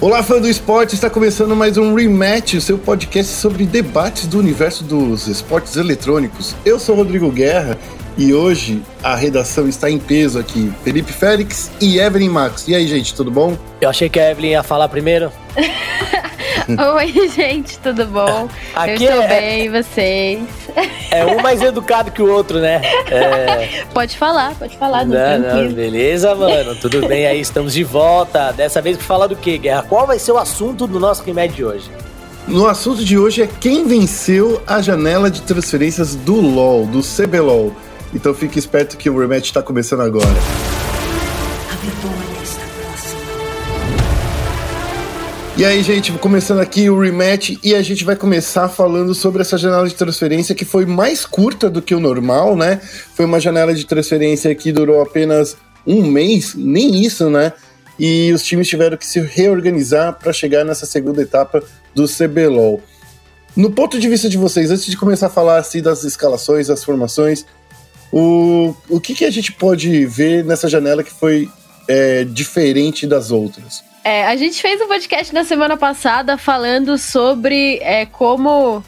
Olá, 0.00 0.22
fã 0.22 0.40
do 0.40 0.48
esporte! 0.48 0.94
Está 0.94 1.10
começando 1.10 1.54
mais 1.54 1.76
um 1.76 1.94
Rematch, 1.94 2.54
o 2.54 2.60
seu 2.62 2.78
podcast 2.78 3.34
sobre 3.34 3.66
debates 3.66 4.26
do 4.26 4.38
universo 4.38 4.82
dos 4.82 5.26
esportes 5.26 5.76
eletrônicos. 5.76 6.56
Eu 6.64 6.78
sou 6.78 6.96
Rodrigo 6.96 7.30
Guerra 7.30 7.76
e 8.16 8.32
hoje 8.32 8.82
a 9.02 9.14
redação 9.14 9.68
está 9.68 9.90
em 9.90 9.98
peso 9.98 10.38
aqui. 10.38 10.72
Felipe 10.82 11.12
Félix 11.12 11.70
e 11.82 11.98
Evelyn 11.98 12.30
Max. 12.30 12.66
E 12.66 12.74
aí, 12.74 12.86
gente, 12.86 13.14
tudo 13.14 13.30
bom? 13.30 13.58
Eu 13.78 13.90
achei 13.90 14.08
que 14.08 14.18
a 14.18 14.30
Evelyn 14.30 14.52
ia 14.52 14.62
falar 14.62 14.88
primeiro. 14.88 15.30
Oi, 16.96 17.28
gente, 17.28 17.78
tudo 17.78 18.06
bom? 18.06 18.48
Aqui 18.74 19.04
Eu 19.04 19.10
estou 19.10 19.22
é... 19.22 19.28
bem, 19.28 19.70
vocês? 19.70 20.40
É 21.10 21.24
um 21.24 21.40
mais 21.40 21.62
educado 21.62 22.10
que 22.10 22.22
o 22.22 22.30
outro, 22.30 22.58
né? 22.60 22.80
É... 23.10 23.84
Pode 23.92 24.16
falar, 24.16 24.54
pode 24.54 24.76
falar. 24.76 25.04
Não, 25.04 25.38
não, 25.38 25.64
não, 25.64 25.72
beleza, 25.72 26.34
mano. 26.34 26.74
Tudo 26.76 27.06
bem 27.06 27.26
aí, 27.26 27.40
estamos 27.40 27.72
de 27.72 27.82
volta. 27.82 28.52
Dessa 28.52 28.80
vez 28.80 28.96
para 28.96 29.06
falar 29.06 29.26
do 29.26 29.36
quê, 29.36 29.58
Guerra? 29.58 29.82
Qual 29.82 30.06
vai 30.06 30.18
ser 30.18 30.32
o 30.32 30.38
assunto 30.38 30.86
do 30.86 31.00
nosso 31.00 31.22
remédio 31.24 31.56
de 31.56 31.64
hoje? 31.64 31.90
No 32.46 32.66
assunto 32.66 33.04
de 33.04 33.18
hoje 33.18 33.42
é 33.42 33.46
quem 33.46 33.86
venceu 33.86 34.62
a 34.66 34.80
janela 34.80 35.30
de 35.30 35.42
transferências 35.42 36.14
do 36.14 36.40
LoL, 36.40 36.86
do 36.86 37.00
CBLOL. 37.00 37.72
Então 38.14 38.34
fique 38.34 38.58
esperto 38.58 38.96
que 38.96 39.08
o 39.08 39.18
rematch 39.18 39.46
está 39.46 39.62
começando 39.62 40.00
agora. 40.00 40.79
E 45.60 45.64
aí, 45.66 45.82
gente, 45.82 46.10
começando 46.12 46.60
aqui 46.60 46.88
o 46.88 46.98
rematch 46.98 47.58
e 47.62 47.74
a 47.74 47.82
gente 47.82 48.02
vai 48.02 48.16
começar 48.16 48.66
falando 48.66 49.14
sobre 49.14 49.42
essa 49.42 49.58
janela 49.58 49.86
de 49.86 49.94
transferência 49.94 50.54
que 50.54 50.64
foi 50.64 50.86
mais 50.86 51.26
curta 51.26 51.68
do 51.68 51.82
que 51.82 51.94
o 51.94 52.00
normal, 52.00 52.56
né? 52.56 52.80
Foi 53.14 53.26
uma 53.26 53.38
janela 53.38 53.74
de 53.74 53.84
transferência 53.84 54.54
que 54.54 54.72
durou 54.72 55.02
apenas 55.02 55.58
um 55.86 56.02
mês, 56.02 56.54
nem 56.54 57.04
isso, 57.04 57.28
né? 57.28 57.52
E 57.98 58.32
os 58.32 58.42
times 58.42 58.68
tiveram 58.68 58.96
que 58.96 59.06
se 59.06 59.20
reorganizar 59.20 60.18
para 60.18 60.32
chegar 60.32 60.64
nessa 60.64 60.86
segunda 60.86 61.20
etapa 61.20 61.62
do 61.94 62.06
CBLOL. 62.08 62.82
No 63.54 63.70
ponto 63.70 64.00
de 64.00 64.08
vista 64.08 64.30
de 64.30 64.38
vocês, 64.38 64.70
antes 64.70 64.86
de 64.86 64.96
começar 64.96 65.26
a 65.26 65.28
falar 65.28 65.58
assim 65.58 65.82
das 65.82 66.04
escalações, 66.04 66.68
das 66.68 66.82
formações, 66.82 67.44
o, 68.10 68.74
o 68.88 68.98
que, 68.98 69.14
que 69.14 69.26
a 69.26 69.30
gente 69.30 69.52
pode 69.52 70.06
ver 70.06 70.42
nessa 70.42 70.70
janela 70.70 71.04
que 71.04 71.12
foi 71.12 71.50
é, 71.86 72.24
diferente 72.24 73.06
das 73.06 73.30
outras? 73.30 73.89
É, 74.02 74.24
a 74.24 74.36
gente 74.36 74.60
fez 74.60 74.80
um 74.80 74.88
podcast 74.88 75.32
na 75.34 75.44
semana 75.44 75.76
passada 75.76 76.38
falando 76.38 76.96
sobre 76.96 77.78
é, 77.82 78.06
como 78.06 78.82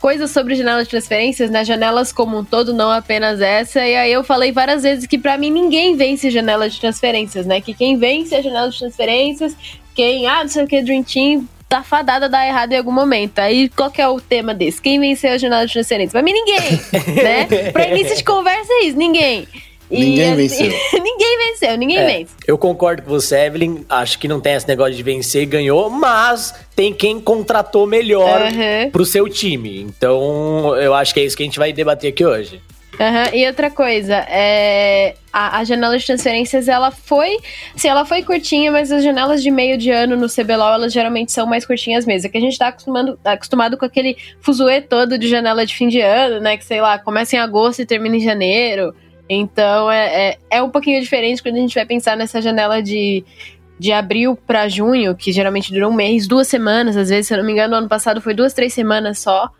coisas 0.00 0.30
sobre 0.30 0.54
janela 0.54 0.84
de 0.84 0.88
transferências, 0.88 1.50
né? 1.50 1.64
Janelas 1.64 2.12
como 2.12 2.38
um 2.38 2.44
todo, 2.44 2.72
não 2.72 2.90
apenas 2.90 3.40
essa. 3.40 3.84
E 3.84 3.96
aí 3.96 4.12
eu 4.12 4.22
falei 4.22 4.52
várias 4.52 4.84
vezes 4.84 5.06
que 5.06 5.18
para 5.18 5.36
mim 5.36 5.50
ninguém 5.50 5.96
vence 5.96 6.30
janela 6.30 6.70
de 6.70 6.78
transferências, 6.78 7.44
né? 7.44 7.60
Que 7.60 7.74
quem 7.74 7.96
vence 7.96 8.34
a 8.34 8.40
janela 8.40 8.70
de 8.70 8.78
transferências, 8.78 9.56
quem, 9.94 10.28
ah, 10.28 10.42
não 10.42 10.48
sei 10.48 10.62
o 10.62 10.66
que, 10.68 10.80
Dream 10.80 11.02
Team, 11.02 11.48
tá 11.68 11.82
fadada 11.82 12.26
a 12.26 12.28
dar 12.28 12.46
errado 12.46 12.72
em 12.72 12.78
algum 12.78 12.92
momento. 12.92 13.40
Aí 13.40 13.68
qual 13.68 13.90
que 13.90 14.00
é 14.00 14.06
o 14.06 14.20
tema 14.20 14.54
desse? 14.54 14.80
Quem 14.80 15.00
venceu 15.00 15.32
a 15.32 15.38
janela 15.38 15.66
de 15.66 15.72
transferências? 15.72 16.12
Pra 16.12 16.22
mim 16.22 16.32
ninguém, 16.32 16.80
né? 17.20 17.72
Pra 17.72 17.88
início 17.88 18.16
de 18.16 18.22
conversa 18.22 18.72
é 18.72 18.84
isso, 18.84 18.96
ninguém. 18.96 19.48
Ninguém 19.90 20.32
assim, 20.32 20.36
venceu. 20.36 20.70
ninguém 21.02 21.38
venceu, 21.38 21.76
ninguém 21.76 21.98
é, 21.98 22.06
vence. 22.06 22.34
Eu 22.46 22.58
concordo 22.58 23.02
com 23.02 23.10
você, 23.10 23.46
Evelyn. 23.46 23.84
Acho 23.88 24.18
que 24.18 24.28
não 24.28 24.40
tem 24.40 24.54
esse 24.54 24.66
negócio 24.66 24.94
de 24.94 25.02
vencer 25.02 25.42
e 25.42 25.46
ganhou, 25.46 25.88
mas 25.88 26.54
tem 26.74 26.92
quem 26.92 27.20
contratou 27.20 27.86
melhor 27.86 28.42
uhum. 28.42 28.90
pro 28.90 29.04
seu 29.04 29.28
time. 29.28 29.82
Então, 29.82 30.76
eu 30.76 30.94
acho 30.94 31.14
que 31.14 31.20
é 31.20 31.24
isso 31.24 31.36
que 31.36 31.42
a 31.42 31.46
gente 31.46 31.58
vai 31.58 31.72
debater 31.72 32.10
aqui 32.10 32.24
hoje. 32.24 32.60
Uhum. 32.98 33.38
E 33.38 33.46
outra 33.46 33.70
coisa, 33.70 34.14
é, 34.28 35.16
a, 35.30 35.58
a, 35.58 35.64
janela 35.64 35.98
de 35.98 36.06
transferências, 36.06 36.66
ela 36.66 36.90
foi, 36.90 37.36
assim, 37.74 37.88
ela 37.88 38.06
foi 38.06 38.22
curtinha, 38.22 38.72
mas 38.72 38.90
as 38.90 39.04
janelas 39.04 39.42
de 39.42 39.50
meio 39.50 39.76
de 39.76 39.90
ano 39.90 40.16
no 40.16 40.28
CBLOL, 40.28 40.74
elas 40.74 40.92
geralmente 40.94 41.30
são 41.30 41.46
mais 41.46 41.66
curtinhas 41.66 42.06
mesmo. 42.06 42.26
É 42.26 42.30
que 42.30 42.38
a 42.38 42.40
gente 42.40 42.58
tá 42.58 42.68
acostumado, 42.68 43.18
acostumado 43.22 43.76
com 43.76 43.84
aquele 43.84 44.16
fuzuê 44.40 44.80
todo 44.80 45.18
de 45.18 45.28
janela 45.28 45.66
de 45.66 45.74
fim 45.74 45.88
de 45.88 46.00
ano, 46.00 46.40
né? 46.40 46.56
Que, 46.56 46.64
sei 46.64 46.80
lá, 46.80 46.98
começa 46.98 47.36
em 47.36 47.38
agosto 47.38 47.82
e 47.82 47.86
termina 47.86 48.16
em 48.16 48.20
janeiro. 48.20 48.94
Então 49.28 49.90
é, 49.90 50.28
é, 50.30 50.38
é, 50.50 50.62
um 50.62 50.70
pouquinho 50.70 51.00
diferente 51.00 51.42
quando 51.42 51.56
a 51.56 51.60
gente 51.60 51.74
vai 51.74 51.84
pensar 51.84 52.16
nessa 52.16 52.40
janela 52.40 52.82
de, 52.82 53.24
de 53.78 53.92
abril 53.92 54.36
para 54.36 54.68
junho, 54.68 55.16
que 55.16 55.32
geralmente 55.32 55.72
dura 55.72 55.88
um 55.88 55.94
mês, 55.94 56.26
duas 56.26 56.46
semanas, 56.48 56.96
às 56.96 57.08
vezes, 57.08 57.26
se 57.26 57.34
eu 57.34 57.38
não 57.38 57.44
me 57.44 57.52
engano, 57.52 57.72
no 57.72 57.76
ano 57.76 57.88
passado 57.88 58.20
foi 58.20 58.34
duas, 58.34 58.54
três 58.54 58.72
semanas 58.72 59.18
só. 59.18 59.50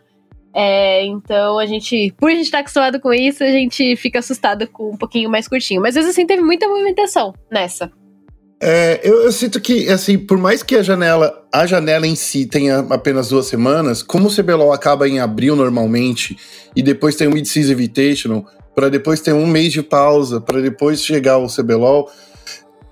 É, 0.55 1.05
então 1.05 1.59
a 1.59 1.67
gente, 1.67 2.15
por 2.17 2.31
a 2.31 2.35
gente 2.35 2.45
estar 2.45 2.59
tá 2.59 2.61
acostumado 2.63 2.99
com 2.99 3.13
isso, 3.13 3.45
a 3.45 3.51
gente 3.51 3.95
fica 3.97 4.21
assustado 4.21 4.67
com 4.67 4.91
um 4.93 4.97
pouquinho 4.97 5.29
mais 5.29 5.47
curtinho. 5.47 5.83
Mas 5.83 5.95
mesmo 5.95 6.11
assim 6.11 6.27
teve 6.27 6.43
muita 6.43 6.67
movimentação 6.67 7.35
nessa. 7.51 7.91
É, 8.59 9.01
eu, 9.05 9.25
eu, 9.25 9.33
sinto 9.33 9.61
que, 9.61 9.87
assim, 9.91 10.17
por 10.17 10.39
mais 10.39 10.63
que 10.63 10.77
a 10.77 10.83
janela, 10.83 11.47
a 11.53 11.67
janela 11.67 12.07
em 12.07 12.17
si 12.17 12.47
tenha 12.47 12.79
apenas 12.89 13.29
duas 13.29 13.47
semanas, 13.47 14.03
como 14.03 14.29
o 14.29 14.35
CBLOL 14.35 14.73
acaba 14.73 15.07
em 15.07 15.21
abril 15.21 15.55
normalmente, 15.55 16.39
e 16.75 16.83
depois 16.83 17.17
tem 17.17 17.29
o 17.29 17.33
Mid-Season 17.33 17.73
Invitational, 17.73 18.47
para 18.77 18.91
depois 18.91 19.23
ter 19.23 19.33
um 19.33 19.47
mês 19.47 19.73
de 19.73 19.83
pausa, 19.83 20.39
para 20.39 20.61
depois 20.61 21.03
chegar 21.03 21.39
o 21.39 21.47
CBLOL, 21.49 22.11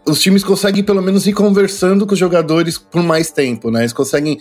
os 0.07 0.19
times 0.19 0.43
conseguem 0.43 0.83
pelo 0.83 1.03
menos 1.03 1.27
ir 1.27 1.35
conversando 1.35 2.07
com 2.07 2.15
os 2.15 2.19
jogadores 2.19 2.79
por 2.79 3.03
mais 3.03 3.31
tempo, 3.31 3.71
né? 3.71 3.83
Eles 3.83 3.93
conseguem 3.93 4.41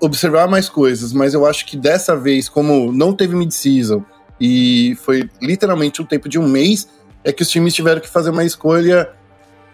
observar 0.00 0.46
mais 0.46 0.68
coisas, 0.68 1.12
mas 1.12 1.34
eu 1.34 1.44
acho 1.44 1.66
que 1.66 1.76
dessa 1.76 2.16
vez, 2.16 2.48
como 2.48 2.92
não 2.92 3.12
teve 3.12 3.34
mid-season 3.34 4.04
e 4.40 4.96
foi 5.02 5.28
literalmente 5.42 6.00
um 6.00 6.04
tempo 6.04 6.28
de 6.28 6.38
um 6.38 6.48
mês, 6.48 6.88
é 7.24 7.32
que 7.32 7.42
os 7.42 7.50
times 7.50 7.74
tiveram 7.74 8.00
que 8.00 8.08
fazer 8.08 8.30
uma 8.30 8.44
escolha 8.44 9.10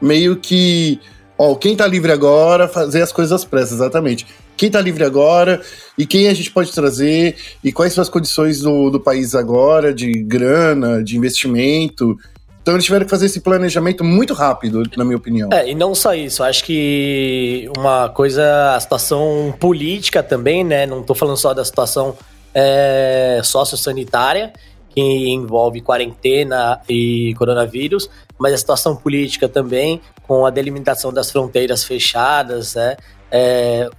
meio 0.00 0.36
que 0.36 0.98
ó, 1.36 1.54
quem 1.54 1.76
tá 1.76 1.86
livre 1.86 2.10
agora, 2.10 2.68
fazer 2.68 3.02
as 3.02 3.12
coisas 3.12 3.32
às 3.32 3.44
pressas, 3.44 3.74
exatamente. 3.74 4.26
Quem 4.56 4.70
tá 4.70 4.80
livre 4.80 5.04
agora 5.04 5.60
e 5.98 6.06
quem 6.06 6.28
a 6.28 6.34
gente 6.34 6.50
pode 6.50 6.72
trazer 6.72 7.36
e 7.62 7.72
quais 7.72 7.92
são 7.92 8.02
as 8.02 8.08
condições 8.08 8.60
do, 8.60 8.90
do 8.90 9.00
país 9.00 9.34
agora, 9.34 9.92
de 9.92 10.12
grana, 10.22 11.02
de 11.02 11.16
investimento. 11.16 12.16
Então 12.62 12.74
eles 12.74 12.84
tiveram 12.84 13.04
que 13.04 13.10
fazer 13.10 13.26
esse 13.26 13.40
planejamento 13.40 14.04
muito 14.04 14.32
rápido, 14.32 14.84
na 14.96 15.04
minha 15.04 15.16
opinião. 15.16 15.48
É, 15.52 15.68
e 15.68 15.74
não 15.74 15.96
só 15.96 16.14
isso, 16.14 16.44
acho 16.44 16.64
que 16.64 17.68
uma 17.76 18.08
coisa, 18.08 18.76
a 18.76 18.80
situação 18.80 19.52
política 19.58 20.22
também, 20.22 20.62
né? 20.62 20.86
Não 20.86 21.02
tô 21.02 21.12
falando 21.12 21.36
só 21.36 21.52
da 21.52 21.64
situação 21.64 22.16
é, 22.54 23.40
sociossanitária, 23.42 24.52
que 24.90 25.00
envolve 25.00 25.80
quarentena 25.80 26.80
e 26.88 27.34
coronavírus, 27.36 28.08
mas 28.38 28.54
a 28.54 28.58
situação 28.58 28.94
política 28.94 29.48
também, 29.48 30.00
com 30.28 30.46
a 30.46 30.50
delimitação 30.50 31.12
das 31.12 31.32
fronteiras 31.32 31.82
fechadas, 31.82 32.76
né? 32.76 32.96
É, 33.28 33.90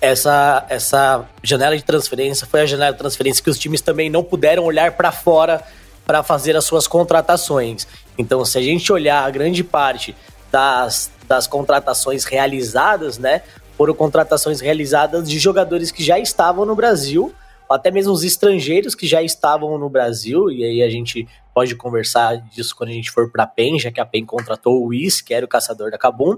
essa, 0.00 0.64
essa 0.68 1.28
janela 1.42 1.76
de 1.76 1.84
transferência 1.84 2.46
foi 2.46 2.62
a 2.62 2.66
janela 2.66 2.92
de 2.92 2.98
transferência 2.98 3.42
que 3.42 3.50
os 3.50 3.58
times 3.58 3.80
também 3.80 4.08
não 4.08 4.24
puderam 4.24 4.64
olhar 4.64 4.92
para 4.92 5.12
fora 5.12 5.62
para 6.06 6.22
fazer 6.22 6.56
as 6.56 6.64
suas 6.64 6.88
contratações. 6.88 7.86
Então, 8.18 8.44
se 8.44 8.58
a 8.58 8.62
gente 8.62 8.92
olhar 8.92 9.24
a 9.24 9.30
grande 9.30 9.62
parte 9.62 10.16
das, 10.50 11.10
das 11.28 11.46
contratações 11.46 12.24
realizadas, 12.24 13.18
né, 13.18 13.42
foram 13.76 13.94
contratações 13.94 14.60
realizadas 14.60 15.28
de 15.28 15.38
jogadores 15.38 15.92
que 15.92 16.02
já 16.02 16.18
estavam 16.18 16.66
no 16.66 16.74
Brasil, 16.74 17.32
até 17.70 17.90
mesmo 17.90 18.12
os 18.12 18.24
estrangeiros 18.24 18.96
que 18.96 19.06
já 19.06 19.22
estavam 19.22 19.78
no 19.78 19.88
Brasil, 19.88 20.50
e 20.50 20.64
aí 20.64 20.82
a 20.82 20.90
gente 20.90 21.28
pode 21.54 21.76
conversar 21.76 22.36
disso 22.36 22.74
quando 22.74 22.90
a 22.90 22.92
gente 22.92 23.10
for 23.10 23.30
para 23.30 23.44
a 23.44 23.46
PEN, 23.46 23.78
já 23.78 23.92
que 23.92 24.00
a 24.00 24.04
PEN 24.06 24.26
contratou 24.26 24.82
o 24.82 24.86
Whis, 24.88 25.20
que 25.20 25.32
era 25.32 25.44
o 25.44 25.48
caçador 25.48 25.90
da 25.90 25.98
Kabum. 25.98 26.36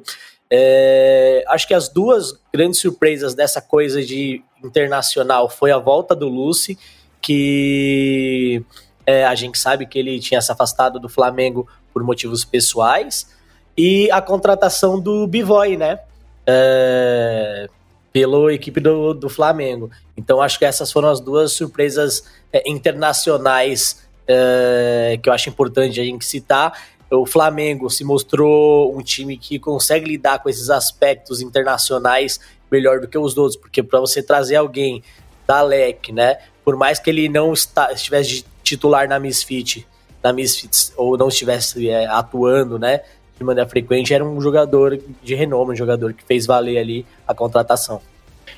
É, 0.54 1.42
acho 1.48 1.66
que 1.66 1.72
as 1.72 1.88
duas 1.88 2.38
grandes 2.52 2.78
surpresas 2.78 3.32
dessa 3.34 3.62
coisa 3.62 4.04
de 4.04 4.42
internacional 4.62 5.48
foi 5.48 5.72
a 5.72 5.78
volta 5.78 6.14
do 6.14 6.28
Lucy, 6.28 6.78
que 7.22 8.62
é, 9.06 9.24
a 9.24 9.34
gente 9.34 9.58
sabe 9.58 9.86
que 9.86 9.98
ele 9.98 10.20
tinha 10.20 10.42
se 10.42 10.52
afastado 10.52 11.00
do 11.00 11.08
Flamengo 11.08 11.66
por 11.90 12.02
motivos 12.02 12.44
pessoais, 12.44 13.34
e 13.78 14.10
a 14.10 14.20
contratação 14.20 15.00
do 15.00 15.26
Bivoy, 15.26 15.78
né? 15.78 16.00
É, 16.46 17.66
pela 18.12 18.52
equipe 18.52 18.78
do, 18.78 19.14
do 19.14 19.31
Flamengo. 19.31 19.90
Então 20.14 20.43
acho 20.43 20.58
que 20.58 20.66
essas 20.66 20.93
foram 20.93 21.08
as 21.08 21.19
duas 21.19 21.52
surpresas 21.52 22.25
é, 22.52 22.69
internacionais 22.69 24.02
é, 24.26 25.19
que 25.22 25.28
eu 25.28 25.32
acho 25.32 25.48
importante 25.48 26.00
a 26.00 26.05
gente 26.05 26.25
citar. 26.25 26.78
O 27.14 27.26
Flamengo 27.26 27.91
se 27.91 28.05
mostrou 28.05 28.97
um 28.97 29.03
time 29.03 29.37
que 29.37 29.59
consegue 29.59 30.06
lidar 30.06 30.43
com 30.43 30.49
esses 30.49 30.70
aspectos 30.70 31.43
internacionais 31.43 32.41
melhor 32.70 33.00
do 33.00 33.06
que 33.06 33.19
os 33.19 33.37
outros, 33.37 33.55
porque 33.55 33.82
para 33.82 34.00
você 34.00 34.23
trazer 34.23 34.56
alguém 34.56 35.03
da 35.47 35.61
LEC, 35.61 36.11
né, 36.11 36.38
por 36.64 36.75
mais 36.75 36.99
que 36.99 37.11
ele 37.11 37.29
não 37.29 37.53
está, 37.53 37.93
estivesse 37.93 38.31
de 38.31 38.44
titular 38.62 39.06
na 39.06 39.20
Misfit, 39.20 39.87
na 40.23 40.32
Misfits, 40.32 40.91
ou 40.97 41.19
não 41.19 41.29
estivesse 41.29 41.87
é, 41.87 42.06
atuando, 42.06 42.79
né, 42.79 43.03
de 43.37 43.44
maneira 43.44 43.69
frequente, 43.69 44.15
era 44.15 44.25
um 44.25 44.41
jogador 44.41 44.99
de 45.23 45.35
renome, 45.35 45.73
um 45.73 45.76
jogador 45.76 46.15
que 46.15 46.25
fez 46.25 46.47
valer 46.47 46.79
ali 46.79 47.05
a 47.29 47.35
contratação. 47.35 48.00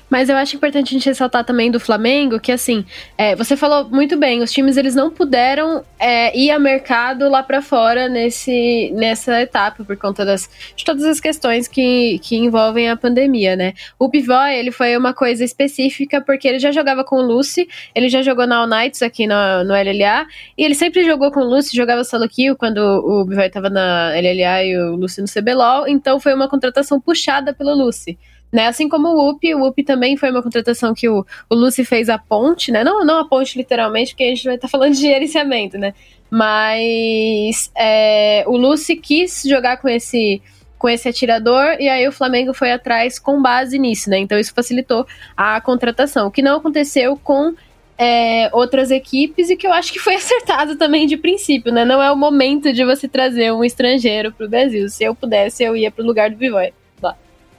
Mas 0.09 0.29
eu 0.29 0.37
acho 0.37 0.55
importante 0.55 0.89
a 0.89 0.97
gente 0.97 1.09
ressaltar 1.09 1.43
também 1.43 1.71
do 1.71 1.79
Flamengo 1.79 2.39
que, 2.39 2.51
assim, 2.51 2.85
é, 3.17 3.35
você 3.35 3.57
falou 3.57 3.89
muito 3.89 4.17
bem, 4.17 4.41
os 4.41 4.51
times 4.51 4.77
eles 4.77 4.95
não 4.95 5.09
puderam 5.09 5.83
é, 5.99 6.37
ir 6.37 6.51
a 6.51 6.59
mercado 6.59 7.27
lá 7.29 7.41
para 7.41 7.61
fora 7.61 8.07
nesse, 8.07 8.91
nessa 8.93 9.41
etapa, 9.41 9.83
por 9.83 9.97
conta 9.97 10.23
das, 10.23 10.49
de 10.75 10.85
todas 10.85 11.03
as 11.03 11.19
questões 11.19 11.67
que, 11.67 12.19
que 12.19 12.35
envolvem 12.35 12.89
a 12.89 12.95
pandemia, 12.95 13.55
né? 13.55 13.73
O 13.97 14.09
Pivoy, 14.09 14.53
ele 14.53 14.71
foi 14.71 14.95
uma 14.95 15.13
coisa 15.13 15.43
específica, 15.43 16.21
porque 16.21 16.47
ele 16.47 16.59
já 16.59 16.71
jogava 16.71 17.03
com 17.03 17.17
o 17.17 17.21
Lucy, 17.21 17.67
ele 17.93 18.09
já 18.09 18.21
jogou 18.21 18.45
na 18.45 18.57
All 18.57 18.67
Knights 18.67 19.01
aqui 19.01 19.25
no, 19.27 19.63
no 19.63 19.73
LLA, 19.73 20.25
e 20.57 20.63
ele 20.63 20.75
sempre 20.75 21.03
jogou 21.03 21.31
com 21.31 21.41
o 21.41 21.43
Lucy, 21.45 21.75
jogava 21.75 22.03
solo 22.03 22.27
kill 22.29 22.55
quando 22.55 22.77
o 22.79 23.25
Pivoy 23.27 23.49
tava 23.49 23.69
na 23.69 24.09
LLA 24.09 24.63
e 24.63 24.77
o 24.77 24.95
Lucy 24.95 25.21
no 25.21 25.27
CBLOL, 25.27 25.87
então 25.87 26.19
foi 26.19 26.33
uma 26.33 26.47
contratação 26.47 26.99
puxada 26.99 27.53
pelo 27.53 27.73
Lucy. 27.73 28.17
Né? 28.55 28.67
Assim 28.67 28.87
como 28.87 29.09
o 29.09 29.31
UP, 29.31 29.53
o 29.53 29.67
UP 29.67 29.83
também 29.83 30.15
foi 30.15 30.31
uma 30.31 30.41
contratação 30.41 30.93
que 30.93 31.09
o, 31.09 31.25
o 31.49 31.55
Lucy 31.55 31.83
fez 31.83 32.07
a 32.07 32.17
ponte, 32.17 32.71
né? 32.71 32.85
Não, 32.85 33.03
não 33.03 33.19
a 33.19 33.27
ponte 33.27 33.57
literalmente, 33.57 34.11
porque 34.11 34.23
a 34.23 34.27
gente 34.27 34.45
vai 34.45 34.55
estar 34.55 34.69
tá 34.69 34.71
falando 34.71 34.93
de 34.93 35.01
gerenciamento, 35.01 35.77
né? 35.77 35.93
Mas 36.31 37.69
é, 37.75 38.45
o 38.47 38.55
Lucy 38.55 38.95
quis 38.95 39.43
jogar 39.45 39.75
com 39.75 39.89
esse 39.89 40.41
com 40.77 40.87
esse 40.87 41.09
atirador 41.09 41.75
e 41.81 41.89
aí 41.89 42.07
o 42.07 42.13
Flamengo 42.13 42.53
foi 42.53 42.71
atrás 42.71 43.19
com 43.19 43.41
base 43.41 43.77
nisso, 43.77 44.09
né? 44.09 44.19
Então 44.19 44.39
isso 44.39 44.53
facilitou 44.53 45.05
a 45.35 45.59
contratação, 45.59 46.27
o 46.27 46.31
que 46.31 46.41
não 46.41 46.55
aconteceu 46.55 47.19
com 47.21 47.53
é, 47.97 48.49
outras 48.53 48.89
equipes 48.89 49.49
e 49.49 49.57
que 49.57 49.67
eu 49.67 49.73
acho 49.73 49.91
que 49.91 49.99
foi 49.99 50.15
acertado 50.15 50.77
também 50.77 51.07
de 51.07 51.17
princípio, 51.17 51.73
né? 51.73 51.83
Não 51.83 52.01
é 52.01 52.09
o 52.09 52.15
momento 52.15 52.71
de 52.71 52.85
você 52.85 53.05
trazer 53.05 53.51
um 53.51 53.65
estrangeiro 53.65 54.31
para 54.31 54.45
o 54.45 54.49
Brasil. 54.49 54.87
Se 54.87 55.03
eu 55.03 55.13
pudesse, 55.13 55.61
eu 55.61 55.75
ia 55.75 55.91
para 55.91 56.03
o 56.05 56.07
lugar 56.07 56.29
do 56.29 56.37
Bivoy 56.37 56.71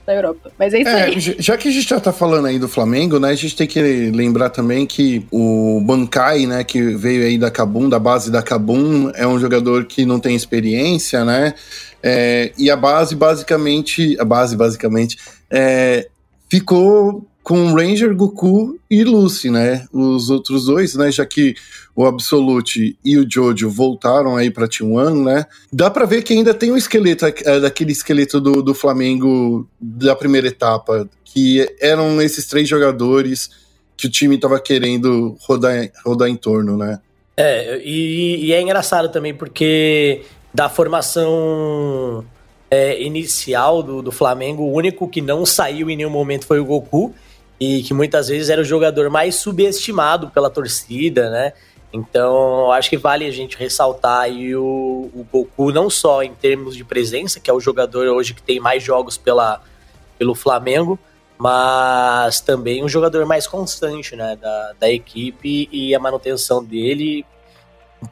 da 0.07 0.15
Europa. 0.15 0.49
Mas 0.57 0.73
é 0.73 0.79
isso 0.79 0.89
é, 0.89 1.03
aí. 1.03 1.19
Já 1.19 1.57
que 1.57 1.67
a 1.67 1.71
gente 1.71 1.87
já 1.87 1.99
tá 1.99 2.13
falando 2.13 2.47
aí 2.47 2.57
do 2.57 2.69
Flamengo, 2.69 3.19
né? 3.19 3.29
A 3.29 3.35
gente 3.35 3.55
tem 3.57 3.67
que 3.67 3.81
lembrar 3.81 4.49
também 4.49 4.85
que 4.85 5.27
o 5.29 5.81
Bankai, 5.81 6.45
né, 6.45 6.63
que 6.63 6.81
veio 6.95 7.25
aí 7.25 7.37
da 7.37 7.51
Cabum, 7.51 7.89
da 7.89 7.99
base 7.99 8.31
da 8.31 8.41
Cabum, 8.41 9.11
é 9.13 9.27
um 9.27 9.37
jogador 9.37 9.85
que 9.85 10.05
não 10.05 10.17
tem 10.17 10.33
experiência, 10.33 11.25
né? 11.25 11.53
É, 12.01 12.53
e 12.57 12.71
a 12.71 12.75
base, 12.77 13.15
basicamente, 13.15 14.15
a 14.17 14.23
base, 14.23 14.55
basicamente, 14.55 15.17
é, 15.51 16.07
ficou 16.49 17.27
com 17.47 17.73
Ranger, 17.73 18.13
Goku 18.13 18.77
e 18.91 19.05
Lucy, 19.05 19.49
né? 19.49 19.87
Os 19.93 20.29
outros 20.29 20.65
dois, 20.65 20.95
né? 20.95 21.09
Já 21.09 21.25
que 21.25 21.55
o 21.95 22.05
Absolute 22.05 22.99
e 23.05 23.17
o 23.17 23.25
Jojo 23.25 23.69
voltaram 23.69 24.35
aí 24.35 24.51
pra 24.51 24.67
T1, 24.67 25.23
né? 25.23 25.45
Dá 25.71 25.89
pra 25.89 26.05
ver 26.05 26.23
que 26.23 26.33
ainda 26.33 26.53
tem 26.53 26.73
um 26.73 26.75
esqueleto, 26.75 27.25
é, 27.25 27.59
daquele 27.61 27.93
esqueleto 27.93 28.41
do, 28.41 28.61
do 28.61 28.73
Flamengo 28.73 29.65
da 29.79 30.13
primeira 30.13 30.49
etapa, 30.49 31.09
que 31.23 31.65
eram 31.79 32.21
esses 32.21 32.45
três 32.47 32.67
jogadores 32.67 33.49
que 33.95 34.07
o 34.07 34.11
time 34.11 34.37
tava 34.37 34.59
querendo 34.59 35.37
rodar, 35.39 35.89
rodar 36.05 36.27
em 36.27 36.35
torno, 36.35 36.75
né? 36.75 36.99
É, 37.37 37.81
e, 37.81 38.47
e 38.47 38.51
é 38.51 38.61
engraçado 38.61 39.07
também 39.07 39.33
porque 39.33 40.23
da 40.53 40.67
formação 40.67 42.25
é, 42.69 43.01
inicial 43.01 43.81
do, 43.81 44.01
do 44.01 44.11
Flamengo, 44.11 44.63
o 44.63 44.73
único 44.73 45.07
que 45.07 45.21
não 45.21 45.45
saiu 45.45 45.89
em 45.89 45.95
nenhum 45.95 46.09
momento 46.09 46.45
foi 46.45 46.59
o 46.59 46.65
Goku 46.65 47.15
e 47.59 47.81
que 47.83 47.93
muitas 47.93 48.27
vezes 48.27 48.49
era 48.49 48.61
o 48.61 48.65
jogador 48.65 49.09
mais 49.09 49.35
subestimado 49.35 50.29
pela 50.29 50.49
torcida, 50.49 51.29
né? 51.29 51.53
Então, 51.91 52.71
acho 52.71 52.89
que 52.89 52.97
vale 52.97 53.25
a 53.25 53.31
gente 53.31 53.57
ressaltar 53.57 54.21
aí 54.21 54.55
o, 54.55 55.09
o, 55.13 55.25
Goku, 55.31 55.71
não 55.71 55.89
só 55.89 56.21
em 56.21 56.33
termos 56.33 56.75
de 56.75 56.83
presença, 56.83 57.39
que 57.39 57.49
é 57.49 57.53
o 57.53 57.59
jogador 57.59 58.07
hoje 58.07 58.33
que 58.33 58.41
tem 58.41 58.59
mais 58.59 58.83
jogos 58.83 59.17
pela, 59.17 59.61
pelo 60.19 60.35
Flamengo, 60.35 60.99
mas 61.37 62.41
também 62.41 62.83
um 62.83 62.89
jogador 62.89 63.25
mais 63.25 63.47
constante 63.47 64.15
né, 64.15 64.35
da, 64.35 64.73
da 64.79 64.89
equipe 64.89 65.69
e 65.71 65.95
a 65.95 65.99
manutenção 65.99 66.63
dele 66.63 67.25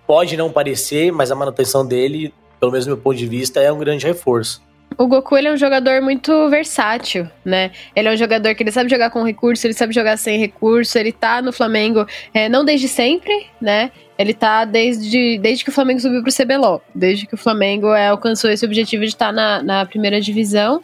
pode 0.07 0.37
não 0.37 0.51
parecer, 0.51 1.11
mas 1.11 1.31
a 1.31 1.35
manutenção 1.35 1.85
dele, 1.85 2.33
pelo 2.59 2.71
menos 2.71 2.85
do 2.85 2.89
meu 2.89 2.97
ponto 2.97 3.17
de 3.17 3.27
vista, 3.27 3.59
é 3.59 3.71
um 3.71 3.77
grande 3.77 4.05
reforço. 4.05 4.64
O 4.97 5.07
Goku 5.07 5.37
ele 5.37 5.47
é 5.47 5.51
um 5.51 5.57
jogador 5.57 6.01
muito 6.01 6.49
versátil, 6.49 7.29
né? 7.43 7.71
Ele 7.95 8.07
é 8.07 8.11
um 8.11 8.17
jogador 8.17 8.55
que 8.55 8.63
ele 8.63 8.71
sabe 8.71 8.89
jogar 8.89 9.09
com 9.09 9.23
recurso, 9.23 9.65
ele 9.67 9.73
sabe 9.73 9.93
jogar 9.93 10.17
sem 10.17 10.39
recurso, 10.39 10.97
ele 10.97 11.11
tá 11.11 11.41
no 11.41 11.51
Flamengo 11.51 12.05
é, 12.33 12.47
não 12.47 12.63
desde 12.63 12.87
sempre, 12.87 13.47
né? 13.59 13.91
Ele 14.17 14.33
tá 14.33 14.63
desde, 14.63 15.37
desde 15.39 15.63
que 15.63 15.69
o 15.69 15.73
Flamengo 15.73 15.99
subiu 15.99 16.23
pro 16.23 16.33
CBLOL, 16.33 16.81
desde 16.93 17.25
que 17.25 17.33
o 17.33 17.37
Flamengo 17.37 17.93
é, 17.93 18.07
alcançou 18.07 18.49
esse 18.49 18.65
objetivo 18.65 19.03
de 19.03 19.09
estar 19.09 19.27
tá 19.27 19.31
na, 19.31 19.61
na 19.61 19.85
primeira 19.85 20.21
divisão. 20.21 20.81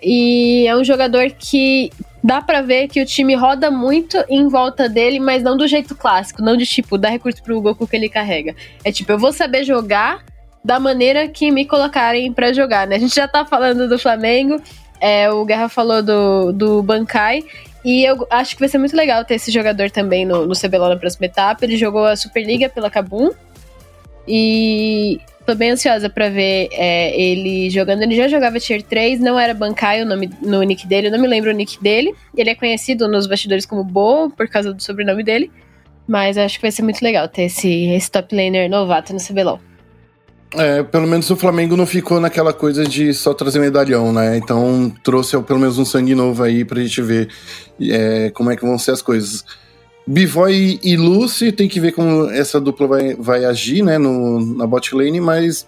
E 0.00 0.64
é 0.66 0.76
um 0.76 0.84
jogador 0.84 1.28
que 1.32 1.90
dá 2.22 2.40
para 2.40 2.60
ver 2.62 2.88
que 2.88 3.00
o 3.00 3.06
time 3.06 3.34
roda 3.34 3.70
muito 3.70 4.16
em 4.28 4.48
volta 4.48 4.88
dele, 4.88 5.18
mas 5.18 5.42
não 5.42 5.56
do 5.56 5.66
jeito 5.66 5.96
clássico, 5.96 6.42
não 6.42 6.56
de 6.56 6.66
tipo, 6.66 6.96
dar 6.96 7.10
recurso 7.10 7.42
pro 7.42 7.60
Goku 7.60 7.86
que 7.86 7.96
ele 7.96 8.08
carrega. 8.08 8.54
É 8.84 8.92
tipo, 8.92 9.10
eu 9.10 9.18
vou 9.18 9.32
saber 9.32 9.64
jogar 9.64 10.24
da 10.64 10.78
maneira 10.78 11.28
que 11.28 11.50
me 11.50 11.64
colocarem 11.64 12.32
para 12.32 12.52
jogar, 12.52 12.86
né? 12.86 12.96
A 12.96 12.98
gente 12.98 13.14
já 13.14 13.28
tá 13.28 13.44
falando 13.44 13.88
do 13.88 13.98
Flamengo, 13.98 14.60
é, 15.00 15.30
o 15.30 15.44
Guerra 15.44 15.68
falou 15.68 16.02
do, 16.02 16.52
do 16.52 16.82
Bankai, 16.82 17.44
e 17.84 18.04
eu 18.04 18.26
acho 18.30 18.54
que 18.54 18.60
vai 18.60 18.68
ser 18.68 18.78
muito 18.78 18.96
legal 18.96 19.24
ter 19.24 19.34
esse 19.34 19.50
jogador 19.50 19.90
também 19.90 20.26
no, 20.26 20.46
no 20.46 20.54
CBLOL 20.54 20.90
na 20.90 20.96
próxima 20.96 21.26
etapa. 21.26 21.64
Ele 21.64 21.76
jogou 21.76 22.04
a 22.04 22.16
Superliga 22.16 22.68
pela 22.68 22.90
Kabum, 22.90 23.30
e 24.28 25.18
tô 25.46 25.54
bem 25.54 25.70
ansiosa 25.70 26.10
para 26.10 26.28
ver 26.28 26.68
é, 26.72 27.18
ele 27.18 27.70
jogando. 27.70 28.02
Ele 28.02 28.14
já 28.14 28.28
jogava 28.28 28.60
Tier 28.60 28.82
3, 28.82 29.18
não 29.18 29.40
era 29.40 29.54
Bankai 29.54 30.02
o 30.02 30.06
nome 30.06 30.30
no 30.42 30.62
nick 30.62 30.86
dele, 30.86 31.06
eu 31.06 31.10
não 31.10 31.18
me 31.18 31.26
lembro 31.26 31.50
o 31.50 31.54
nick 31.54 31.82
dele. 31.82 32.14
Ele 32.36 32.50
é 32.50 32.54
conhecido 32.54 33.08
nos 33.08 33.26
bastidores 33.26 33.64
como 33.64 33.82
Bo, 33.82 34.30
por 34.30 34.46
causa 34.48 34.74
do 34.74 34.82
sobrenome 34.82 35.24
dele. 35.24 35.50
Mas 36.06 36.36
acho 36.36 36.56
que 36.56 36.62
vai 36.62 36.70
ser 36.70 36.82
muito 36.82 37.02
legal 37.02 37.26
ter 37.28 37.44
esse, 37.44 37.86
esse 37.86 38.10
top 38.10 38.36
laner 38.36 38.68
novato 38.68 39.14
no 39.14 39.18
CBLOL. 39.18 39.60
É, 40.54 40.82
pelo 40.82 41.06
menos 41.06 41.28
o 41.30 41.36
Flamengo 41.36 41.76
não 41.76 41.86
ficou 41.86 42.18
naquela 42.18 42.52
coisa 42.52 42.84
de 42.84 43.12
só 43.12 43.34
trazer 43.34 43.58
medalhão, 43.58 44.12
né? 44.12 44.36
Então 44.36 44.92
trouxe 45.02 45.38
pelo 45.42 45.58
menos 45.58 45.78
um 45.78 45.84
sangue 45.84 46.14
novo 46.14 46.42
aí 46.42 46.64
pra 46.64 46.80
gente 46.80 47.02
ver 47.02 47.28
é, 47.80 48.30
como 48.30 48.50
é 48.50 48.56
que 48.56 48.64
vão 48.64 48.78
ser 48.78 48.92
as 48.92 49.02
coisas. 49.02 49.44
Bivoy 50.06 50.80
e 50.82 50.96
Lucy 50.96 51.52
tem 51.52 51.68
que 51.68 51.78
ver 51.78 51.92
como 51.92 52.30
essa 52.30 52.58
dupla 52.58 52.86
vai, 52.86 53.14
vai 53.14 53.44
agir, 53.44 53.82
né, 53.82 53.98
no, 53.98 54.40
na 54.56 54.66
bot 54.66 54.94
lane, 54.94 55.20
mas 55.20 55.66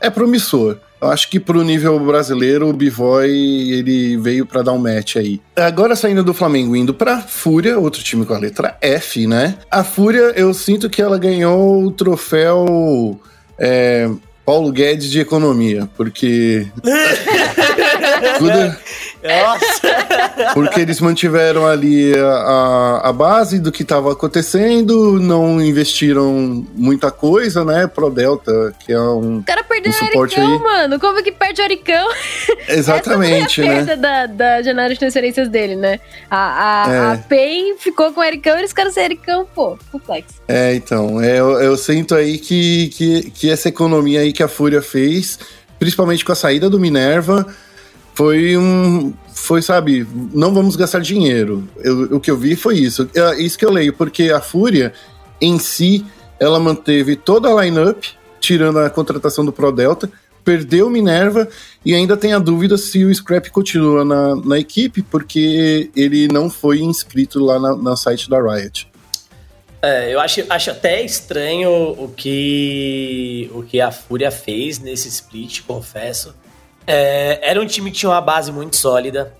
é 0.00 0.10
promissor. 0.10 0.76
Eu 1.00 1.10
acho 1.10 1.30
que 1.30 1.38
pro 1.38 1.62
nível 1.62 2.00
brasileiro, 2.00 2.68
o 2.68 2.72
Bivoy 2.72 3.30
ele 3.30 4.16
veio 4.16 4.44
para 4.44 4.62
dar 4.62 4.72
um 4.72 4.78
match 4.78 5.16
aí. 5.16 5.40
Agora 5.54 5.94
saindo 5.94 6.24
do 6.24 6.34
Flamengo, 6.34 6.74
indo 6.74 6.92
pra 6.92 7.20
Fúria, 7.20 7.78
outro 7.78 8.02
time 8.02 8.24
com 8.26 8.34
a 8.34 8.38
letra 8.38 8.76
F, 8.80 9.26
né? 9.26 9.56
A 9.70 9.84
Fúria, 9.84 10.32
eu 10.34 10.52
sinto 10.52 10.90
que 10.90 11.00
ela 11.00 11.18
ganhou 11.18 11.84
o 11.84 11.92
troféu 11.92 13.20
é, 13.58 14.08
Paulo 14.44 14.70
Guedes 14.70 15.10
de 15.10 15.20
economia, 15.20 15.88
porque. 15.96 16.66
tudo, 18.38 18.76
nossa! 19.24 20.52
Porque 20.52 20.80
eles 20.80 21.00
mantiveram 21.00 21.66
ali 21.66 22.12
a, 22.16 23.00
a 23.04 23.12
base 23.12 23.58
do 23.58 23.72
que 23.72 23.82
estava 23.82 24.12
acontecendo, 24.12 25.18
não 25.18 25.60
investiram 25.60 26.64
muita 26.74 27.10
coisa, 27.10 27.64
né? 27.64 27.86
Pro 27.86 28.10
Delta, 28.10 28.74
que 28.78 28.92
é 28.92 29.00
um. 29.00 29.38
O 29.38 29.44
cara 29.44 29.64
perdeu 29.64 29.90
um 29.90 29.94
suporte 29.94 30.38
Aricão, 30.38 30.56
aí. 30.56 30.62
mano. 30.62 31.00
Como 31.00 31.22
que 31.22 31.32
perde 31.32 31.62
o 31.62 31.64
Aricão? 31.64 32.08
Exatamente, 32.68 33.62
Essa 33.62 33.62
foi 33.62 33.64
a 33.64 33.68
né? 33.68 33.76
perda 33.76 33.96
da, 33.96 34.26
da 34.26 34.62
janela 34.62 34.90
de 34.90 34.98
transferências 34.98 35.48
dele, 35.48 35.76
né? 35.76 36.00
A, 36.30 36.84
a, 36.84 36.92
é. 36.92 36.98
a 37.12 37.18
PEN 37.18 37.76
ficou 37.78 38.12
com 38.12 38.20
o 38.20 38.22
Aricão 38.22 38.56
e 38.56 38.60
eles 38.60 38.72
querem 38.72 38.92
ser 38.92 39.00
Aricão, 39.00 39.46
pô, 39.54 39.78
complexo. 39.90 40.34
É, 40.46 40.74
então. 40.74 41.20
É, 41.20 41.38
eu, 41.38 41.60
eu 41.60 41.76
sinto 41.76 42.14
aí 42.14 42.38
que, 42.38 42.88
que, 42.88 43.30
que 43.30 43.50
essa 43.50 43.68
economia 43.68 44.20
aí 44.20 44.32
que 44.32 44.42
a 44.42 44.48
Fúria 44.48 44.82
fez, 44.82 45.38
principalmente 45.78 46.24
com 46.24 46.32
a 46.32 46.36
saída 46.36 46.68
do 46.68 46.78
Minerva 46.78 47.46
foi 48.14 48.56
um. 48.56 49.12
Foi, 49.32 49.60
sabe, 49.60 50.06
não 50.32 50.54
vamos 50.54 50.76
gastar 50.76 51.00
dinheiro. 51.00 51.68
Eu, 51.78 52.16
o 52.16 52.20
que 52.20 52.30
eu 52.30 52.36
vi 52.36 52.56
foi 52.56 52.78
isso. 52.78 53.08
É 53.14 53.42
isso 53.42 53.58
que 53.58 53.66
eu 53.66 53.72
leio, 53.72 53.92
porque 53.92 54.30
a 54.30 54.40
Fúria, 54.40 54.92
em 55.40 55.58
si, 55.58 56.06
ela 56.38 56.58
manteve 56.58 57.16
toda 57.16 57.48
a 57.48 57.62
lineup, 57.62 58.04
tirando 58.40 58.78
a 58.78 58.88
contratação 58.88 59.44
do 59.44 59.52
Pro 59.52 59.72
Delta, 59.72 60.10
perdeu 60.44 60.88
Minerva 60.88 61.48
e 61.84 61.94
ainda 61.94 62.16
tem 62.16 62.32
a 62.32 62.38
dúvida 62.38 62.76
se 62.76 63.04
o 63.04 63.12
Scrap 63.12 63.48
continua 63.50 64.04
na, 64.04 64.36
na 64.36 64.58
equipe, 64.58 65.02
porque 65.02 65.90
ele 65.96 66.28
não 66.28 66.48
foi 66.48 66.80
inscrito 66.80 67.40
lá 67.44 67.58
na, 67.58 67.74
na 67.76 67.96
site 67.96 68.30
da 68.30 68.40
Riot. 68.40 68.88
É, 69.82 70.14
eu 70.14 70.20
acho, 70.20 70.42
acho 70.48 70.70
até 70.70 71.02
estranho 71.02 71.70
o 71.70 72.08
que, 72.08 73.50
o 73.52 73.62
que 73.62 73.80
a 73.80 73.90
Fúria 73.90 74.30
fez 74.30 74.78
nesse 74.78 75.08
split, 75.08 75.62
confesso. 75.66 76.34
É, 76.86 77.38
era 77.42 77.60
um 77.60 77.66
time 77.66 77.90
que 77.90 77.98
tinha 77.98 78.10
uma 78.10 78.20
base 78.20 78.52
muito 78.52 78.76
sólida. 78.76 79.32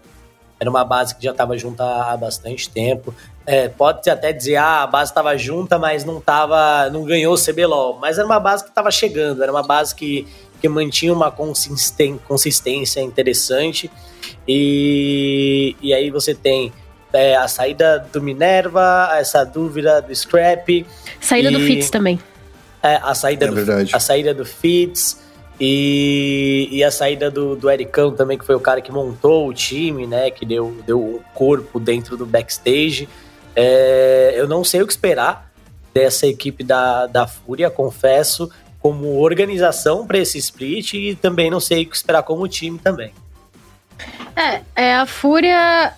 Era 0.59 0.71
uma 0.71 0.85
base 0.85 1.15
que 1.15 1.23
já 1.23 1.33
estava 1.33 1.59
junta 1.59 1.85
há 1.85 2.17
bastante 2.17 2.71
tempo. 2.71 3.15
É, 3.47 3.69
pode 3.69 4.09
até 4.09 4.33
dizer, 4.33 4.57
ah, 4.57 4.83
a 4.85 4.87
base 4.87 5.11
estava 5.11 5.37
junta, 5.37 5.79
mas 5.79 6.05
não 6.05 6.21
tava, 6.21 6.89
não 6.91 7.05
ganhou 7.05 7.35
o 7.35 7.39
CBLOL. 7.39 7.99
Mas 8.01 8.19
era 8.19 8.27
uma 8.27 8.41
base 8.41 8.63
que 8.63 8.71
estava 8.71 8.91
chegando, 8.91 9.43
era 9.43 9.53
uma 9.53 9.63
base 9.63 9.95
que, 9.95 10.27
que 10.61 10.69
mantinha 10.69 11.13
uma 11.13 11.31
consistência 11.31 13.01
interessante. 13.01 13.91
E, 14.49 15.77
e 15.83 15.93
aí 15.93 16.11
você 16.11 16.35
tem 16.35 16.73
é, 17.13 17.37
a 17.37 17.47
saída 17.47 18.07
do 18.13 18.23
Minerva, 18.23 19.11
essa 19.13 19.45
dúvida 19.45 20.01
do 20.01 20.15
Scrap. 20.15 20.87
Saída 21.21 21.51
e... 21.51 21.53
do 21.53 21.61
Fitz 21.61 21.91
também. 21.91 22.19
É, 22.83 22.97
a 22.97 23.15
saída, 23.15 23.47
É 23.47 23.49
do, 23.49 23.55
verdade. 23.55 23.91
a 23.95 24.01
saída 24.01 24.35
do 24.35 24.45
Fitz 24.45 25.24
e, 25.67 26.69
e 26.71 26.85
a 26.85 26.91
saída 26.91 27.31
do, 27.31 27.57
do 27.57 27.71
Ericão 27.71 28.15
também, 28.15 28.37
que 28.37 28.45
foi 28.45 28.55
o 28.55 28.61
cara 28.61 28.83
que 28.83 28.93
montou 28.93 29.49
o 29.49 29.55
time, 29.55 30.07
né? 30.07 30.31
Que 30.31 30.45
deu, 30.45 30.77
deu 30.87 31.01
o 31.01 31.25
corpo 31.33 31.81
dentro 31.81 32.19
do 32.19 32.27
backstage. 32.27 33.09
É, 33.57 34.35
eu 34.37 34.47
não 34.47 34.63
sei 34.63 34.83
o 34.83 34.87
que 34.87 34.93
esperar 34.93 35.51
dessa 35.95 36.27
equipe 36.27 36.63
da, 36.63 37.07
da 37.07 37.27
Fúria, 37.27 37.71
confesso, 37.71 38.51
como 38.79 39.19
organização 39.21 40.07
para 40.07 40.19
esse 40.19 40.37
split 40.37 40.93
e 40.93 41.15
também 41.15 41.51
não 41.51 41.61
sei 41.61 41.85
o 41.85 41.89
que 41.89 41.97
esperar 41.97 42.23
como 42.25 42.47
time 42.47 42.79
também. 42.79 43.15
É, 44.37 44.61
é 44.77 44.95
a 44.97 45.07
Fúria. 45.07 45.95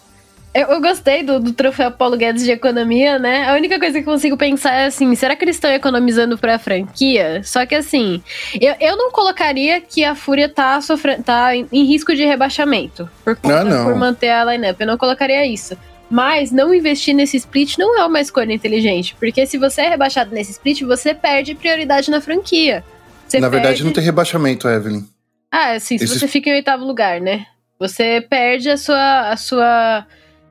Eu, 0.58 0.68
eu 0.68 0.80
gostei 0.80 1.22
do, 1.22 1.38
do 1.38 1.52
troféu 1.52 1.90
Paulo 1.90 2.16
Guedes 2.16 2.42
de 2.44 2.50
economia, 2.50 3.18
né? 3.18 3.48
A 3.48 3.54
única 3.54 3.78
coisa 3.78 4.00
que 4.00 4.08
eu 4.08 4.12
consigo 4.12 4.36
pensar 4.36 4.72
é 4.72 4.86
assim: 4.86 5.14
será 5.14 5.36
que 5.36 5.44
eles 5.44 5.56
estão 5.56 5.70
economizando 5.70 6.38
pra 6.38 6.58
franquia? 6.58 7.42
Só 7.44 7.66
que 7.66 7.75
assim, 7.75 8.22
eu, 8.60 8.75
eu 8.80 8.96
não 8.96 9.10
colocaria 9.10 9.80
que 9.80 10.02
a 10.04 10.14
Fúria 10.14 10.48
tá, 10.48 10.80
sofrendo, 10.80 11.22
tá 11.22 11.54
em, 11.54 11.66
em 11.70 11.84
risco 11.84 12.14
de 12.14 12.25
rebaixamento 12.25 13.08
por, 13.25 13.36
conta, 13.36 13.60
Ah, 13.60 13.64
não. 13.64 13.84
por 13.84 13.94
manter 13.96 14.30
a 14.30 14.44
lineup. 14.44 14.80
Eu 14.80 14.86
não 14.86 14.96
colocaria 14.96 15.44
isso. 15.46 15.76
Mas 16.08 16.52
não 16.52 16.72
investir 16.72 17.12
nesse 17.14 17.36
split 17.36 17.76
não 17.78 17.98
é 17.98 18.04
uma 18.06 18.20
escolha 18.20 18.52
inteligente. 18.52 19.14
Porque 19.18 19.44
se 19.44 19.58
você 19.58 19.82
é 19.82 19.88
rebaixado 19.88 20.32
nesse 20.32 20.52
split, 20.52 20.82
você 20.82 21.12
perde 21.12 21.54
prioridade 21.54 22.10
na 22.10 22.20
franquia. 22.20 22.84
Você 23.26 23.40
Na 23.40 23.48
verdade, 23.48 23.75
perde- 23.75 23.84
não 23.84 23.92
tem 23.92 24.04
rebaixamento, 24.04 24.68
Evelyn. 24.68 25.02
ah, 25.50 25.72
assim, 25.72 25.98
se 25.98 26.04
Esse- 26.04 26.18
você 26.20 26.28
fica 26.28 26.48
em 26.48 26.54
oitavo 26.54 26.84
lugar, 26.84 27.20
né? 27.20 27.44
Você 27.78 28.20
perde 28.30 28.70
a 28.70 28.76
sua, 28.76 29.30
a 29.30 29.36
sua 29.36 30.06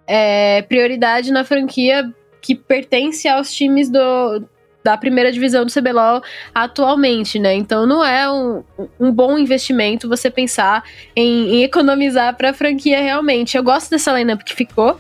é, 0.08 0.62
prioridade 0.64 1.32
na 1.32 1.44
franquia 1.44 2.14
que 2.42 2.54
pertence 2.54 3.28
aos 3.28 3.54
times 3.54 3.90
do, 3.90 4.44
da 4.84 4.96
primeira 4.96 5.32
divisão 5.32 5.66
do 5.66 5.74
CBLOL 5.74 6.22
atualmente, 6.54 7.40
né? 7.40 7.56
Então 7.56 7.88
não 7.88 8.06
é 8.06 8.32
um, 8.32 8.64
um 9.00 9.12
bom 9.12 9.38
investimento 9.38 10.08
você 10.08 10.30
pensar 10.30 10.84
em, 11.16 11.56
em 11.56 11.64
economizar 11.64 12.36
para 12.36 12.52
a 12.52 12.54
franquia 12.54 13.02
realmente. 13.02 13.58
Eu 13.58 13.64
gosto 13.64 13.90
dessa 13.90 14.14
lineup 14.14 14.44
que 14.44 14.54
ficou. 14.54 15.00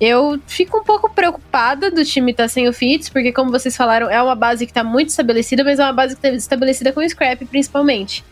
Eu 0.00 0.40
fico 0.48 0.78
um 0.78 0.82
pouco 0.82 1.08
preocupada 1.14 1.92
do 1.92 2.04
time 2.04 2.32
estar 2.32 2.48
sem 2.48 2.68
o 2.68 2.72
Fitz, 2.72 3.08
porque, 3.08 3.32
como 3.32 3.52
vocês 3.52 3.76
falaram, 3.76 4.10
é 4.10 4.20
uma 4.20 4.34
base 4.34 4.66
que 4.66 4.72
está 4.72 4.82
muito 4.82 5.10
estabelecida, 5.10 5.62
mas 5.62 5.78
é 5.78 5.84
uma 5.84 5.92
base 5.92 6.16
que 6.16 6.26
está 6.26 6.36
estabelecida 6.36 6.92
com 6.92 6.98
o 6.98 7.08
Scrap, 7.08 7.44
principalmente. 7.46 8.24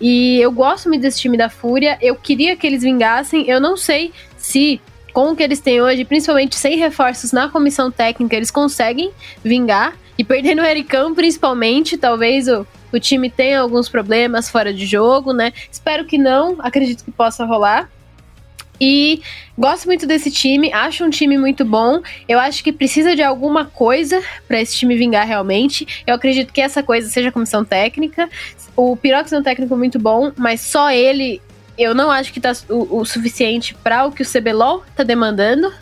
E 0.00 0.40
eu 0.40 0.50
gosto 0.50 0.88
muito 0.88 1.02
desse 1.02 1.20
time 1.20 1.36
da 1.36 1.50
Fúria. 1.50 1.98
Eu 2.00 2.16
queria 2.16 2.56
que 2.56 2.66
eles 2.66 2.82
vingassem. 2.82 3.48
Eu 3.48 3.60
não 3.60 3.76
sei 3.76 4.12
se, 4.38 4.80
com 5.12 5.30
o 5.30 5.36
que 5.36 5.42
eles 5.42 5.60
têm 5.60 5.80
hoje, 5.80 6.04
principalmente 6.04 6.56
sem 6.56 6.76
reforços 6.76 7.32
na 7.32 7.48
comissão 7.48 7.90
técnica, 7.90 8.36
eles 8.36 8.50
conseguem 8.50 9.10
vingar. 9.42 9.96
E 10.18 10.24
perdendo 10.24 10.60
o 10.60 10.64
Ericão, 10.64 11.14
principalmente, 11.14 11.96
talvez 11.96 12.46
o, 12.46 12.66
o 12.92 13.00
time 13.00 13.30
tenha 13.30 13.60
alguns 13.60 13.88
problemas 13.88 14.50
fora 14.50 14.72
de 14.72 14.84
jogo, 14.84 15.32
né? 15.32 15.52
Espero 15.70 16.04
que 16.04 16.18
não. 16.18 16.56
Acredito 16.60 17.04
que 17.04 17.10
possa 17.10 17.44
rolar. 17.44 17.88
E 18.80 19.20
gosto 19.58 19.84
muito 19.84 20.06
desse 20.06 20.30
time, 20.30 20.72
acho 20.72 21.04
um 21.04 21.10
time 21.10 21.36
muito 21.36 21.64
bom. 21.66 22.00
Eu 22.26 22.38
acho 22.38 22.64
que 22.64 22.72
precisa 22.72 23.14
de 23.14 23.22
alguma 23.22 23.66
coisa 23.66 24.22
para 24.48 24.60
esse 24.60 24.74
time 24.76 24.96
vingar 24.96 25.26
realmente. 25.26 26.02
Eu 26.06 26.14
acredito 26.14 26.52
que 26.52 26.62
essa 26.62 26.82
coisa 26.82 27.08
seja 27.10 27.30
comissão 27.30 27.62
técnica. 27.62 28.28
O 28.74 28.96
Pirox 28.96 29.30
é 29.32 29.38
um 29.38 29.42
técnico 29.42 29.76
muito 29.76 29.98
bom, 29.98 30.32
mas 30.36 30.62
só 30.62 30.90
ele 30.90 31.42
eu 31.82 31.94
não 31.94 32.10
acho 32.10 32.32
que 32.32 32.40
tá 32.40 32.52
o, 32.68 32.98
o 33.00 33.04
suficiente 33.04 33.74
para 33.74 34.06
o 34.06 34.12
que 34.12 34.22
o 34.22 34.26
CBLOL 34.26 34.84
tá 34.94 35.02
demandando, 35.02 35.72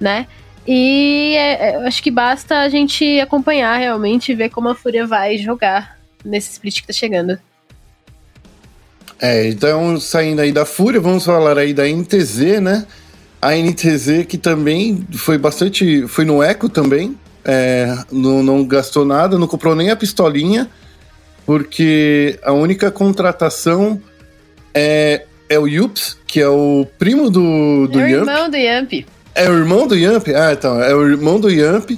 né? 0.00 0.26
E 0.66 1.34
é, 1.36 1.70
é, 1.70 1.86
acho 1.86 2.02
que 2.02 2.10
basta 2.10 2.60
a 2.60 2.68
gente 2.68 3.20
acompanhar 3.20 3.76
realmente 3.78 4.32
e 4.32 4.34
ver 4.34 4.48
como 4.48 4.68
a 4.68 4.74
Fúria 4.74 5.06
vai 5.06 5.36
jogar 5.36 5.98
nesse 6.24 6.52
split 6.52 6.80
que 6.80 6.86
tá 6.86 6.92
chegando. 6.92 7.38
É, 9.20 9.48
então, 9.48 10.00
saindo 10.00 10.40
aí 10.40 10.52
da 10.52 10.64
Fúria, 10.64 11.00
vamos 11.00 11.24
falar 11.24 11.58
aí 11.58 11.74
da 11.74 11.86
NTZ, 11.86 12.60
né? 12.60 12.86
A 13.40 13.54
NTZ 13.54 14.26
que 14.26 14.38
também 14.38 15.06
foi 15.12 15.36
bastante. 15.36 16.06
Foi 16.08 16.24
no 16.24 16.42
Eco 16.42 16.68
também. 16.68 17.16
é, 17.44 17.94
não, 18.10 18.42
não 18.42 18.66
gastou 18.66 19.04
nada, 19.04 19.38
não 19.38 19.46
comprou 19.46 19.74
nem 19.74 19.90
a 19.90 19.96
pistolinha, 19.96 20.68
porque 21.44 22.38
a 22.42 22.52
única 22.52 22.90
contratação 22.90 24.00
é, 24.72 25.26
é 25.48 25.58
o 25.58 25.66
Yups, 25.66 26.16
que 26.26 26.40
é 26.40 26.48
o 26.48 26.86
primo 26.98 27.30
do, 27.30 27.86
do 27.88 28.00
é 28.00 28.04
o 28.04 28.08
Yamp. 28.08 28.28
irmão 28.28 28.50
do 28.50 28.56
Yamp. 28.56 28.92
É 29.34 29.50
o 29.50 29.54
irmão 29.54 29.86
do 29.86 29.94
Yamp? 29.94 30.28
Ah, 30.28 30.52
então, 30.52 30.82
é 30.82 30.94
o 30.94 31.08
irmão 31.08 31.40
do 31.40 31.50
Yamp 31.50 31.90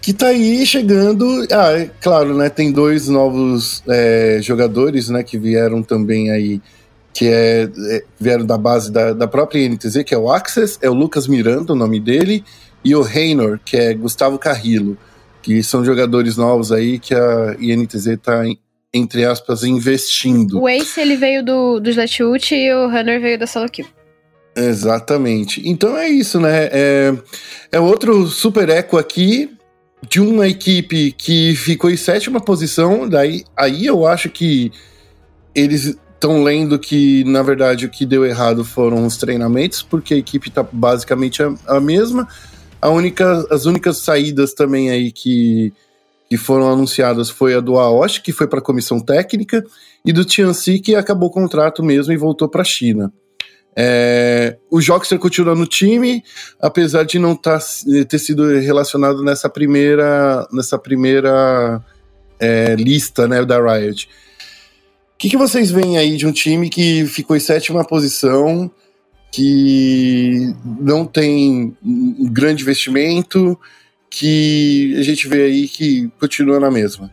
que 0.00 0.12
tá 0.12 0.28
aí 0.28 0.64
chegando. 0.64 1.46
Ah, 1.52 1.72
é 1.72 1.90
claro, 2.00 2.36
né? 2.36 2.48
Tem 2.48 2.72
dois 2.72 3.08
novos 3.08 3.82
é, 3.86 4.38
jogadores, 4.42 5.08
né? 5.08 5.22
Que 5.22 5.38
vieram 5.38 5.82
também 5.82 6.30
aí, 6.30 6.60
que 7.12 7.26
é, 7.28 7.68
é, 7.90 8.04
vieram 8.18 8.46
da 8.46 8.56
base 8.56 8.90
da, 8.90 9.12
da 9.12 9.28
própria 9.28 9.68
NTZ, 9.68 10.02
que 10.04 10.14
é 10.14 10.18
o 10.18 10.30
Access, 10.30 10.78
é 10.80 10.88
o 10.88 10.94
Lucas 10.94 11.26
Miranda, 11.26 11.72
o 11.72 11.76
nome 11.76 12.00
dele, 12.00 12.44
e 12.84 12.94
o 12.94 13.02
Reynor, 13.02 13.60
que 13.64 13.76
é 13.76 13.94
Gustavo 13.94 14.38
Carrillo, 14.38 14.96
que 15.42 15.62
são 15.62 15.84
jogadores 15.84 16.36
novos 16.36 16.72
aí 16.72 16.98
que 16.98 17.14
a 17.14 17.56
INTZ 17.58 18.18
tá, 18.22 18.42
entre 18.92 19.24
aspas, 19.24 19.62
investindo. 19.62 20.60
O 20.60 20.68
Ace 20.68 21.00
ele 21.00 21.16
veio 21.16 21.44
do, 21.44 21.80
do 21.80 21.90
Slashoot 21.90 22.54
e 22.54 22.72
o 22.72 22.88
Runner 22.88 23.20
veio 23.20 23.38
da 23.38 23.46
Solo 23.46 23.68
Kill. 23.68 23.86
Exatamente. 24.56 25.62
Então 25.68 25.96
é 25.96 26.08
isso, 26.08 26.40
né? 26.40 26.68
É, 26.72 27.14
é 27.72 27.80
outro 27.80 28.26
super 28.26 28.68
eco 28.68 28.98
aqui 28.98 29.56
de 30.08 30.20
uma 30.20 30.48
equipe 30.48 31.12
que 31.12 31.54
ficou 31.54 31.90
em 31.90 31.96
sétima 31.96 32.40
posição. 32.40 33.08
Daí 33.08 33.44
aí 33.56 33.86
eu 33.86 34.06
acho 34.06 34.28
que 34.28 34.72
eles 35.54 35.96
estão 36.14 36.42
lendo 36.42 36.78
que, 36.78 37.24
na 37.24 37.42
verdade, 37.42 37.86
o 37.86 37.88
que 37.88 38.04
deu 38.04 38.26
errado 38.26 38.64
foram 38.64 39.06
os 39.06 39.16
treinamentos, 39.16 39.82
porque 39.82 40.14
a 40.14 40.18
equipe 40.18 40.48
está 40.48 40.62
basicamente 40.62 41.42
a, 41.42 41.54
a 41.66 41.80
mesma. 41.80 42.28
A 42.80 42.88
única, 42.90 43.46
as 43.50 43.64
únicas 43.66 43.98
saídas 43.98 44.52
também 44.52 44.90
aí 44.90 45.10
que, 45.12 45.72
que 46.30 46.36
foram 46.36 46.72
anunciadas 46.72 47.28
foi 47.28 47.54
a 47.54 47.60
do 47.60 47.76
Aoshi, 47.76 48.22
que 48.22 48.30
foi 48.30 48.46
para 48.46 48.60
a 48.60 48.62
comissão 48.62 49.00
técnica, 49.00 49.66
e 50.04 50.12
do 50.12 50.24
Tianxi, 50.24 50.78
que 50.78 50.94
acabou 50.94 51.28
o 51.28 51.32
contrato 51.32 51.82
mesmo 51.82 52.12
e 52.12 52.16
voltou 52.16 52.48
para 52.48 52.62
a 52.62 52.64
China. 52.64 53.12
É, 53.76 54.56
o 54.70 54.80
Joxer 54.80 55.18
continua 55.18 55.56
no 55.56 55.66
time, 55.66 56.22
apesar 56.60 57.04
de 57.04 57.18
não 57.18 57.34
tá, 57.34 57.58
ter 58.08 58.18
sido 58.20 58.46
relacionado 58.60 59.24
nessa 59.24 59.48
primeira, 59.48 60.46
nessa 60.52 60.78
primeira 60.78 61.84
é, 62.38 62.76
lista 62.76 63.26
né, 63.26 63.44
da 63.44 63.60
Riot. 63.60 64.08
O 65.14 65.18
que, 65.18 65.30
que 65.30 65.36
vocês 65.36 65.72
veem 65.72 65.98
aí 65.98 66.16
de 66.16 66.28
um 66.28 66.32
time 66.32 66.70
que 66.70 67.06
ficou 67.06 67.36
em 67.36 67.40
sétima 67.40 67.84
posição, 67.84 68.70
que 69.32 70.54
não 70.80 71.04
tem 71.04 71.76
um 71.84 72.32
grande 72.32 72.62
investimento, 72.62 73.58
que 74.10 74.94
a 74.98 75.02
gente 75.02 75.28
vê 75.28 75.44
aí 75.44 75.68
que 75.68 76.10
continua 76.18 76.58
na 76.58 76.70
mesma? 76.70 77.10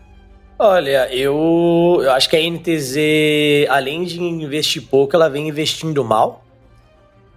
Olha, 0.60 1.08
eu, 1.14 2.00
eu 2.02 2.12
acho 2.12 2.28
que 2.28 2.36
a 2.36 2.50
NTZ, 2.50 3.70
além 3.70 4.04
de 4.04 4.20
investir 4.20 4.82
pouco, 4.82 5.16
ela 5.16 5.30
vem 5.30 5.48
investindo 5.48 6.04
mal. 6.04 6.44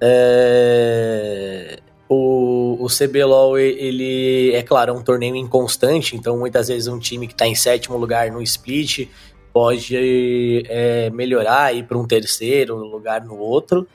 É, 0.00 1.78
o, 2.08 2.78
o 2.80 2.86
CBLOL, 2.86 3.58
ele, 3.58 4.54
é 4.54 4.62
claro, 4.62 4.92
é 4.92 4.94
um 4.94 5.02
torneio 5.02 5.36
inconstante, 5.36 6.16
então 6.16 6.38
muitas 6.38 6.68
vezes 6.68 6.88
um 6.88 6.98
time 6.98 7.26
que 7.26 7.34
está 7.34 7.46
em 7.46 7.54
sétimo 7.54 7.98
lugar 7.98 8.32
no 8.32 8.40
split 8.40 9.06
pode 9.52 10.64
é, 10.68 11.10
melhorar 11.10 11.74
e 11.74 11.80
ir 11.80 11.82
para 11.82 11.98
um 11.98 12.06
terceiro 12.06 12.76
lugar 12.76 13.22
no 13.22 13.36
outro. 13.36 13.86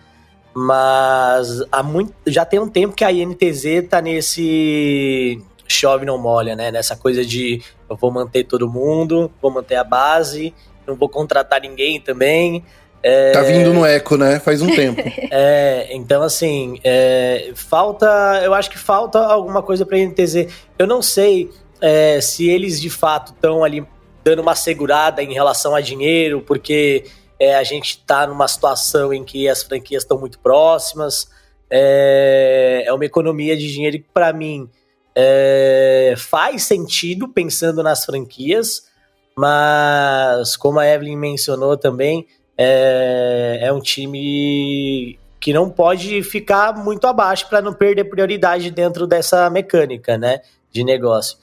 Mas 0.54 1.64
há 1.72 1.82
muito, 1.82 2.14
já 2.28 2.46
tem 2.46 2.60
um 2.60 2.70
tempo 2.70 2.96
que 2.96 3.04
a 3.04 3.12
INTZ 3.12 3.90
tá 3.90 4.02
nesse 4.02 5.42
chove 5.68 6.06
não 6.06 6.18
molha, 6.18 6.56
né? 6.56 6.72
Nessa 6.72 6.96
coisa 6.96 7.26
de 7.26 7.62
eu 7.90 7.96
vou 7.96 8.12
manter 8.12 8.44
todo 8.44 8.70
mundo, 8.70 9.32
vou 9.42 9.52
manter 9.52 9.76
a 9.76 9.84
base, 9.84 10.54
não 10.88 10.96
vou 10.96 11.10
contratar 11.10 11.62
ninguém 11.62 12.00
também. 12.00 12.64
É, 13.02 13.32
Tá 13.32 13.44
vindo 13.44 13.72
no 13.72 13.86
eco, 13.86 14.18
né? 14.18 14.40
Faz 14.40 14.62
um 14.62 14.68
tempo. 14.68 15.00
é, 15.30 15.90
então, 15.92 16.24
assim, 16.24 16.80
é, 16.84 17.52
falta. 17.54 18.42
Eu 18.44 18.54
acho 18.54 18.70
que 18.70 18.80
falta 18.80 19.20
alguma 19.20 19.62
coisa 19.62 19.86
pra 19.86 19.98
NTZ. 19.98 20.48
Eu 20.78 20.88
não 20.88 21.02
sei 21.04 21.52
é, 21.80 22.20
se 22.20 22.50
eles 22.50 22.82
de 22.82 22.90
fato 22.90 23.32
estão 23.32 23.64
ali 23.64 23.86
dando 24.24 24.42
uma 24.42 24.56
segurada 24.56 25.22
em 25.22 25.34
relação 25.34 25.76
a 25.76 25.82
dinheiro, 25.82 26.42
porque 26.42 27.06
é, 27.40 27.56
a 27.56 27.64
gente 27.64 28.04
tá 28.06 28.26
numa 28.26 28.48
situação 28.48 29.14
em 29.14 29.24
que 29.24 29.48
as 29.48 29.62
franquias 29.62 30.02
estão 30.02 30.18
muito 30.18 30.40
próximas. 30.40 31.30
É, 31.70 32.86
é 32.88 32.94
uma 32.94 33.06
economia 33.06 33.56
de 33.56 33.72
dinheiro 33.72 34.00
que, 34.00 34.06
para 34.12 34.34
mim, 34.34 34.68
é, 35.16 36.14
faz 36.18 36.64
sentido 36.64 37.28
pensando 37.28 37.82
nas 37.82 38.04
franquias, 38.06 38.90
mas 39.38 40.58
como 40.58 40.80
a 40.80 40.88
Evelyn 40.88 41.16
mencionou 41.16 41.78
também, 41.78 42.28
é, 42.58 43.60
é 43.62 43.74
um 43.74 43.80
time 43.80 45.18
que 45.40 45.54
não 45.54 45.70
pode 45.70 46.24
ficar 46.24 46.76
muito 46.76 47.06
abaixo 47.06 47.48
para 47.48 47.62
não 47.62 47.74
perder 47.74 48.06
prioridade 48.06 48.72
dentro 48.72 49.06
dessa 49.06 49.50
mecânica, 49.50 50.18
né, 50.18 50.42
de 50.72 50.84
negócio. 50.84 51.38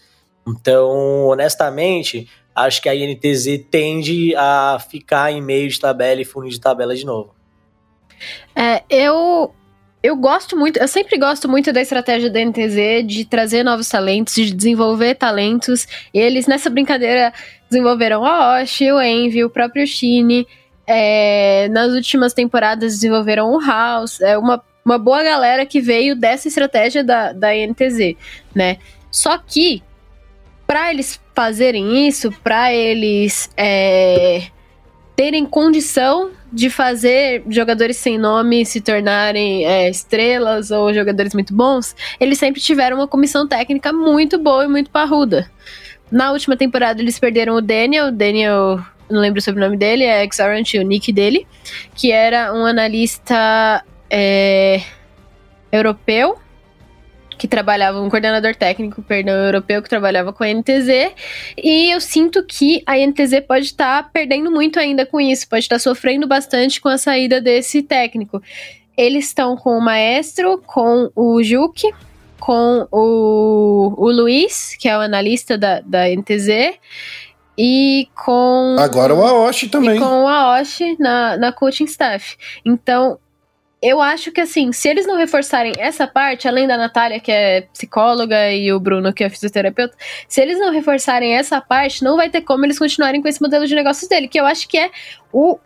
Então, 0.47 1.27
honestamente, 1.27 2.29
acho 2.55 2.83
que 2.83 2.89
a 2.89 2.95
INTZ 2.95 3.65
tende 3.71 4.35
a 4.37 4.79
ficar 4.91 5.33
em 5.33 5.41
meio 5.41 5.69
de 5.69 5.79
tabela 5.79 6.21
e 6.21 6.25
fundo 6.25 6.49
de 6.49 6.61
tabela 6.61 6.95
de 6.95 7.07
novo. 7.07 7.35
É, 8.55 8.83
eu 8.91 9.55
eu 10.03 10.17
gosto 10.17 10.57
muito, 10.57 10.79
eu 10.79 10.89
sempre 10.89 11.17
gosto 11.17 11.49
muito 11.49 11.73
da 11.73 11.81
estratégia 11.81 12.29
da 12.29 12.45
NTZ 12.45 13.07
de 13.07 13.25
trazer 13.25 13.63
novos 13.63 13.89
talentos, 13.89 14.35
de 14.35 14.53
desenvolver 14.53 15.15
talentos. 15.15 15.87
Eles 16.13 16.47
nessa 16.47 16.69
brincadeira 16.69 17.33
desenvolveram 17.71 18.25
a 18.25 18.61
Osh, 18.61 18.81
o 18.81 19.01
Envy, 19.01 19.45
o 19.45 19.51
próprio 19.51 19.87
Shine. 19.87 20.47
É, 20.85 21.69
nas 21.71 21.93
últimas 21.93 22.33
temporadas 22.35 22.95
desenvolveram 22.95 23.53
o 23.53 23.61
House. 23.61 24.21
É 24.21 24.37
uma, 24.37 24.61
uma 24.85 24.99
boa 24.99 25.23
galera 25.23 25.65
que 25.65 25.81
veio 25.81 26.17
dessa 26.17 26.49
estratégia 26.49 27.05
da, 27.05 27.33
da 27.33 27.51
NTZ, 27.55 28.17
né? 28.53 28.79
Só 29.09 29.39
que, 29.39 29.83
para 30.67 30.91
eles 30.91 31.21
fazerem 31.33 32.09
isso, 32.09 32.33
para 32.43 32.75
eles 32.75 33.49
é, 33.57 34.49
terem 35.15 35.47
condição 35.47 36.33
de 36.53 36.69
fazer 36.69 37.43
jogadores 37.49 37.97
sem 37.97 38.19
nome 38.19 38.67
se 38.67 38.81
tornarem 38.81 39.65
é, 39.65 39.89
estrelas 39.89 40.71
ou 40.71 40.93
jogadores 40.93 41.33
muito 41.33 41.55
bons, 41.55 41.97
eles 42.21 42.39
sempre 42.39 42.61
tiveram 42.61 42.99
uma 42.99 43.09
comissão 43.09 43.49
técnica 43.49 43.93
muito 43.93 44.39
boa 44.39 44.65
e 44.65 44.69
muito 44.69 44.91
parruda. 44.91 45.51
Na 46.11 46.31
última 46.31 46.57
temporada 46.57 47.01
eles 47.01 47.19
perderam 47.19 47.55
o 47.55 47.61
Daniel, 47.63 48.13
Daniel, 48.13 48.85
não 49.11 49.21
lembro 49.21 49.39
o 49.39 49.43
sobrenome 49.43 49.79
dele, 49.79 50.05
é 50.05 50.29
Xarant, 50.31 50.75
o 50.75 50.83
nick 50.83 51.11
dele, 51.11 51.47
que 51.95 52.13
era 52.13 52.53
um 52.53 52.67
analista 52.67 53.83
é, 54.11 54.83
europeu 55.73 56.37
que 57.43 57.49
trabalhava, 57.49 58.01
um 58.01 58.09
coordenador 58.09 58.55
técnico, 58.55 59.03
perdão, 59.03 59.35
europeu 59.35 59.83
que 59.83 59.89
trabalhava 59.89 60.33
com 60.33 60.45
a 60.45 60.47
NTZ, 60.47 61.13
e 61.59 61.93
eu 61.93 62.01
sinto 62.01 62.45
que 62.45 62.85
a 62.87 62.97
NTZ 62.97 63.41
pode 63.49 63.65
estar 63.65 64.05
tá 64.05 64.09
perdendo 64.13 64.49
muito 64.49 64.79
ainda 64.79 65.05
com 65.05 65.21
isso, 65.21 65.49
pode 65.49 65.65
estar 65.65 65.75
tá 65.75 65.81
sofrendo 65.81 66.29
bastante 66.29 66.81
com 66.81 66.89
a 66.89 66.97
saída 66.97 67.41
desse 67.41 67.83
técnico. 67.83 68.41
Eles 68.97 69.25
estão 69.25 69.57
com 69.57 69.77
o 69.77 69.81
Maestro, 69.81 70.63
com 70.65 71.11
o 71.17 71.43
Juque, 71.43 71.93
com 72.39 72.87
o, 72.93 73.93
o 73.97 74.13
Luiz, 74.13 74.77
que 74.79 74.89
é 74.89 74.97
o 74.97 75.01
analista 75.01 75.59
da, 75.59 75.81
da 75.81 76.09
NTZ, 76.09 76.79
e 77.59 78.09
com. 78.25 78.77
Agora 78.79 79.13
o 79.13 79.21
Aoshi 79.21 79.69
também. 79.69 79.99
com 79.99 80.23
o 80.23 80.29
Aoshi 80.29 80.97
na, 80.97 81.37
na 81.37 81.51
coaching 81.51 81.87
staff. 81.87 82.37
Então, 82.65 83.19
eu 83.83 84.01
acho 84.01 84.31
que 84.31 84.41
assim, 84.41 84.73
se 84.73 84.89
eles 84.89 85.07
não 85.07 85.17
reforçarem 85.17 85.73
essa 85.77 86.07
parte, 86.07 86.47
além 86.47 86.69
da 86.69 86.77
Natália, 86.77 87.19
que 87.19 87.33
é 87.33 87.63
psicóloga, 87.63 88.53
e 88.53 88.73
o 88.73 88.79
Bruno, 88.79 89.13
que 89.13 89.25
é 89.25 89.29
fisioterapeuta, 89.29 89.97
se 90.29 90.41
eles 90.41 90.59
não 90.61 90.71
reforçarem 90.71 91.35
essa 91.35 91.61
parte, 91.61 92.05
não 92.05 92.17
vai 92.17 92.31
ter 92.31 92.43
como 92.43 92.65
eles 92.65 92.79
continuarem 92.79 93.21
com 93.21 93.27
esse 93.27 93.43
modelo 93.43 93.67
de 93.67 93.75
negócios 93.75 94.09
dele, 94.09 94.29
que 94.29 94.39
eu 94.39 94.47
acho 94.47 94.69
que 94.69 94.79
é 94.79 94.91
o, 95.33 95.59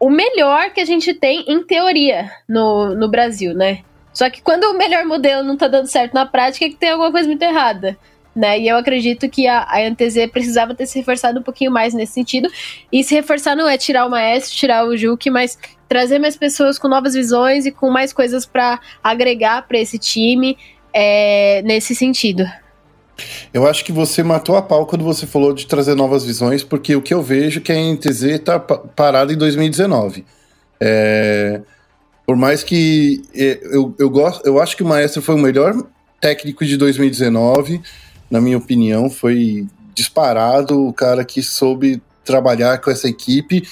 o 0.00 0.10
melhor 0.10 0.70
que 0.72 0.80
a 0.80 0.84
gente 0.84 1.14
tem 1.14 1.44
em 1.46 1.62
teoria 1.62 2.32
no, 2.48 2.96
no 2.96 3.08
Brasil, 3.08 3.54
né? 3.54 3.84
Só 4.12 4.28
que 4.28 4.42
quando 4.42 4.64
o 4.64 4.76
melhor 4.76 5.04
modelo 5.04 5.44
não 5.44 5.56
tá 5.56 5.68
dando 5.68 5.86
certo 5.86 6.14
na 6.14 6.26
prática, 6.26 6.64
é 6.64 6.68
que 6.68 6.76
tem 6.76 6.90
alguma 6.90 7.12
coisa 7.12 7.28
muito 7.28 7.42
errada. 7.42 7.96
Né? 8.34 8.60
E 8.60 8.68
eu 8.68 8.76
acredito 8.76 9.28
que 9.28 9.46
a, 9.46 9.66
a 9.68 9.90
NTZ 9.90 10.30
precisava 10.32 10.74
ter 10.74 10.86
se 10.86 10.98
reforçado 10.98 11.38
um 11.38 11.42
pouquinho 11.42 11.70
mais 11.70 11.92
nesse 11.94 12.14
sentido. 12.14 12.50
E 12.90 13.04
se 13.04 13.14
reforçar 13.14 13.54
não 13.54 13.68
é 13.68 13.76
tirar 13.76 14.06
o 14.06 14.10
maestro, 14.10 14.56
tirar 14.56 14.86
o 14.86 14.96
Juque, 14.96 15.30
mas 15.30 15.58
trazer 15.92 16.18
mais 16.18 16.38
pessoas 16.38 16.78
com 16.78 16.88
novas 16.88 17.12
visões 17.12 17.66
e 17.66 17.70
com 17.70 17.90
mais 17.90 18.14
coisas 18.14 18.46
para 18.46 18.80
agregar 19.04 19.68
para 19.68 19.78
esse 19.78 19.98
time 19.98 20.56
é, 20.90 21.60
nesse 21.66 21.94
sentido. 21.94 22.46
Eu 23.52 23.66
acho 23.66 23.84
que 23.84 23.92
você 23.92 24.22
matou 24.22 24.56
a 24.56 24.62
pau 24.62 24.86
quando 24.86 25.04
você 25.04 25.26
falou 25.26 25.52
de 25.52 25.66
trazer 25.66 25.94
novas 25.94 26.24
visões, 26.24 26.64
porque 26.64 26.96
o 26.96 27.02
que 27.02 27.12
eu 27.12 27.22
vejo 27.22 27.60
é 27.60 27.62
que 27.62 27.70
a 27.70 27.74
NTZ 27.74 28.22
está 28.22 28.58
parada 28.58 29.34
em 29.34 29.36
2019. 29.36 30.24
É, 30.80 31.60
por 32.24 32.36
mais 32.36 32.64
que 32.64 33.22
é, 33.34 33.60
eu, 33.64 33.94
eu, 33.98 34.08
gosto, 34.08 34.46
eu 34.46 34.58
acho 34.62 34.74
que 34.74 34.82
o 34.82 34.86
Maestro 34.86 35.20
foi 35.20 35.34
o 35.34 35.38
melhor 35.38 35.74
técnico 36.22 36.64
de 36.64 36.78
2019, 36.78 37.82
na 38.30 38.40
minha 38.40 38.56
opinião, 38.56 39.10
foi 39.10 39.66
disparado 39.94 40.88
o 40.88 40.90
cara 40.90 41.22
que 41.22 41.42
soube 41.42 42.02
trabalhar 42.24 42.78
com 42.78 42.90
essa 42.90 43.06
equipe. 43.06 43.68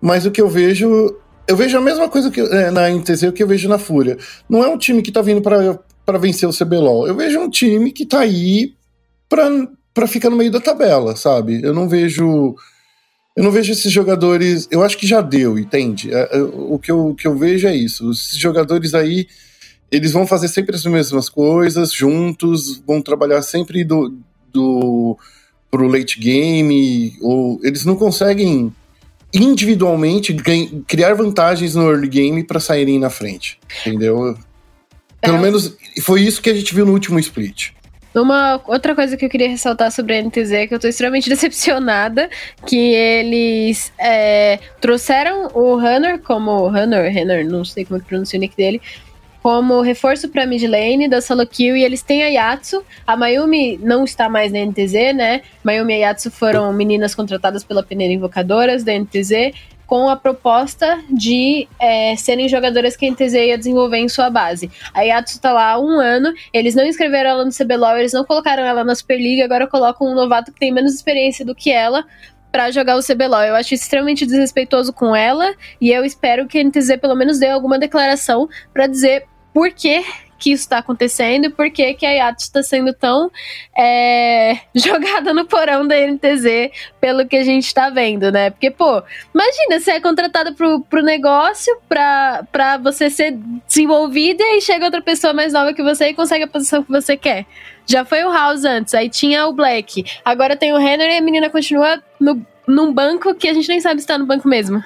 Mas 0.00 0.24
o 0.24 0.30
que 0.30 0.40
eu 0.40 0.48
vejo 0.48 1.16
eu 1.48 1.56
vejo 1.56 1.78
a 1.78 1.80
mesma 1.80 2.08
coisa 2.08 2.30
que 2.30 2.40
é, 2.40 2.70
na 2.70 2.90
NTZ 2.90 3.30
que 3.34 3.42
eu 3.42 3.46
vejo 3.46 3.68
na 3.68 3.78
Fúria. 3.78 4.18
Não 4.48 4.64
é 4.64 4.68
um 4.68 4.78
time 4.78 5.02
que 5.02 5.12
tá 5.12 5.22
vindo 5.22 5.40
para 5.40 6.18
vencer 6.18 6.48
o 6.48 6.52
CBLOL. 6.52 7.06
Eu 7.06 7.14
vejo 7.14 7.38
um 7.38 7.48
time 7.48 7.92
que 7.92 8.04
tá 8.04 8.20
aí 8.20 8.74
para 9.28 10.06
ficar 10.06 10.30
no 10.30 10.36
meio 10.36 10.50
da 10.50 10.60
tabela, 10.60 11.14
sabe? 11.16 11.60
Eu 11.62 11.72
não 11.72 11.88
vejo. 11.88 12.54
Eu 13.36 13.44
não 13.44 13.50
vejo 13.50 13.72
esses 13.72 13.92
jogadores. 13.92 14.66
Eu 14.70 14.82
acho 14.82 14.96
que 14.96 15.06
já 15.06 15.20
deu, 15.20 15.58
entende? 15.58 16.12
É, 16.12 16.38
é, 16.38 16.42
o 16.42 16.78
que 16.78 16.90
eu, 16.90 17.08
o 17.08 17.14
que 17.14 17.26
eu 17.26 17.36
vejo 17.36 17.68
é 17.68 17.74
isso. 17.74 18.10
Esses 18.10 18.38
jogadores 18.38 18.94
aí, 18.94 19.26
eles 19.90 20.12
vão 20.12 20.26
fazer 20.26 20.48
sempre 20.48 20.74
as 20.74 20.84
mesmas 20.84 21.28
coisas 21.28 21.92
juntos, 21.92 22.82
vão 22.86 23.00
trabalhar 23.00 23.42
sempre 23.42 23.84
do, 23.84 24.18
do 24.52 25.18
pro 25.70 25.86
late 25.86 26.18
game, 26.18 27.16
ou 27.20 27.60
eles 27.62 27.84
não 27.84 27.94
conseguem 27.94 28.72
individualmente 29.42 30.34
criar 30.86 31.14
vantagens 31.14 31.74
no 31.74 31.90
early 31.90 32.08
game 32.08 32.44
para 32.44 32.60
saírem 32.60 32.98
na 32.98 33.10
frente. 33.10 33.58
Entendeu? 33.80 34.36
Pelo 35.20 35.36
é. 35.38 35.40
menos 35.40 35.76
foi 36.02 36.22
isso 36.22 36.40
que 36.40 36.50
a 36.50 36.54
gente 36.54 36.74
viu 36.74 36.86
no 36.86 36.92
último 36.92 37.18
split. 37.18 37.72
Uma 38.14 38.62
outra 38.66 38.94
coisa 38.94 39.14
que 39.14 39.26
eu 39.26 39.28
queria 39.28 39.48
ressaltar 39.48 39.92
sobre 39.92 40.16
a 40.16 40.22
NTZ 40.22 40.52
é 40.52 40.66
que 40.66 40.74
eu 40.74 40.78
tô 40.78 40.88
extremamente 40.88 41.28
decepcionada 41.30 42.30
que 42.66 42.94
eles 42.94 43.92
é, 43.98 44.58
trouxeram 44.80 45.50
o 45.54 45.76
Hunter 45.76 46.18
como 46.20 46.68
Hunter, 46.68 47.10
Hunter, 47.10 47.46
não 47.46 47.62
sei 47.64 47.84
como 47.84 47.98
é 47.98 48.00
que 48.00 48.06
pronuncia 48.06 48.38
o 48.38 48.40
nick 48.40 48.56
dele, 48.56 48.80
como 49.46 49.80
reforço 49.80 50.28
para 50.28 50.44
mid 50.44 50.64
lane 50.64 51.06
da 51.06 51.20
solo 51.20 51.46
kill 51.46 51.76
e 51.76 51.84
eles 51.84 52.02
têm 52.02 52.24
a 52.24 52.26
Yatsu. 52.26 52.84
A 53.06 53.16
Mayumi 53.16 53.78
não 53.80 54.02
está 54.02 54.28
mais 54.28 54.50
na 54.50 54.58
NTZ, 54.58 55.14
né? 55.14 55.42
Mayumi 55.62 55.92
e 55.92 56.02
a 56.02 56.08
Yatsu 56.08 56.32
foram 56.32 56.72
meninas 56.72 57.14
contratadas 57.14 57.62
pela 57.62 57.80
Peneira 57.80 58.12
Invocadoras 58.12 58.82
da 58.82 58.92
NTZ 58.92 59.54
com 59.86 60.08
a 60.08 60.16
proposta 60.16 60.98
de 61.08 61.68
é, 61.78 62.16
serem 62.16 62.48
jogadoras 62.48 62.96
que 62.96 63.06
a 63.06 63.10
NTZ 63.12 63.34
ia 63.34 63.56
desenvolver 63.56 63.98
em 63.98 64.08
sua 64.08 64.28
base. 64.28 64.68
A 64.92 65.02
Yatsu 65.02 65.40
tá 65.40 65.52
lá 65.52 65.74
há 65.74 65.78
um 65.78 66.00
ano, 66.00 66.34
eles 66.52 66.74
não 66.74 66.84
inscreveram 66.84 67.30
ela 67.30 67.44
no 67.44 67.52
CBLOL, 67.52 67.98
eles 67.98 68.12
não 68.12 68.24
colocaram 68.24 68.64
ela 68.64 68.82
na 68.82 68.96
Superliga, 68.96 69.44
agora 69.44 69.68
colocam 69.68 70.08
um 70.08 70.14
novato 70.16 70.52
que 70.52 70.58
tem 70.58 70.72
menos 70.72 70.92
experiência 70.92 71.46
do 71.46 71.54
que 71.54 71.70
ela 71.70 72.04
para 72.50 72.72
jogar 72.72 72.96
o 72.96 73.00
CBLOL. 73.00 73.42
Eu 73.42 73.54
acho 73.54 73.74
extremamente 73.74 74.26
desrespeitoso 74.26 74.92
com 74.92 75.14
ela 75.14 75.54
e 75.80 75.92
eu 75.92 76.04
espero 76.04 76.48
que 76.48 76.58
a 76.58 76.64
NTZ 76.64 76.96
pelo 77.00 77.14
menos 77.14 77.38
dê 77.38 77.48
alguma 77.48 77.78
declaração 77.78 78.48
para 78.74 78.88
dizer 78.88 79.24
por 79.56 79.72
que 79.72 80.04
que 80.38 80.52
isso 80.52 80.64
está 80.64 80.76
acontecendo 80.76 81.46
e 81.46 81.48
por 81.48 81.70
que, 81.70 81.94
que 81.94 82.04
a 82.04 82.10
Yacht 82.10 82.42
está 82.42 82.62
sendo 82.62 82.92
tão 82.92 83.30
é, 83.74 84.58
jogada 84.76 85.32
no 85.32 85.46
porão 85.46 85.88
da 85.88 85.96
NTZ 85.96 86.70
pelo 87.00 87.26
que 87.26 87.36
a 87.36 87.42
gente 87.42 87.64
está 87.64 87.88
vendo, 87.88 88.30
né? 88.30 88.50
Porque, 88.50 88.70
pô, 88.70 89.02
imagina, 89.34 89.80
você 89.80 89.92
é 89.92 90.00
contratada 90.00 90.52
pro, 90.52 90.82
pro 90.82 91.02
negócio 91.02 91.74
pra, 91.88 92.44
pra 92.52 92.76
você 92.76 93.08
ser 93.08 93.38
desenvolvida 93.66 94.44
e 94.44 94.60
chega 94.60 94.84
outra 94.84 95.00
pessoa 95.00 95.32
mais 95.32 95.54
nova 95.54 95.72
que 95.72 95.82
você 95.82 96.08
e 96.08 96.14
consegue 96.14 96.44
a 96.44 96.48
posição 96.48 96.82
que 96.82 96.92
você 96.92 97.16
quer. 97.16 97.46
Já 97.86 98.04
foi 98.04 98.22
o 98.22 98.30
House 98.30 98.66
antes, 98.66 98.92
aí 98.92 99.08
tinha 99.08 99.46
o 99.46 99.54
Black, 99.54 100.04
agora 100.22 100.54
tem 100.54 100.74
o 100.74 100.76
Renner 100.76 101.08
e 101.08 101.16
a 101.16 101.22
menina 101.22 101.48
continua 101.48 102.02
no, 102.20 102.44
num 102.68 102.92
banco 102.92 103.34
que 103.34 103.48
a 103.48 103.54
gente 103.54 103.70
nem 103.70 103.80
sabe 103.80 104.02
se 104.02 104.06
tá 104.06 104.18
no 104.18 104.26
banco 104.26 104.46
mesmo. 104.46 104.84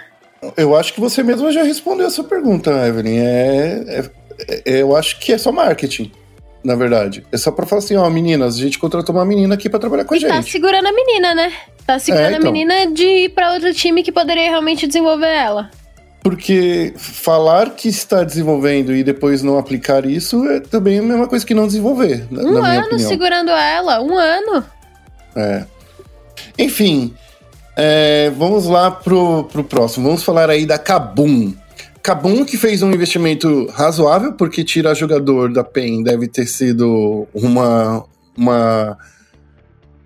Eu 0.57 0.75
acho 0.75 0.95
que 0.95 1.01
você 1.01 1.23
mesma 1.23 1.51
já 1.51 1.63
respondeu 1.63 2.07
essa 2.07 2.25
pergunta, 2.25 2.71
Evelyn. 2.87 3.19
É 3.19 3.85
é, 3.89 4.11
eu 4.65 4.97
acho 4.97 5.19
que 5.19 5.33
é 5.33 5.39
só 5.39 5.51
marketing, 5.53 6.11
na 6.63 6.75
verdade. 6.75 7.25
É 7.33 7.37
só 7.37 7.51
pra 7.51 7.67
falar 7.67 7.81
assim, 7.81 7.97
ó, 7.97 8.09
meninas, 8.11 8.57
a 8.57 8.61
gente 8.61 8.79
contratou 8.79 9.15
uma 9.15 9.25
menina 9.25 9.55
aqui 9.55 9.69
pra 9.69 9.79
trabalhar 9.79 10.05
com 10.05 10.15
e 10.15 10.19
a 10.19 10.29
tá 10.29 10.35
gente. 10.37 10.45
tá 10.45 10.51
segurando 10.51 10.87
a 10.87 10.93
menina, 10.93 11.35
né? 11.35 11.53
Tá 11.87 11.99
segurando 11.99 12.35
é, 12.35 12.37
então. 12.37 12.51
a 12.51 12.53
menina 12.53 12.93
de 12.93 13.05
ir 13.05 13.29
pra 13.31 13.53
outro 13.53 13.73
time 13.75 14.03
que 14.03 14.13
poderia 14.13 14.51
realmente 14.51 14.87
desenvolver 14.87 15.29
ela. 15.29 15.71
Porque 16.23 16.93
falar 16.97 17.71
que 17.71 17.89
está 17.89 18.23
desenvolvendo 18.23 18.95
e 18.95 19.03
depois 19.03 19.43
não 19.43 19.59
aplicar 19.59 20.05
isso 20.05 20.47
é 20.51 20.61
também 20.61 20.99
a 20.99 21.03
mesma 21.03 21.27
coisa 21.27 21.47
que 21.47 21.55
não 21.55 21.67
desenvolver. 21.67 22.27
Um 22.31 22.63
ano 22.63 22.99
segurando 22.99 23.51
ela, 23.51 24.03
um 24.03 24.19
ano. 24.19 24.65
É. 25.35 25.65
Enfim, 26.59 27.15
é, 27.77 28.31
vamos 28.37 28.67
lá 28.67 28.91
pro, 28.91 29.45
pro 29.45 29.65
próximo. 29.65 30.07
Vamos 30.07 30.23
falar 30.23 30.51
aí 30.51 30.67
da 30.67 30.79
Kabum. 30.79 31.55
Kabum 32.03 32.45
que 32.45 32.57
fez 32.57 32.83
um 32.83 32.91
investimento 32.93 33.67
razoável, 33.67 34.33
porque 34.33 34.65
tirar 34.65 34.95
jogador 34.95 35.53
da 35.53 35.63
PEN 35.63 36.03
deve 36.03 36.27
ter 36.27 36.47
sido 36.47 37.29
uma, 37.35 38.05
uma, 38.37 38.99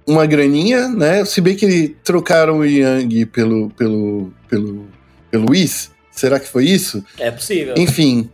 uma 0.07 0.27
graninha, 0.27 0.89
né? 0.89 1.25
Se 1.25 1.41
bem 1.41 1.55
que 1.55 1.95
trocaram 2.03 2.59
o 2.59 2.65
Yang 2.65 3.27
pelo, 3.27 3.71
pelo, 3.71 4.33
pelo, 4.49 4.87
pelo 5.31 5.47
Luiz, 5.47 5.91
será 6.11 6.41
que 6.41 6.49
foi 6.49 6.65
isso? 6.65 7.05
É 7.19 7.31
possível. 7.31 7.75
Enfim. 7.77 8.29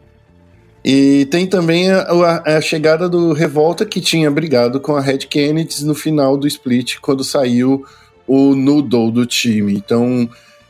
E 0.82 1.26
tem 1.26 1.46
também 1.46 1.90
a, 1.90 2.00
a, 2.00 2.56
a 2.56 2.60
chegada 2.60 3.08
do 3.08 3.34
Revolta, 3.34 3.84
que 3.84 4.00
tinha 4.00 4.30
brigado 4.30 4.80
com 4.80 4.96
a 4.96 5.00
Red 5.00 5.18
Kennedy 5.18 5.84
no 5.84 5.94
final 5.94 6.36
do 6.38 6.46
split, 6.46 6.96
quando 7.00 7.22
saiu 7.22 7.84
o 8.26 8.54
noodle 8.54 9.10
do 9.10 9.26
time. 9.26 9.74
Então, 9.74 10.28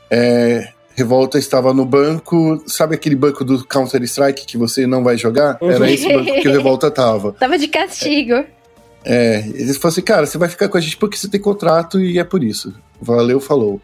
é, 0.09 0.73
Revolta 0.95 1.37
estava 1.37 1.73
no 1.73 1.85
banco, 1.85 2.61
sabe 2.67 2.95
aquele 2.95 3.15
banco 3.15 3.43
do 3.43 3.65
Counter-Strike 3.65 4.45
que 4.45 4.57
você 4.57 4.85
não 4.85 5.03
vai 5.03 5.17
jogar? 5.17 5.57
Era 5.61 5.89
esse 5.89 6.11
banco 6.11 6.41
que 6.41 6.47
o 6.47 6.51
Revolta 6.51 6.91
tava. 6.91 7.33
tava 7.39 7.57
de 7.57 7.67
castigo. 7.67 8.43
É, 9.03 9.39
eles 9.47 9.77
falaram 9.77 9.89
assim, 9.89 10.01
cara, 10.01 10.25
você 10.25 10.37
vai 10.37 10.49
ficar 10.49 10.67
com 10.69 10.77
a 10.77 10.81
gente 10.81 10.97
porque 10.97 11.17
você 11.17 11.27
tem 11.27 11.39
contrato 11.39 11.99
e 11.99 12.19
é 12.19 12.23
por 12.23 12.43
isso. 12.43 12.73
Valeu, 13.01 13.39
falou. 13.39 13.81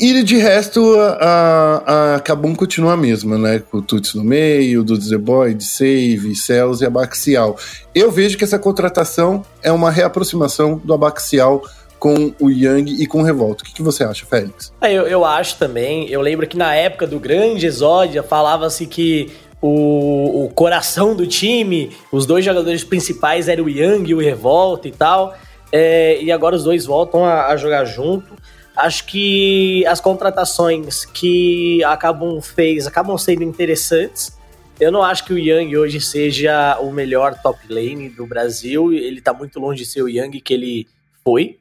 E 0.00 0.22
de 0.22 0.38
resto, 0.38 0.98
a, 0.98 2.14
a 2.14 2.20
Kabum 2.20 2.54
continua 2.54 2.94
a 2.94 2.96
mesma, 2.96 3.36
né? 3.36 3.58
Com 3.58 3.78
o 3.78 3.82
Tuts 3.82 4.14
no 4.14 4.24
meio, 4.24 4.82
do 4.82 4.98
The 4.98 5.18
Boy, 5.18 5.52
de 5.52 5.64
Save, 5.64 6.34
Cells 6.34 6.82
e 6.82 6.86
Abaxial. 6.86 7.58
Eu 7.94 8.10
vejo 8.10 8.38
que 8.38 8.44
essa 8.44 8.58
contratação 8.58 9.44
é 9.62 9.70
uma 9.70 9.90
reaproximação 9.90 10.80
do 10.82 10.94
Abaxial 10.94 11.62
com 12.00 12.34
o 12.40 12.50
Yang 12.50 13.00
e 13.00 13.06
com 13.06 13.20
o 13.20 13.22
Revolta. 13.22 13.62
O 13.62 13.66
que, 13.66 13.74
que 13.74 13.82
você 13.82 14.02
acha, 14.02 14.24
Félix? 14.24 14.72
É, 14.80 14.90
eu, 14.90 15.06
eu 15.06 15.24
acho 15.24 15.58
também. 15.58 16.08
Eu 16.08 16.22
lembro 16.22 16.46
que 16.46 16.56
na 16.56 16.74
época 16.74 17.06
do 17.06 17.20
grande 17.20 17.66
Exódia 17.66 18.22
falava-se 18.22 18.86
que 18.86 19.30
o, 19.60 20.46
o, 20.46 20.48
coração 20.48 21.14
do 21.14 21.26
time, 21.26 21.94
os 22.10 22.24
dois 22.24 22.42
jogadores 22.42 22.82
principais 22.82 23.48
eram 23.48 23.64
o 23.64 23.68
Yang 23.68 24.10
e 24.10 24.14
o 24.14 24.18
Revolta 24.18 24.88
e 24.88 24.90
tal. 24.90 25.36
É, 25.70 26.20
e 26.20 26.32
agora 26.32 26.56
os 26.56 26.64
dois 26.64 26.86
voltam 26.86 27.24
a, 27.24 27.48
a, 27.48 27.56
jogar 27.58 27.84
junto. 27.84 28.34
Acho 28.74 29.04
que 29.04 29.84
as 29.86 30.00
contratações 30.00 31.04
que 31.04 31.84
acabam 31.84 32.40
fez 32.40 32.86
acabam 32.86 33.18
sendo 33.18 33.42
interessantes. 33.42 34.38
Eu 34.80 34.90
não 34.90 35.02
acho 35.02 35.26
que 35.26 35.34
o 35.34 35.38
Yang 35.38 35.76
hoje 35.76 36.00
seja 36.00 36.78
o 36.80 36.90
melhor 36.90 37.34
top 37.42 37.60
lane 37.68 38.08
do 38.08 38.26
Brasil. 38.26 38.90
Ele 38.90 39.20
tá 39.20 39.34
muito 39.34 39.60
longe 39.60 39.82
de 39.82 39.90
ser 39.90 40.00
o 40.00 40.08
Yang 40.08 40.40
que 40.40 40.54
ele 40.54 40.86
foi. 41.22 41.59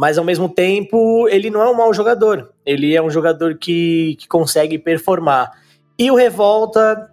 Mas 0.00 0.16
ao 0.16 0.24
mesmo 0.24 0.48
tempo, 0.48 1.28
ele 1.28 1.50
não 1.50 1.60
é 1.60 1.68
um 1.68 1.74
mau 1.74 1.92
jogador. 1.92 2.52
Ele 2.64 2.94
é 2.94 3.02
um 3.02 3.10
jogador 3.10 3.58
que, 3.58 4.16
que 4.20 4.28
consegue 4.28 4.78
performar. 4.78 5.50
E 5.98 6.08
o 6.10 6.14
Revolta 6.14 7.10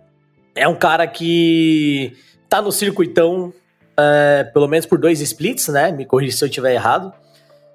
é 0.54 0.68
um 0.68 0.76
cara 0.76 1.08
que 1.08 2.14
tá 2.48 2.62
no 2.62 2.72
circuitão, 2.72 3.52
é, 3.98 4.44
pelo 4.54 4.68
menos 4.68 4.86
por 4.86 5.00
dois 5.00 5.20
splits, 5.20 5.68
né? 5.70 5.92
Me 5.92 6.06
corrija 6.06 6.38
se 6.38 6.44
eu 6.44 6.48
estiver 6.48 6.76
errado. 6.76 7.12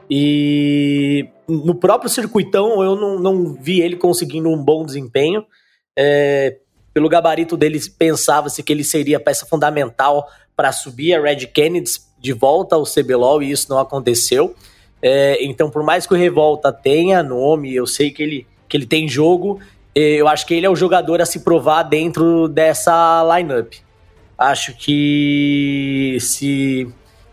E 0.09 1.29
no 1.49 1.75
próprio 1.75 2.09
circuitão 2.09 2.83
eu 2.83 2.95
não, 2.95 3.19
não 3.19 3.55
vi 3.55 3.81
ele 3.81 3.97
conseguindo 3.97 4.49
um 4.49 4.63
bom 4.63 4.85
desempenho. 4.85 5.45
É, 5.99 6.59
pelo 6.95 7.09
gabarito 7.09 7.57
dele, 7.57 7.81
pensava-se 7.99 8.63
que 8.63 8.73
ele 8.73 8.85
seria 8.85 9.19
peça 9.19 9.45
fundamental 9.45 10.29
para 10.57 10.71
subir 10.71 11.15
a 11.15 11.21
Red 11.21 11.47
Kennedy 11.47 11.91
de 12.21 12.33
volta 12.33 12.77
ao 12.77 12.85
CBLOL 12.85 13.43
e 13.43 13.51
isso 13.51 13.69
não 13.69 13.79
aconteceu. 13.79 14.55
É, 15.03 15.43
então, 15.45 15.71
por 15.71 15.83
mais 15.83 16.07
que 16.07 16.15
o 16.15 16.17
Revolta 16.17 16.73
tenha 16.73 17.23
nome, 17.23 17.75
eu 17.75 17.87
sei 17.87 18.11
que 18.11 18.23
ele, 18.23 18.47
que 18.69 18.77
ele 18.77 18.87
tem 18.87 19.09
jogo, 19.09 19.61
é, 19.95 20.01
eu 20.21 20.29
acho 20.29 20.47
que 20.47 20.55
ele 20.55 20.67
é 20.67 20.71
o 20.71 20.77
jogador 20.77 21.21
a 21.21 21.27
se 21.27 21.41
provar 21.41 21.83
dentro 21.85 22.49
dessa 22.49 23.23
lineup. 23.37 23.75
Acho 24.37 24.75
que 24.77 26.17
se, 26.21 26.89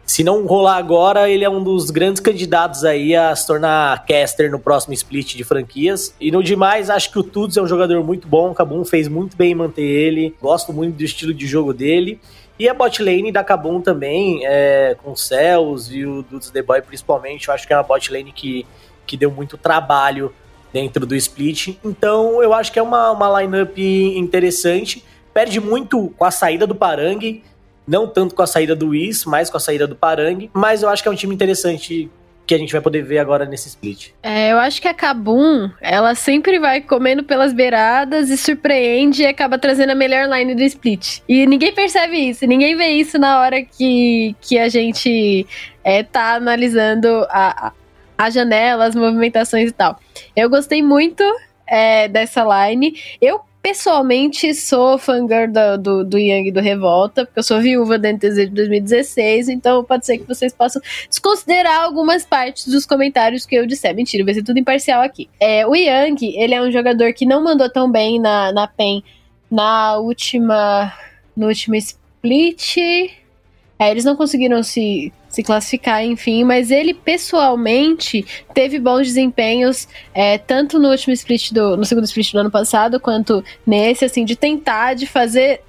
se 0.06 0.24
não 0.24 0.46
rolar 0.46 0.78
agora, 0.78 1.30
ele 1.30 1.44
é 1.44 1.50
um 1.50 1.64
dos 1.64 1.90
grandes 1.90 2.22
candidatos 2.22 2.84
aí 2.84 3.16
a 3.16 3.34
se 3.36 3.48
tornar 3.48 4.06
caster 4.06 4.52
no 4.52 4.60
próximo 4.60 4.94
split 4.94 5.36
de 5.36 5.44
franquias. 5.44 6.14
E 6.20 6.32
no 6.32 6.44
demais, 6.44 6.90
acho 6.90 7.12
que 7.12 7.20
o 7.20 7.24
Tuds 7.24 7.56
é 7.56 7.62
um 7.62 7.68
jogador 7.68 8.04
muito 8.04 8.28
bom, 8.28 8.52
o 8.52 8.54
Kabum 8.54 8.84
fez 8.84 9.08
muito 9.08 9.38
bem 9.38 9.52
em 9.52 9.56
manter 9.56 9.84
ele, 9.84 10.36
gosto 10.42 10.74
muito 10.74 10.98
do 10.98 11.04
estilo 11.04 11.34
de 11.34 11.48
jogo 11.48 11.74
dele. 11.74 12.20
E 12.60 12.68
a 12.68 12.74
bot 12.74 13.04
lane 13.04 13.32
da 13.32 13.44
Kabum 13.44 13.80
também, 13.82 14.42
é, 14.44 14.96
com 15.04 15.12
o 15.12 15.18
Cells 15.18 15.96
e 15.96 16.06
o 16.06 16.24
Dudes 16.24 16.50
The 16.50 16.62
Boy 16.62 16.82
principalmente, 16.82 17.48
eu 17.48 17.54
acho 17.54 17.68
que 17.68 17.74
é 17.74 17.78
uma 17.78 17.84
bot 17.84 18.12
lane 18.12 18.32
que, 18.32 18.66
que 19.06 19.16
deu 19.16 19.30
muito 19.30 19.58
trabalho 19.58 20.34
dentro 20.74 21.06
do 21.06 21.16
split. 21.16 21.78
Então 21.84 22.42
eu 22.42 22.54
acho 22.54 22.72
que 22.72 22.80
é 22.80 22.82
uma, 22.82 23.12
uma 23.12 23.42
lineup 23.42 23.78
interessante. 23.78 25.04
Perde 25.34 25.60
muito 25.60 26.12
com 26.18 26.26
a 26.26 26.32
saída 26.32 26.66
do 26.66 26.74
Parang, 26.74 27.44
não 27.88 28.08
tanto 28.08 28.34
com 28.34 28.42
a 28.42 28.48
saída 28.48 28.76
do 28.76 28.90
Whis, 28.90 29.24
mais 29.26 29.50
com 29.50 29.58
a 29.58 29.60
saída 29.60 29.86
do 29.86 29.96
Parang, 29.96 30.50
mas 30.52 30.82
eu 30.82 30.90
acho 30.90 31.04
que 31.04 31.10
é 31.10 31.12
um 31.12 31.16
time 31.16 31.36
interessante 31.36 32.10
que 32.48 32.56
a 32.56 32.58
gente 32.58 32.72
vai 32.72 32.82
poder 32.82 33.04
ver 33.04 33.20
agora 33.20 33.46
nesse 33.46 33.68
split. 33.68 34.12
É, 34.24 34.54
eu 34.54 34.58
acho 34.58 34.82
que 34.82 34.88
a 34.88 34.94
Kabum, 34.94 35.70
ela 35.82 36.16
sempre 36.16 36.58
vai 36.58 36.80
comendo 36.80 37.24
pelas 37.24 37.52
beiradas 37.52 38.30
e 38.30 38.38
surpreende 38.38 39.24
e 39.24 39.26
acaba 39.26 39.60
trazendo 39.60 39.92
a 39.92 39.96
melhor 39.96 40.30
line 40.30 40.56
do 40.56 40.64
split. 40.64 41.20
E 41.28 41.46
ninguém 41.46 41.74
percebe 41.74 42.18
isso, 42.18 42.48
ninguém 42.48 42.76
vê 42.78 42.88
isso 42.88 43.20
na 43.20 43.42
hora 43.42 43.62
que, 43.62 44.34
que 44.40 44.58
a 44.58 44.70
gente 44.70 45.46
é, 45.84 46.04
tá 46.04 46.36
analisando 46.36 47.28
a, 47.30 47.74
a 48.18 48.30
janela, 48.30 48.86
as 48.86 48.96
movimentações 48.96 49.70
e 49.70 49.74
tal. 49.74 50.00
Eu 50.34 50.50
gostei 50.50 50.82
muito 50.82 51.24
é, 51.68 52.08
dessa 52.08 52.44
line. 52.44 52.98
Eu 53.22 53.42
pessoalmente 53.68 54.54
sou 54.54 54.98
fangirl 54.98 55.52
do, 55.52 55.78
do, 55.78 56.04
do 56.06 56.18
Yang 56.18 56.52
do 56.52 56.62
Revolta, 56.62 57.26
porque 57.26 57.40
eu 57.40 57.44
sou 57.44 57.60
viúva 57.60 58.00
da 58.00 58.14
NTZ 58.14 58.36
de 58.36 58.52
2016, 58.52 59.50
então 59.50 59.84
pode 59.84 60.06
ser 60.06 60.20
que 60.20 60.24
vocês 60.24 60.54
possam 60.54 60.82
desconsiderar 61.10 61.84
algumas 61.84 62.24
partes 62.24 62.66
dos 62.66 62.86
comentários 62.86 63.46
que 63.46 63.56
eu 63.56 63.68
disser. 63.68 63.94
Mentira, 63.94 64.24
vai 64.24 64.34
ser 64.34 64.44
tudo 64.44 64.58
imparcial 64.58 65.02
aqui. 65.02 65.30
É, 65.38 65.68
o 65.68 65.76
Yang, 65.76 66.34
ele 66.38 66.54
é 66.54 66.62
um 66.62 66.72
jogador 66.72 67.12
que 67.12 67.26
não 67.26 67.44
mandou 67.44 67.70
tão 67.70 67.92
bem 67.92 68.22
na, 68.22 68.54
na 68.54 68.68
PEN 68.68 69.04
na 69.52 69.98
última. 69.98 70.94
no 71.36 71.48
último 71.48 71.76
split. 71.76 72.78
É, 72.78 73.92
eles 73.92 74.06
não 74.06 74.16
conseguiram 74.16 74.64
se 74.64 75.12
se 75.30 75.44
classificar, 75.44 76.04
enfim, 76.04 76.44
mas 76.44 76.72
ele 76.72 76.94
pessoalmente 76.94 78.26
teve 78.54 78.80
bons 78.80 79.08
desempenhos, 79.08 79.88
é, 80.14 80.38
tanto 80.38 80.80
no 80.80 80.90
último 80.90 81.14
split 81.14 81.52
do, 81.52 81.76
no 81.76 81.86
segundo 81.86 82.06
split 82.06 82.32
do 82.32 82.40
ano 82.40 82.52
passado, 82.52 83.00
quanto 83.00 83.44
nesse, 83.66 84.06
assim, 84.06 84.26
de 84.26 84.36
tentar, 84.36 84.94
de 84.94 85.06
fazer, 85.06 85.62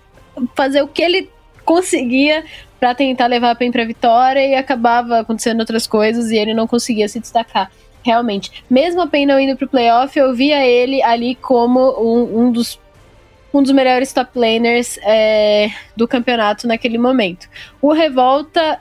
fazer 0.54 0.82
o 0.82 0.88
que 0.88 1.02
ele 1.02 1.30
conseguia 1.64 2.44
para 2.78 2.94
tentar 2.94 3.26
levar 3.26 3.50
a 3.50 3.54
PEN 3.54 3.72
pra 3.72 3.84
vitória 3.84 4.46
e 4.46 4.54
acabava 4.54 5.20
acontecendo 5.20 5.60
outras 5.60 5.86
coisas 5.86 6.30
e 6.30 6.36
ele 6.36 6.54
não 6.54 6.66
conseguia 6.66 7.08
se 7.08 7.20
destacar. 7.20 7.70
Realmente. 8.02 8.64
Mesmo 8.70 9.02
a 9.02 9.06
PEN 9.06 9.26
não 9.26 9.40
indo 9.40 9.56
pro 9.56 9.68
playoff, 9.68 10.16
eu 10.16 10.34
via 10.34 10.64
ele 10.64 11.02
ali 11.02 11.34
como 11.34 11.80
um, 12.00 12.44
um 12.44 12.52
dos 12.52 12.78
um 13.52 13.62
dos 13.62 13.72
melhores 13.72 14.12
top 14.12 14.38
laners 14.38 14.98
é, 15.02 15.70
do 15.96 16.06
campeonato 16.06 16.66
naquele 16.66 16.98
momento. 16.98 17.48
O 17.80 17.92
Revolta 17.92 18.78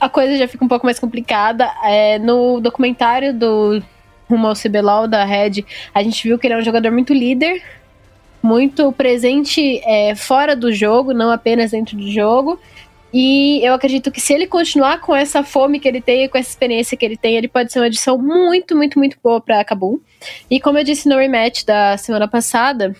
a 0.00 0.08
coisa 0.08 0.36
já 0.36 0.48
fica 0.48 0.64
um 0.64 0.68
pouco 0.68 0.86
mais 0.86 0.98
complicada. 0.98 1.70
É, 1.84 2.18
no 2.18 2.60
documentário 2.60 3.32
do 3.34 3.82
Rumo 4.28 4.46
ao 4.46 4.54
CBLOL 4.54 5.08
da 5.08 5.24
Red, 5.24 5.64
a 5.94 6.02
gente 6.02 6.26
viu 6.26 6.38
que 6.38 6.46
ele 6.46 6.54
é 6.54 6.58
um 6.58 6.62
jogador 6.62 6.92
muito 6.92 7.12
líder, 7.12 7.62
muito 8.42 8.92
presente 8.92 9.80
é, 9.84 10.14
fora 10.14 10.54
do 10.54 10.72
jogo, 10.72 11.12
não 11.12 11.30
apenas 11.30 11.70
dentro 11.70 11.96
do 11.96 12.10
jogo. 12.10 12.58
E 13.12 13.64
eu 13.64 13.72
acredito 13.72 14.10
que 14.10 14.20
se 14.20 14.34
ele 14.34 14.46
continuar 14.46 15.00
com 15.00 15.16
essa 15.16 15.42
fome 15.42 15.80
que 15.80 15.88
ele 15.88 16.00
tem, 16.00 16.28
com 16.28 16.36
essa 16.36 16.50
experiência 16.50 16.96
que 16.96 17.04
ele 17.04 17.16
tem, 17.16 17.36
ele 17.36 17.48
pode 17.48 17.72
ser 17.72 17.78
uma 17.78 17.86
adição 17.86 18.18
muito, 18.18 18.76
muito, 18.76 18.98
muito 18.98 19.16
boa 19.22 19.40
para 19.40 19.64
Kabum. 19.64 19.98
E 20.50 20.60
como 20.60 20.78
eu 20.78 20.84
disse 20.84 21.08
no 21.08 21.16
rematch 21.16 21.64
da 21.64 21.96
semana 21.96 22.28
passada, 22.28 22.94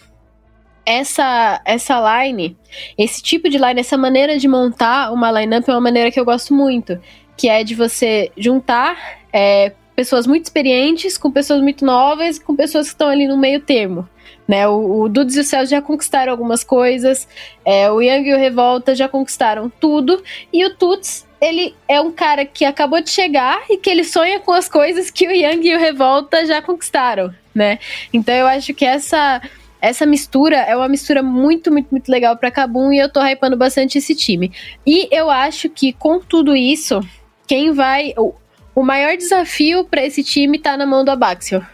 essa 0.89 1.61
essa 1.67 2.25
line, 2.25 2.57
esse 2.97 3.23
tipo 3.23 3.51
de 3.51 3.59
line, 3.59 3.79
essa 3.79 3.99
maneira 3.99 4.39
de 4.39 4.49
montar 4.49 5.13
uma 5.13 5.31
lineup 5.31 5.69
é 5.69 5.73
uma 5.73 5.83
maneira 5.83 6.11
que 6.11 6.19
eu 6.19 6.25
gosto 6.25 6.55
muito, 6.55 6.99
que 7.37 7.47
é 7.47 7.63
de 7.63 7.75
você 7.75 8.33
juntar 8.39 9.21
é, 9.31 9.73
pessoas 9.95 10.27
muito 10.27 10.45
experientes 10.45 11.19
com 11.19 11.31
pessoas 11.31 11.61
muito 11.61 11.85
novas, 11.85 12.39
com 12.39 12.57
pessoas 12.57 12.87
que 12.87 12.95
estão 12.95 13.09
ali 13.09 13.29
no 13.29 13.37
meio 13.37 13.61
termo. 13.61 14.09
Né, 14.47 14.67
o, 14.67 15.03
o 15.03 15.09
Dudes 15.11 15.37
e 15.37 15.41
o 15.41 15.45
Céu 15.45 15.67
já 15.67 15.83
conquistaram 15.83 16.33
algumas 16.33 16.65
coisas, 16.65 17.29
é, 17.67 17.91
o 17.91 18.01
Young 18.01 18.31
e 18.31 18.33
o 18.33 18.39
Revolta 18.39 18.95
já 18.95 19.07
conquistaram 19.07 19.69
tudo, 19.69 20.23
e 20.51 20.65
o 20.65 20.75
Tuts, 20.75 21.27
ele 21.39 21.75
é 21.87 22.01
um 22.01 22.11
cara 22.11 22.47
que 22.47 22.65
acabou 22.65 23.03
de 23.03 23.11
chegar 23.11 23.61
e 23.69 23.77
que 23.77 23.91
ele 23.91 24.05
sonha 24.05 24.41
com 24.41 24.53
as 24.53 24.67
coisas 24.67 25.11
que 25.11 25.29
o 25.29 25.31
Young 25.31 25.69
e 25.69 25.77
o 25.77 25.79
Revolta 25.79 26.47
já 26.47 26.63
conquistaram, 26.63 27.31
né? 27.55 27.79
Então 28.11 28.35
eu 28.35 28.47
acho 28.47 28.73
que 28.73 28.87
essa 28.87 29.43
essa 29.81 30.05
mistura 30.05 30.57
é 30.57 30.77
uma 30.77 30.89
mistura 30.89 31.23
muito, 31.23 31.71
muito, 31.71 31.89
muito 31.91 32.09
legal 32.11 32.37
para 32.37 32.51
Kabum 32.51 32.93
e 32.93 32.99
eu 32.99 33.09
tô 33.09 33.21
hypando 33.21 33.57
bastante 33.57 33.99
esse 33.99 34.15
time. 34.15 34.53
E 34.87 35.09
eu 35.11 35.31
acho 35.31 35.69
que 35.69 35.93
com 35.93 36.19
tudo 36.19 36.57
isso, 36.57 37.01
quem 37.47 37.73
vai. 37.73 38.13
O, 38.17 38.35
o 38.75 38.83
maior 38.83 39.17
desafio 39.17 39.85
para 39.85 40.05
esse 40.05 40.23
time 40.23 40.59
tá 40.59 40.77
na 40.77 40.87
mão 40.87 41.05
do 41.05 41.11
Abaxio. 41.11 41.65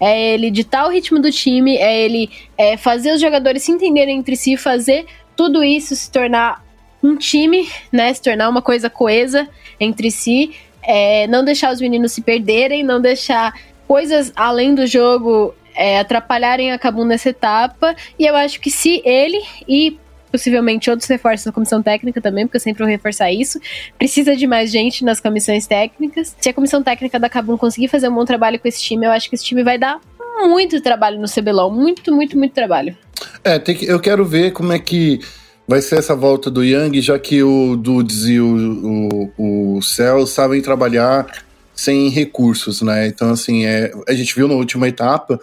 É 0.00 0.34
ele 0.34 0.50
ditar 0.50 0.86
o 0.86 0.90
ritmo 0.90 1.18
do 1.18 1.30
time, 1.30 1.76
é 1.76 2.04
ele 2.04 2.30
é, 2.56 2.76
fazer 2.76 3.12
os 3.12 3.20
jogadores 3.20 3.64
se 3.64 3.72
entenderem 3.72 4.16
entre 4.16 4.36
si, 4.36 4.56
fazer 4.56 5.06
tudo 5.34 5.64
isso 5.64 5.96
se 5.96 6.10
tornar 6.10 6.64
um 7.02 7.16
time, 7.16 7.68
né? 7.90 8.12
Se 8.12 8.22
tornar 8.22 8.48
uma 8.48 8.62
coisa 8.62 8.88
coesa 8.90 9.48
entre 9.80 10.10
si. 10.10 10.54
É, 10.82 11.26
não 11.26 11.44
deixar 11.44 11.72
os 11.72 11.80
meninos 11.80 12.12
se 12.12 12.22
perderem, 12.22 12.82
não 12.82 13.00
deixar 13.00 13.52
coisas 13.86 14.32
além 14.36 14.74
do 14.74 14.86
jogo 14.86 15.54
é, 15.78 16.00
atrapalharem 16.00 16.72
a 16.72 16.78
Kabum 16.78 17.04
nessa 17.04 17.30
etapa. 17.30 17.94
E 18.18 18.26
eu 18.26 18.34
acho 18.34 18.60
que 18.60 18.70
se 18.70 19.00
ele 19.04 19.40
e 19.66 19.96
possivelmente 20.30 20.90
outros 20.90 21.08
reforços 21.08 21.46
na 21.46 21.52
comissão 21.52 21.82
técnica 21.82 22.20
também, 22.20 22.46
porque 22.46 22.58
eu 22.58 22.60
sempre 22.60 22.82
vou 22.82 22.90
reforçar 22.90 23.32
isso. 23.32 23.58
Precisa 23.96 24.36
de 24.36 24.46
mais 24.46 24.70
gente 24.70 25.04
nas 25.04 25.20
comissões 25.20 25.66
técnicas. 25.66 26.36
Se 26.38 26.48
a 26.50 26.52
comissão 26.52 26.82
técnica 26.82 27.18
da 27.18 27.30
Cabum 27.30 27.56
conseguir 27.56 27.88
fazer 27.88 28.08
um 28.08 28.14
bom 28.14 28.24
trabalho 28.24 28.58
com 28.58 28.68
esse 28.68 28.82
time, 28.82 29.06
eu 29.06 29.10
acho 29.10 29.30
que 29.30 29.36
esse 29.36 29.44
time 29.44 29.62
vai 29.62 29.78
dar 29.78 30.00
muito 30.42 30.80
trabalho 30.82 31.18
no 31.18 31.28
CBLOL. 31.28 31.70
Muito, 31.70 32.14
muito, 32.14 32.36
muito 32.36 32.52
trabalho. 32.52 32.94
É, 33.42 33.58
tem 33.58 33.74
que, 33.74 33.86
eu 33.86 33.98
quero 34.00 34.24
ver 34.24 34.52
como 34.52 34.72
é 34.72 34.78
que 34.78 35.20
vai 35.66 35.80
ser 35.80 35.98
essa 35.98 36.14
volta 36.14 36.50
do 36.50 36.62
Yang, 36.64 37.00
já 37.00 37.18
que 37.18 37.42
o 37.42 37.76
Dudes 37.76 38.24
e 38.24 38.38
o, 38.38 39.30
o, 39.38 39.76
o 39.76 39.82
Cell 39.82 40.26
sabem 40.26 40.60
trabalhar 40.60 41.26
sem 41.74 42.08
recursos, 42.08 42.82
né? 42.82 43.06
Então, 43.06 43.30
assim, 43.30 43.64
é, 43.64 43.92
a 44.08 44.12
gente 44.12 44.34
viu 44.34 44.48
na 44.48 44.54
última 44.54 44.88
etapa 44.88 45.38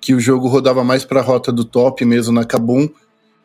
que 0.00 0.14
o 0.14 0.20
jogo 0.20 0.48
rodava 0.48 0.84
mais 0.84 1.04
para 1.04 1.20
a 1.20 1.22
rota 1.22 1.52
do 1.52 1.64
top 1.64 2.04
mesmo 2.04 2.32
na 2.32 2.44
Kabum. 2.44 2.88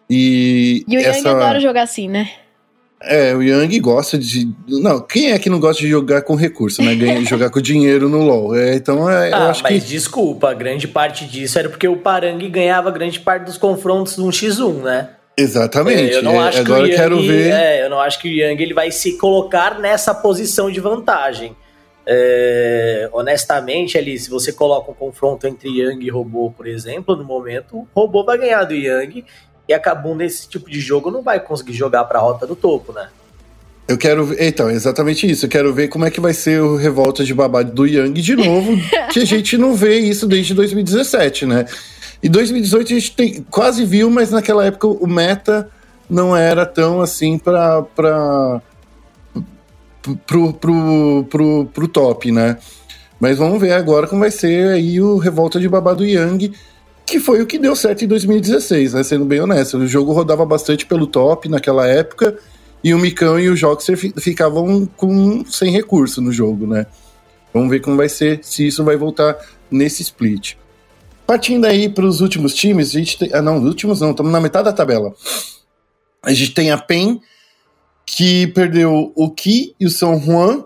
E, 0.09 0.83
e 0.87 0.97
o 0.97 0.99
essa... 0.99 1.17
Yang 1.17 1.27
adora 1.29 1.59
jogar 1.59 1.83
assim, 1.83 2.07
né? 2.07 2.29
É, 3.05 3.35
o 3.35 3.41
Yang 3.43 3.79
gosta 3.81 4.17
de. 4.17 4.49
Não, 4.65 5.01
quem 5.01 5.33
é 5.33 5.39
que 5.39 5.49
não 5.49 5.59
gosta 5.59 5.81
de 5.81 5.89
jogar 5.89 6.21
com 6.21 6.35
recurso, 6.35 6.81
né? 6.81 6.95
Ganhar, 6.95 7.21
jogar 7.27 7.49
com 7.49 7.59
dinheiro 7.59 8.07
no 8.07 8.19
LoL. 8.19 8.55
É, 8.55 8.75
então, 8.75 9.09
é, 9.09 9.33
ah, 9.33 9.37
eu 9.37 9.43
acho 9.49 9.61
mas 9.61 9.83
que. 9.83 9.89
desculpa, 9.89 10.53
grande 10.53 10.87
parte 10.87 11.25
disso 11.25 11.59
era 11.59 11.67
porque 11.67 11.87
o 11.87 11.97
Parang 11.97 12.37
ganhava 12.49 12.89
grande 12.91 13.19
parte 13.19 13.43
dos 13.43 13.57
confrontos 13.57 14.15
no 14.15 14.27
X1, 14.27 14.83
né? 14.83 15.09
Exatamente. 15.35 16.13
É, 16.13 16.15
eu 16.15 16.23
não 16.23 16.39
acho 16.39 16.59
Agora 16.59 16.83
que 16.83 16.85
o 16.85 16.91
Yang, 16.91 17.01
quero 17.01 17.21
ver. 17.21 17.51
É, 17.51 17.85
eu 17.85 17.89
não 17.89 17.99
acho 17.99 18.19
que 18.19 18.29
o 18.29 18.31
Yang 18.31 18.63
ele 18.63 18.73
vai 18.73 18.89
se 18.89 19.17
colocar 19.17 19.79
nessa 19.79 20.13
posição 20.13 20.71
de 20.71 20.79
vantagem. 20.79 21.55
É, 22.05 23.09
honestamente, 23.13 23.97
ali, 23.97 24.17
se 24.19 24.29
você 24.29 24.51
coloca 24.51 24.91
um 24.91 24.93
confronto 24.93 25.47
entre 25.47 25.69
Yang 25.69 26.05
e 26.05 26.09
Robô, 26.09 26.51
por 26.51 26.67
exemplo, 26.67 27.15
no 27.15 27.23
momento, 27.23 27.77
o 27.77 27.87
Robô 27.95 28.23
vai 28.23 28.37
ganhar 28.37 28.63
do 28.65 28.73
Yang 28.73 29.25
e 29.67 29.73
acabou 29.73 30.13
nesse 30.13 30.47
tipo 30.47 30.69
de 30.69 30.79
jogo 30.79 31.09
não 31.09 31.21
vai 31.21 31.39
conseguir 31.39 31.73
jogar 31.73 32.03
para 32.03 32.19
a 32.19 32.21
rota 32.21 32.45
do 32.45 32.55
topo, 32.55 32.91
né? 32.91 33.07
Eu 33.87 33.97
quero 33.97 34.25
ver, 34.25 34.47
então, 34.47 34.69
exatamente 34.69 35.29
isso. 35.29 35.45
Eu 35.45 35.49
quero 35.49 35.73
ver 35.73 35.89
como 35.89 36.05
é 36.05 36.11
que 36.11 36.19
vai 36.19 36.33
ser 36.33 36.61
o 36.61 36.75
revolta 36.75 37.23
de 37.23 37.33
babado 37.33 37.71
do 37.71 37.85
Yang 37.85 38.21
de 38.21 38.35
novo, 38.35 38.71
que 39.11 39.19
a 39.19 39.25
gente 39.25 39.57
não 39.57 39.73
vê 39.73 39.99
isso 39.99 40.27
desde 40.27 40.53
2017, 40.53 41.45
né? 41.45 41.65
E 42.21 42.29
2018 42.29 42.85
a 42.85 42.95
gente 42.95 43.15
tem, 43.15 43.45
quase 43.49 43.83
viu, 43.83 44.09
mas 44.09 44.31
naquela 44.31 44.65
época 44.65 44.87
o 44.87 45.07
meta 45.07 45.69
não 46.09 46.35
era 46.35 46.65
tão 46.65 47.01
assim 47.01 47.37
para 47.37 47.81
para 47.81 48.61
pro, 50.25 50.53
pro, 50.53 51.25
pro, 51.29 51.65
pro 51.65 51.87
top, 51.87 52.31
né? 52.31 52.57
Mas 53.19 53.37
vamos 53.37 53.59
ver 53.59 53.71
agora 53.71 54.07
como 54.07 54.21
vai 54.21 54.31
ser 54.31 54.73
aí 54.73 54.99
o 54.99 55.17
revolta 55.17 55.59
de 55.59 55.69
babado 55.69 56.05
Yang 56.05 56.53
que 57.05 57.19
foi 57.19 57.41
o 57.41 57.45
que 57.45 57.59
deu 57.59 57.75
certo 57.75 58.03
em 58.03 58.07
2016, 58.07 58.93
né? 58.93 59.03
Sendo 59.03 59.25
bem 59.25 59.39
honesto. 59.41 59.77
O 59.77 59.87
jogo 59.87 60.13
rodava 60.13 60.45
bastante 60.45 60.85
pelo 60.85 61.05
top 61.05 61.49
naquela 61.49 61.87
época, 61.87 62.37
e 62.83 62.93
o 62.93 62.97
Micão 62.97 63.39
e 63.39 63.49
o 63.49 63.55
Joxer 63.55 63.97
ficavam 63.97 64.85
com, 64.97 65.45
sem 65.45 65.71
recurso 65.71 66.21
no 66.21 66.31
jogo, 66.31 66.67
né? 66.67 66.85
Vamos 67.53 67.69
ver 67.69 67.79
como 67.79 67.95
vai 67.95 68.09
ser, 68.09 68.39
se 68.43 68.67
isso 68.67 68.83
vai 68.83 68.97
voltar 68.97 69.37
nesse 69.69 70.01
split. 70.01 70.55
Partindo 71.25 71.65
aí 71.65 71.87
para 71.87 72.05
os 72.05 72.19
últimos 72.19 72.53
times, 72.53 72.89
a 72.89 72.99
gente 72.99 73.17
tem. 73.17 73.29
Ah, 73.33 73.41
não, 73.41 73.59
os 73.59 73.65
últimos 73.65 74.01
não, 74.01 74.11
estamos 74.11 74.31
na 74.31 74.41
metade 74.41 74.65
da 74.65 74.73
tabela. 74.73 75.13
A 76.21 76.33
gente 76.33 76.53
tem 76.53 76.71
a 76.71 76.77
PEN, 76.77 77.21
que 78.05 78.47
perdeu 78.47 79.11
o 79.15 79.29
Ki 79.29 79.75
e 79.79 79.85
o 79.85 79.89
São 79.89 80.19
Juan, 80.19 80.63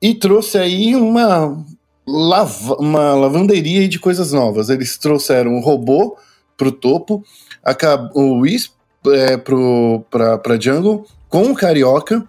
e 0.00 0.14
trouxe 0.14 0.56
aí 0.56 0.96
uma 0.96 1.62
lava, 2.06 2.74
uma 2.76 3.14
lavanderia 3.14 3.86
de 3.88 3.98
coisas 3.98 4.32
novas. 4.32 4.70
Eles 4.70 4.96
trouxeram 4.96 5.54
o 5.54 5.60
robô 5.60 6.16
pro 6.56 6.72
topo, 6.72 7.24
a, 7.64 7.74
o 8.14 8.40
Wisp 8.40 8.72
é, 9.08 9.36
pro, 9.36 10.04
pra, 10.10 10.38
pra 10.38 10.60
Jungle 10.60 11.06
com 11.28 11.50
o 11.50 11.54
Carioca 11.54 12.26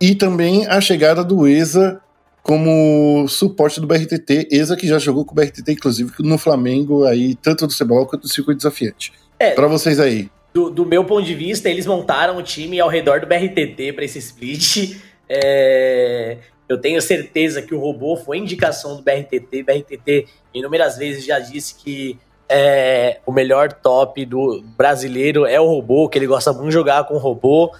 e 0.00 0.14
também 0.14 0.66
a 0.66 0.80
chegada 0.80 1.24
do 1.24 1.46
ESA 1.46 2.00
como 2.42 3.28
suporte 3.28 3.80
do 3.80 3.86
BRTT, 3.86 4.48
ESA 4.50 4.76
que 4.76 4.88
já 4.88 4.98
jogou 4.98 5.24
com 5.24 5.32
o 5.32 5.34
BRTT, 5.34 5.72
inclusive 5.72 6.10
no 6.20 6.38
Flamengo, 6.38 7.04
aí, 7.04 7.34
tanto 7.34 7.66
do 7.66 7.72
Cebola 7.72 8.06
quanto 8.06 8.22
do 8.22 8.28
Circuito 8.28 8.58
Desafiante. 8.58 9.12
É, 9.38 9.52
para 9.52 9.66
vocês 9.66 10.00
aí. 10.00 10.30
Do, 10.52 10.68
do, 10.68 10.84
meu 10.84 11.04
ponto 11.04 11.24
de 11.24 11.34
vista, 11.34 11.68
eles 11.68 11.86
montaram 11.86 12.36
o 12.36 12.42
time 12.42 12.80
ao 12.80 12.88
redor 12.88 13.20
do 13.20 13.26
BRTT 13.26 13.92
para 13.92 14.04
esse 14.04 14.18
split. 14.18 14.98
É, 15.32 16.38
eu 16.68 16.76
tenho 16.76 17.00
certeza 17.00 17.62
que 17.62 17.72
o 17.72 17.78
robô 17.78 18.16
foi 18.16 18.38
indicação 18.38 18.96
do 18.96 19.02
BRTT. 19.02 19.62
BRTT 19.62 20.26
inúmeras 20.52 20.98
vezes 20.98 21.24
já 21.24 21.38
disse 21.38 21.76
que 21.76 22.18
é, 22.48 23.20
o 23.24 23.30
melhor 23.30 23.72
top 23.72 24.26
do 24.26 24.60
brasileiro 24.76 25.46
é 25.46 25.60
o 25.60 25.66
robô, 25.66 26.08
que 26.08 26.18
ele 26.18 26.26
gosta 26.26 26.52
muito 26.52 26.70
de 26.70 26.74
jogar 26.74 27.04
com 27.04 27.14
o 27.14 27.18
robô. 27.18 27.72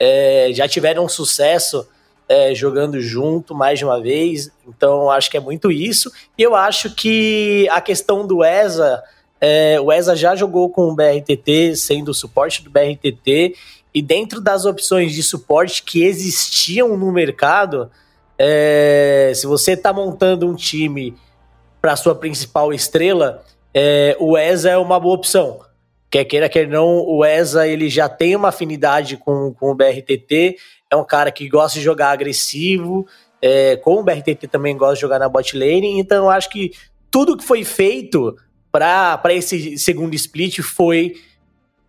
É, 0.00 0.48
já 0.54 0.66
tiveram 0.66 1.06
sucesso 1.10 1.86
é, 2.28 2.54
jogando 2.54 3.00
junto 3.00 3.54
mais 3.54 3.78
de 3.78 3.84
uma 3.84 4.00
vez, 4.00 4.50
então 4.66 5.10
acho 5.10 5.30
que 5.30 5.36
é 5.36 5.40
muito 5.40 5.70
isso. 5.70 6.10
E 6.38 6.42
eu 6.42 6.54
acho 6.54 6.94
que 6.94 7.68
a 7.70 7.80
questão 7.80 8.26
do 8.26 8.42
ESA, 8.42 9.02
é, 9.46 9.78
o 9.78 9.92
ESA 9.92 10.16
já 10.16 10.34
jogou 10.34 10.70
com 10.70 10.88
o 10.88 10.94
BRTT, 10.94 11.76
sendo 11.76 12.12
o 12.12 12.14
suporte 12.14 12.64
do 12.64 12.70
BRTT, 12.70 13.54
e 13.92 14.00
dentro 14.00 14.40
das 14.40 14.64
opções 14.64 15.12
de 15.12 15.22
suporte 15.22 15.82
que 15.82 16.02
existiam 16.02 16.96
no 16.96 17.12
mercado, 17.12 17.90
é, 18.38 19.32
se 19.34 19.46
você 19.46 19.72
está 19.72 19.92
montando 19.92 20.48
um 20.48 20.54
time 20.54 21.14
para 21.78 21.94
sua 21.94 22.14
principal 22.14 22.72
estrela, 22.72 23.44
é, 23.74 24.16
o 24.18 24.38
ESA 24.38 24.70
é 24.70 24.78
uma 24.78 24.98
boa 24.98 25.14
opção. 25.14 25.60
Quer 26.10 26.24
queira, 26.24 26.48
quer 26.48 26.66
não, 26.66 27.04
o 27.06 27.22
ESA 27.22 27.68
ele 27.68 27.90
já 27.90 28.08
tem 28.08 28.34
uma 28.34 28.48
afinidade 28.48 29.18
com, 29.18 29.52
com 29.52 29.70
o 29.70 29.74
BRTT, 29.74 30.56
é 30.90 30.96
um 30.96 31.04
cara 31.04 31.30
que 31.30 31.46
gosta 31.50 31.78
de 31.78 31.84
jogar 31.84 32.12
agressivo, 32.12 33.06
é, 33.42 33.76
com 33.76 34.00
o 34.00 34.02
BRTT 34.02 34.48
também 34.48 34.74
gosta 34.74 34.94
de 34.94 35.02
jogar 35.02 35.18
na 35.18 35.28
bot 35.28 35.54
lane, 35.54 36.00
então 36.00 36.24
eu 36.24 36.30
acho 36.30 36.48
que 36.48 36.72
tudo 37.10 37.36
que 37.36 37.44
foi 37.44 37.62
feito 37.62 38.34
para 38.74 39.32
esse 39.32 39.78
segundo 39.78 40.14
split 40.14 40.58
foi 40.60 41.14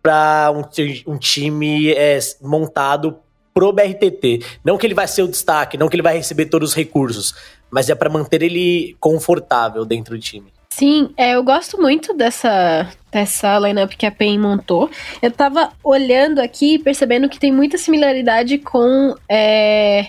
para 0.00 0.52
um, 0.52 1.12
um, 1.12 1.18
time 1.18 1.92
é, 1.92 2.16
montado 2.40 3.18
pro 3.52 3.72
BRTT. 3.72 4.44
Não 4.64 4.78
que 4.78 4.86
ele 4.86 4.94
vai 4.94 5.08
ser 5.08 5.22
o 5.22 5.28
destaque, 5.28 5.76
não 5.76 5.88
que 5.88 5.96
ele 5.96 6.02
vai 6.02 6.16
receber 6.16 6.46
todos 6.46 6.70
os 6.70 6.76
recursos, 6.76 7.34
mas 7.68 7.90
é 7.90 7.94
para 7.96 8.08
manter 8.08 8.40
ele 8.40 8.96
confortável 9.00 9.84
dentro 9.84 10.14
do 10.14 10.20
time. 10.20 10.52
Sim, 10.72 11.12
é, 11.16 11.34
eu 11.34 11.42
gosto 11.42 11.80
muito 11.80 12.14
dessa, 12.14 12.88
dessa 13.10 13.58
lineup 13.58 13.90
que 13.94 14.06
a 14.06 14.12
PEN 14.12 14.38
montou. 14.38 14.88
Eu 15.20 15.32
tava 15.32 15.72
olhando 15.82 16.38
aqui 16.38 16.74
e 16.74 16.78
percebendo 16.78 17.28
que 17.28 17.40
tem 17.40 17.50
muita 17.50 17.78
similaridade 17.78 18.58
com 18.58 19.16
é, 19.28 20.08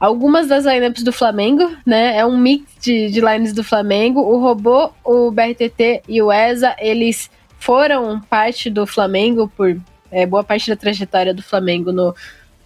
algumas 0.00 0.48
das 0.48 0.64
lineups 0.64 1.02
do 1.02 1.12
Flamengo, 1.12 1.76
né? 1.84 2.16
É 2.16 2.24
um 2.24 2.38
mix 2.38 2.64
de, 2.80 3.10
de 3.10 3.20
lines 3.20 3.52
do 3.52 3.62
Flamengo. 3.62 4.20
O 4.20 4.40
Robô, 4.40 4.90
o 5.04 5.30
BRTT 5.30 6.02
e 6.08 6.22
o 6.22 6.32
ESA, 6.32 6.74
eles 6.78 7.30
foram 7.58 8.18
parte 8.18 8.70
do 8.70 8.86
Flamengo 8.86 9.52
por 9.54 9.78
é, 10.10 10.24
boa 10.24 10.42
parte 10.42 10.70
da 10.70 10.76
trajetória 10.76 11.34
do 11.34 11.42
Flamengo 11.42 11.92
no, 11.92 12.14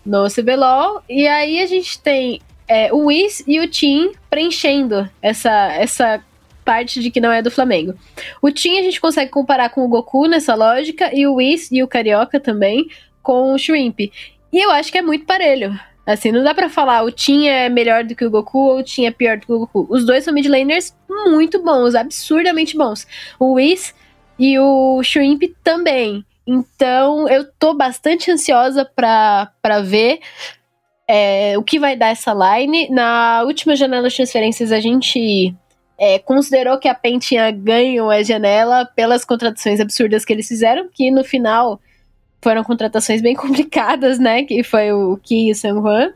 no 0.06 0.28
CBLOL. 0.30 1.02
E 1.08 1.26
aí 1.26 1.60
a 1.60 1.66
gente 1.66 2.00
tem 2.00 2.40
é, 2.68 2.92
o 2.92 3.06
Whis 3.06 3.42
e 3.46 3.58
o 3.58 3.68
Tim 3.68 4.12
preenchendo 4.30 5.10
essa, 5.20 5.72
essa 5.72 6.22
parte 6.64 7.00
de 7.00 7.10
que 7.10 7.20
não 7.20 7.32
é 7.32 7.42
do 7.42 7.50
Flamengo. 7.50 7.94
O 8.40 8.50
Tim 8.50 8.78
a 8.78 8.82
gente 8.82 9.00
consegue 9.00 9.30
comparar 9.30 9.70
com 9.70 9.84
o 9.84 9.88
Goku 9.88 10.26
nessa 10.26 10.54
lógica, 10.54 11.10
e 11.12 11.26
o 11.26 11.34
Whis 11.34 11.70
e 11.72 11.82
o 11.82 11.88
Carioca 11.88 12.38
também 12.38 12.86
com 13.22 13.52
o 13.52 13.58
Shrimp. 13.58 13.98
E 14.00 14.12
eu 14.52 14.70
acho 14.70 14.92
que 14.92 14.98
é 14.98 15.02
muito 15.02 15.26
parelho. 15.26 15.78
Assim, 16.06 16.30
não 16.30 16.44
dá 16.44 16.54
para 16.54 16.68
falar 16.68 17.02
o 17.02 17.10
Tim 17.10 17.46
é 17.46 17.68
melhor 17.68 18.04
do 18.04 18.14
que 18.14 18.24
o 18.24 18.30
Goku 18.30 18.58
ou 18.58 18.78
o 18.78 18.82
Tim 18.82 19.06
é 19.06 19.10
pior 19.10 19.38
do 19.38 19.46
que 19.46 19.52
o 19.52 19.60
Goku. 19.60 19.86
Os 19.88 20.04
dois 20.04 20.24
são 20.24 20.34
mid 20.34 20.46
laners 20.46 20.94
muito 21.08 21.62
bons, 21.62 21.94
absurdamente 21.94 22.76
bons. 22.76 23.06
O 23.38 23.54
Whis 23.54 23.94
e 24.38 24.58
o 24.58 25.02
Shrimp 25.02 25.42
também. 25.62 26.24
Então, 26.46 27.26
eu 27.28 27.50
tô 27.58 27.72
bastante 27.72 28.30
ansiosa 28.30 28.84
para 28.84 29.80
ver 29.82 30.20
é, 31.08 31.56
o 31.56 31.62
que 31.62 31.78
vai 31.78 31.96
dar 31.96 32.08
essa 32.08 32.34
line. 32.34 32.90
Na 32.90 33.42
última 33.44 33.74
janela 33.74 34.08
de 34.08 34.16
transferências, 34.16 34.72
a 34.72 34.80
gente 34.80 35.54
é, 35.98 36.18
considerou 36.18 36.78
que 36.78 36.88
a 36.88 36.94
PEN 36.94 37.18
tinha 37.18 37.50
ganho 37.50 38.10
a 38.10 38.22
janela 38.22 38.84
pelas 38.84 39.24
contratações 39.24 39.80
absurdas 39.80 40.24
que 40.24 40.32
eles 40.32 40.48
fizeram, 40.48 40.88
que 40.92 41.10
no 41.10 41.24
final 41.24 41.80
foram 42.44 42.62
contratações 42.62 43.20
bem 43.20 43.34
complicadas, 43.34 44.18
né? 44.18 44.44
Que 44.44 44.62
foi 44.62 44.92
o 44.92 45.16
Ki 45.16 45.48
e 45.48 45.50
o 45.50 45.54
San 45.54 45.80
Juan. 45.80 46.12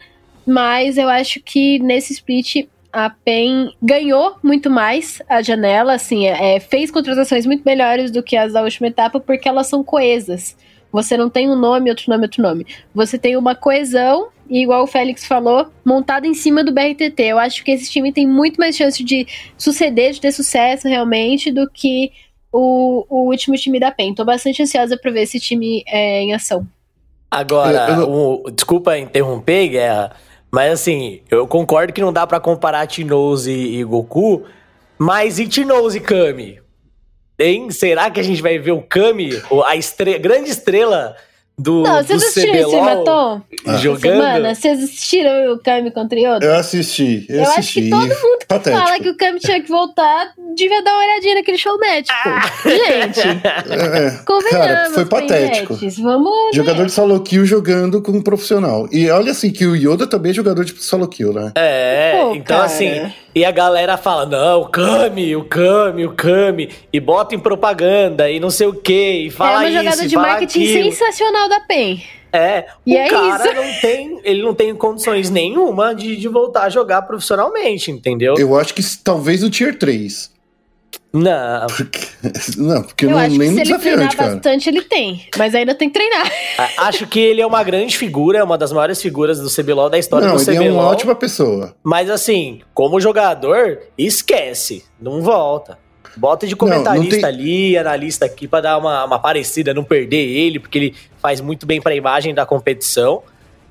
Mas 0.47 0.97
eu 0.97 1.09
acho 1.09 1.41
que 1.41 1.79
nesse 1.81 2.13
split 2.13 2.69
a 2.93 3.11
PEN 3.11 3.71
ganhou 3.83 4.37
muito 4.43 4.71
mais 4.71 5.21
a 5.29 5.43
janela, 5.43 5.95
assim, 5.95 6.27
é, 6.27 6.57
é, 6.57 6.61
fez 6.61 6.91
contratações 6.91 7.45
muito 7.45 7.63
melhores 7.65 8.11
do 8.11 8.23
que 8.23 8.37
as 8.37 8.55
da 8.55 8.63
última 8.63 8.89
etapa, 8.89 9.21
porque 9.21 9.49
elas 9.49 9.67
são 9.67 9.85
coesas. 9.85 10.57
Você 10.91 11.17
não 11.17 11.29
tem 11.29 11.51
um 11.51 11.57
nome, 11.57 11.91
outro 11.91 12.07
nome, 12.09 12.23
outro 12.25 12.43
nome. 12.43 12.67
Você 12.95 13.19
tem 13.19 13.37
uma 13.37 13.55
coesão, 13.55 14.29
e 14.49 14.63
igual 14.63 14.85
o 14.85 14.87
Félix 14.87 15.27
falou, 15.27 15.71
montada 15.85 16.27
em 16.27 16.33
cima 16.33 16.65
do 16.65 16.73
BRTT. 16.73 17.23
Eu 17.23 17.39
acho 17.39 17.63
que 17.63 17.73
esse 17.73 17.91
time 17.91 18.11
tem 18.11 18.27
muito 18.27 18.57
mais 18.57 18.75
chance 18.75 19.05
de 19.05 19.27
suceder, 19.57 20.13
de 20.13 20.21
ter 20.23 20.33
sucesso 20.33 20.89
realmente, 20.89 21.51
do 21.53 21.69
que 21.71 22.11
o, 22.53 23.05
o 23.09 23.29
último 23.29 23.57
time 23.57 23.79
da 23.79 23.91
PEN. 23.91 24.15
Tô 24.15 24.25
bastante 24.25 24.63
ansiosa 24.63 24.97
pra 24.97 25.11
ver 25.11 25.23
esse 25.23 25.39
time 25.39 25.85
é, 25.87 26.21
em 26.21 26.35
ação. 26.35 26.67
Agora, 27.31 27.91
eu, 27.91 28.01
eu... 28.01 28.43
O, 28.45 28.51
desculpa 28.51 28.99
interromper, 28.99 29.69
Guerra, 29.69 30.13
mas 30.51 30.73
assim, 30.73 31.21
eu 31.31 31.47
concordo 31.47 31.93
que 31.93 32.01
não 32.01 32.13
dá 32.13 32.27
para 32.27 32.41
comparar 32.41 32.87
T-Nose 32.87 33.51
e, 33.51 33.81
e, 33.81 33.85
Goku, 33.85 34.45
mas 34.97 35.39
e 35.39 35.47
T-Nose 35.47 35.99
e 35.99 36.01
Kami? 36.01 36.61
Hein? 37.39 37.71
Será 37.71 38.11
que 38.11 38.19
a 38.19 38.23
gente 38.23 38.43
vai 38.43 38.59
ver 38.59 38.73
o 38.73 38.83
Kami, 38.83 39.31
a 39.67 39.77
estre 39.77 40.19
grande 40.19 40.51
estrela 40.51 41.15
do, 41.59 41.83
não, 41.83 41.97
vocês 41.97 42.23
assistiram 42.23 42.55
esse 42.55 42.81
Maton? 42.81 43.43
Jogando? 43.81 44.19
Mano, 44.19 44.55
vocês 44.55 44.85
assistiram 44.85 45.53
o 45.53 45.59
Kami 45.59 45.91
contra 45.91 46.17
o 46.17 46.21
Yoda? 46.21 46.47
Eu 46.47 46.55
assisti, 46.55 47.27
eu, 47.29 47.37
eu 47.37 47.43
assisti. 47.43 47.61
acho 47.61 47.73
que 47.73 47.91
todo 47.91 48.01
mundo 48.01 48.39
que 48.39 48.47
Patético. 48.47 48.87
fala 48.87 49.01
que 49.01 49.09
o 49.09 49.17
Kami 49.17 49.41
tinha 49.41 49.61
que 49.61 49.69
voltar 49.69 50.33
devia 50.55 50.83
dar 50.83 50.93
uma 50.93 51.03
olhadinha 51.03 51.35
naquele 51.35 51.59
show 51.59 51.77
médico. 51.79 52.15
Ah. 52.25 52.41
Gente, 52.65 53.21
é, 53.27 54.07
é. 54.07 54.51
Cara, 54.51 54.91
foi 54.91 55.05
patético. 55.05 55.77
Vamos, 56.01 56.55
jogador 56.55 56.87
de 56.87 56.93
solo 56.93 57.21
kill 57.21 57.45
jogando 57.45 58.01
com 58.01 58.13
um 58.13 58.23
profissional. 58.23 58.89
E 58.93 59.11
olha 59.11 59.33
assim, 59.33 59.51
que 59.51 59.67
o 59.67 59.75
Yoda 59.75 60.07
também 60.07 60.31
é 60.31 60.35
jogador 60.35 60.65
de 60.65 60.81
solo 60.83 61.09
kill, 61.09 61.33
né? 61.33 61.53
É, 61.57 62.21
Pô, 62.23 62.35
então 62.35 62.57
cara. 62.57 62.67
assim... 62.67 63.13
E 63.35 63.45
a 63.45 63.53
galera 63.53 63.97
fala, 63.97 64.27
não, 64.27 64.63
o 64.63 64.69
Kami, 64.69 65.37
o 65.37 65.45
Kami, 65.45 66.05
o 66.05 66.13
Kami, 66.13 66.71
e 66.93 66.99
bota 66.99 67.37
em 67.37 67.39
propaganda, 67.39 68.29
e 68.29 68.41
não 68.41 68.51
sei 68.51 68.67
o 68.67 68.73
quê, 68.73 69.27
e 69.27 69.31
fala 69.31 69.65
isso, 69.65 69.77
É 69.77 69.81
uma 69.81 69.85
jogada 69.85 70.09
de 70.09 70.17
marketing 70.17 70.63
aquilo. 70.65 70.93
sensacional 70.93 71.48
da 71.49 71.61
PEN. 71.61 72.03
É, 72.33 72.67
e 72.85 72.95
o 72.95 72.99
é 72.99 73.09
cara 73.09 73.47
isso. 73.47 73.55
não 73.55 73.81
tem, 73.81 74.21
ele 74.23 74.43
não 74.43 74.55
tem 74.55 74.75
condições 74.75 75.31
nenhuma 75.31 75.95
de, 75.95 76.17
de 76.17 76.29
voltar 76.29 76.65
a 76.65 76.69
jogar 76.69 77.03
profissionalmente, 77.03 77.91
entendeu? 77.91 78.35
Eu 78.37 78.57
acho 78.59 78.75
que 78.75 78.83
talvez 79.03 79.43
o 79.43 79.49
Tier 79.49 79.79
3. 79.79 80.37
Não. 81.13 81.67
Porque, 81.67 82.01
não, 82.57 82.83
porque 82.83 83.07
eu 83.07 83.11
não 83.11 83.19
acho 83.19 83.39
nem 83.39 83.57
que 83.57 83.65
se 83.65 83.73
ele 83.73 83.79
treinar 83.79 84.17
cara. 84.17 84.35
bastante, 84.35 84.69
ele 84.69 84.83
tem. 84.83 85.27
Mas 85.37 85.55
ainda 85.55 85.75
tem 85.75 85.89
que 85.89 85.95
treinar. 85.95 86.31
Acho 86.77 87.07
que 87.07 87.19
ele 87.19 87.41
é 87.41 87.47
uma 87.47 87.63
grande 87.63 87.97
figura, 87.97 88.39
é 88.39 88.45
uma 88.45 88.59
das 88.59 88.73
maiores 88.73 89.01
figuras 89.01 89.41
do 89.41 89.51
CBLOL, 89.51 89.89
da 89.89 89.99
história 89.99 90.29
não, 90.29 90.37
do 90.37 90.43
ele 90.43 90.59
CBLOL. 90.59 90.69
é 90.69 90.73
uma 90.73 90.91
ótima 90.91 91.15
pessoa. 91.15 91.75
Mas 91.83 92.11
assim, 92.11 92.61
como 92.75 93.01
jogador, 93.01 93.79
esquece. 93.97 94.85
Não 95.01 95.23
volta. 95.23 95.79
Bota 96.17 96.47
de 96.47 96.57
comentarista 96.57 96.95
não, 96.95 97.03
não 97.03 97.11
tem... 97.11 97.25
ali, 97.25 97.79
analista 97.79 98.27
aqui, 98.27 98.49
para 98.49 98.63
dar 98.63 98.79
uma, 98.79 99.05
uma 99.05 99.19
parecida, 99.19 99.73
não 99.73 99.85
perder 99.85 100.17
ele, 100.17 100.59
porque 100.59 100.79
ele 100.79 100.95
faz 101.21 101.41
muito 101.41 101.67
bem 101.67 101.81
pra 101.81 101.95
imagem 101.95 102.35
da 102.35 102.45
competição. 102.45 103.23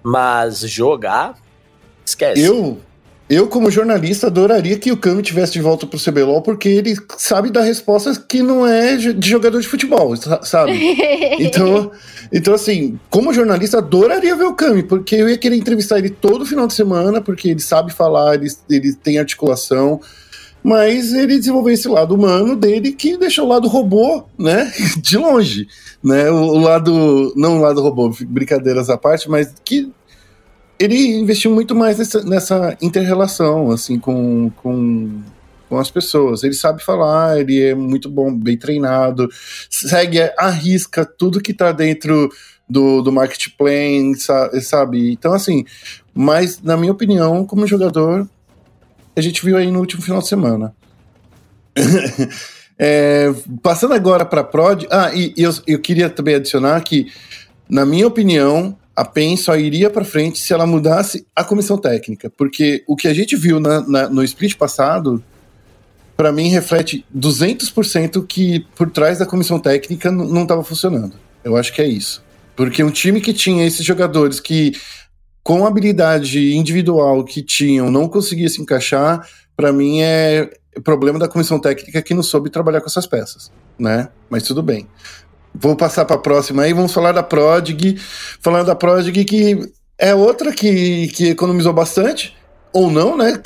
Mas 0.03 0.59
jogar, 0.61 1.35
esquece. 2.05 2.41
Eu, 2.41 2.79
eu, 3.29 3.47
como 3.47 3.69
jornalista, 3.69 4.27
adoraria 4.27 4.77
que 4.77 4.89
o 4.89 4.95
Cami 4.95 5.21
tivesse 5.21 5.51
de 5.51 5.59
volta 5.59 5.85
pro 5.85 5.99
CBLOL, 5.99 6.41
porque 6.41 6.69
ele 6.69 6.95
sabe 7.17 7.49
dar 7.49 7.61
respostas 7.61 8.17
que 8.17 8.41
não 8.41 8.65
é 8.65 8.95
de 8.95 9.29
jogador 9.29 9.59
de 9.59 9.67
futebol, 9.67 10.15
sabe? 10.43 10.95
então, 11.37 11.91
então, 12.31 12.53
assim, 12.53 12.97
como 13.09 13.33
jornalista, 13.33 13.79
adoraria 13.79 14.33
ver 14.33 14.45
o 14.45 14.53
Cami, 14.53 14.81
porque 14.81 15.15
eu 15.15 15.27
ia 15.27 15.37
querer 15.37 15.57
entrevistar 15.57 15.97
ele 15.99 16.09
todo 16.09 16.45
final 16.45 16.67
de 16.67 16.73
semana, 16.73 17.19
porque 17.19 17.49
ele 17.49 17.59
sabe 17.59 17.91
falar, 17.91 18.35
ele, 18.35 18.47
ele 18.69 18.93
tem 18.93 19.19
articulação, 19.19 19.99
mas 20.67 21.13
ele 21.13 21.37
desenvolveu 21.37 21.73
esse 21.73 21.87
lado 21.87 22.13
humano 22.13 22.53
dele 22.53 22.91
que 22.91 23.15
deixou 23.15 23.45
o 23.45 23.47
lado 23.47 23.69
robô, 23.69 24.25
né, 24.37 24.69
de 25.01 25.17
longe, 25.17 25.65
né, 26.03 26.29
o, 26.29 26.57
lado, 26.57 27.31
não 27.37 27.59
o 27.59 27.61
lado 27.61 27.81
robô, 27.81 28.13
brincadeiras 28.27 28.89
à 28.89 28.97
parte, 28.97 29.29
mas 29.29 29.53
que 29.63 29.89
ele 30.77 31.19
investiu 31.19 31.51
muito 31.51 31.73
mais 31.73 31.99
nessa, 31.99 32.21
nessa 32.21 32.77
inter-relação, 32.81 33.71
assim, 33.71 33.97
com, 33.97 34.51
com, 34.57 35.21
com 35.69 35.77
as 35.77 35.89
pessoas. 35.89 36.43
Ele 36.43 36.53
sabe 36.53 36.83
falar, 36.83 37.39
ele 37.39 37.63
é 37.63 37.73
muito 37.73 38.09
bom, 38.09 38.37
bem 38.37 38.57
treinado, 38.57 39.29
segue, 39.69 40.19
arrisca 40.37 41.05
tudo 41.05 41.39
que 41.39 41.53
tá 41.53 41.71
dentro 41.71 42.29
do, 42.69 43.01
do 43.01 43.11
market 43.11 43.47
plan, 43.57 44.13
sabe? 44.61 45.13
Então, 45.13 45.31
assim, 45.31 45.63
mas, 46.13 46.61
na 46.61 46.75
minha 46.75 46.91
opinião, 46.91 47.45
como 47.45 47.65
jogador, 47.65 48.27
a 49.19 49.21
gente 49.21 49.43
viu 49.43 49.57
aí 49.57 49.71
no 49.71 49.79
último 49.79 50.01
final 50.01 50.21
de 50.21 50.27
semana. 50.27 50.75
é, 52.77 53.33
passando 53.61 53.93
agora 53.93 54.25
para 54.25 54.43
Prod. 54.43 54.85
Ah, 54.91 55.11
e, 55.13 55.33
e 55.35 55.43
eu, 55.43 55.53
eu 55.65 55.79
queria 55.79 56.09
também 56.09 56.35
adicionar 56.35 56.79
que, 56.81 57.11
na 57.69 57.85
minha 57.85 58.07
opinião, 58.07 58.77
a 58.95 59.05
PEN 59.05 59.37
só 59.37 59.55
iria 59.55 59.89
para 59.89 60.03
frente 60.03 60.39
se 60.39 60.53
ela 60.53 60.65
mudasse 60.65 61.25
a 61.35 61.43
comissão 61.43 61.77
técnica, 61.77 62.31
porque 62.35 62.83
o 62.87 62.95
que 62.95 63.07
a 63.07 63.13
gente 63.13 63.35
viu 63.35 63.59
na, 63.59 63.81
na, 63.87 64.09
no 64.09 64.23
split 64.23 64.55
passado, 64.55 65.23
para 66.15 66.31
mim, 66.31 66.49
reflete 66.49 67.05
200% 67.15 68.25
que 68.25 68.65
por 68.75 68.89
trás 68.89 69.19
da 69.19 69.25
comissão 69.25 69.59
técnica 69.59 70.11
não 70.11 70.43
estava 70.43 70.63
funcionando. 70.63 71.13
Eu 71.43 71.55
acho 71.55 71.71
que 71.73 71.81
é 71.81 71.87
isso. 71.87 72.23
Porque 72.55 72.83
um 72.83 72.89
time 72.89 73.21
que 73.21 73.33
tinha 73.33 73.67
esses 73.67 73.85
jogadores 73.85 74.39
que, 74.39 74.73
com 75.47 75.63
a 75.63 75.69
habilidade 75.69 76.53
individual 76.57 77.23
que 77.23 77.41
tinham, 77.41 77.89
não 77.89 78.09
conseguia 78.09 78.49
se 78.49 78.61
encaixar, 78.61 79.25
para 79.55 79.71
mim 79.71 80.01
é 80.01 80.49
problema 80.83 81.17
da 81.17 81.29
comissão 81.29 81.57
técnica 81.57 82.01
que 82.01 82.13
não 82.13 82.21
soube 82.21 82.49
trabalhar 82.49 82.81
com 82.81 82.87
essas 82.87 83.07
peças, 83.07 83.49
né? 83.79 84.09
Mas 84.29 84.43
tudo 84.43 84.61
bem. 84.61 84.89
Vou 85.55 85.73
passar 85.73 86.03
para 86.03 86.17
a 86.17 86.19
próxima 86.19 86.63
aí, 86.63 86.73
vamos 86.73 86.91
falar 86.91 87.13
da 87.13 87.23
Prodig. 87.23 87.97
Falando 88.41 88.65
da 88.65 88.75
Prodig, 88.75 89.23
que 89.23 89.71
é 89.97 90.13
outra 90.13 90.51
que, 90.51 91.07
que 91.15 91.29
economizou 91.29 91.71
bastante. 91.71 92.35
Ou 92.73 92.91
não, 92.91 93.15
né? 93.15 93.41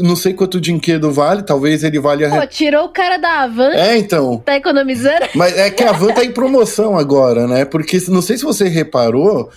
Não 0.00 0.16
sei 0.16 0.34
quanto 0.34 0.56
o 0.56 0.60
dinheiro 0.60 1.12
vale, 1.12 1.44
talvez 1.44 1.84
ele 1.84 2.00
valha. 2.00 2.28
Pô, 2.28 2.44
tirou 2.48 2.86
o 2.86 2.88
cara 2.88 3.18
da 3.18 3.42
Avan. 3.44 3.70
É, 3.70 3.96
então. 3.96 4.42
Tá 4.44 4.56
economizando? 4.56 5.26
Mas 5.36 5.56
é 5.56 5.70
que 5.70 5.84
a 5.84 5.90
Avan 5.90 6.12
tá 6.12 6.24
em 6.24 6.32
promoção 6.32 6.98
agora, 6.98 7.46
né? 7.46 7.64
Porque 7.64 8.02
não 8.08 8.20
sei 8.20 8.36
se 8.36 8.42
você 8.42 8.68
reparou, 8.68 9.48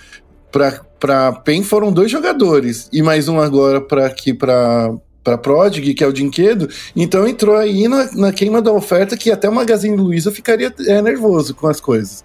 pra 0.52 1.32
PEN 1.32 1.64
foram 1.64 1.92
dois 1.92 2.12
jogadores. 2.12 2.90
E 2.92 3.02
mais 3.02 3.28
um 3.28 3.40
agora 3.40 3.80
para 3.82 4.06
aqui 4.06 4.34
para 4.34 4.94
para 5.22 5.38
Prodig, 5.38 5.94
que 5.94 6.04
é 6.04 6.08
o 6.08 6.14
Dinquedo, 6.14 6.70
então 6.96 7.28
entrou 7.28 7.56
aí 7.56 7.88
na, 7.88 8.10
na, 8.14 8.32
queima 8.32 8.62
da 8.62 8.72
oferta 8.72 9.18
que 9.18 9.30
até 9.30 9.50
o 9.50 9.54
Magazine 9.54 9.96
Luiza 9.96 10.32
ficaria 10.32 10.74
é, 10.88 11.02
nervoso 11.02 11.54
com 11.54 11.68
as 11.68 11.80
coisas. 11.80 12.24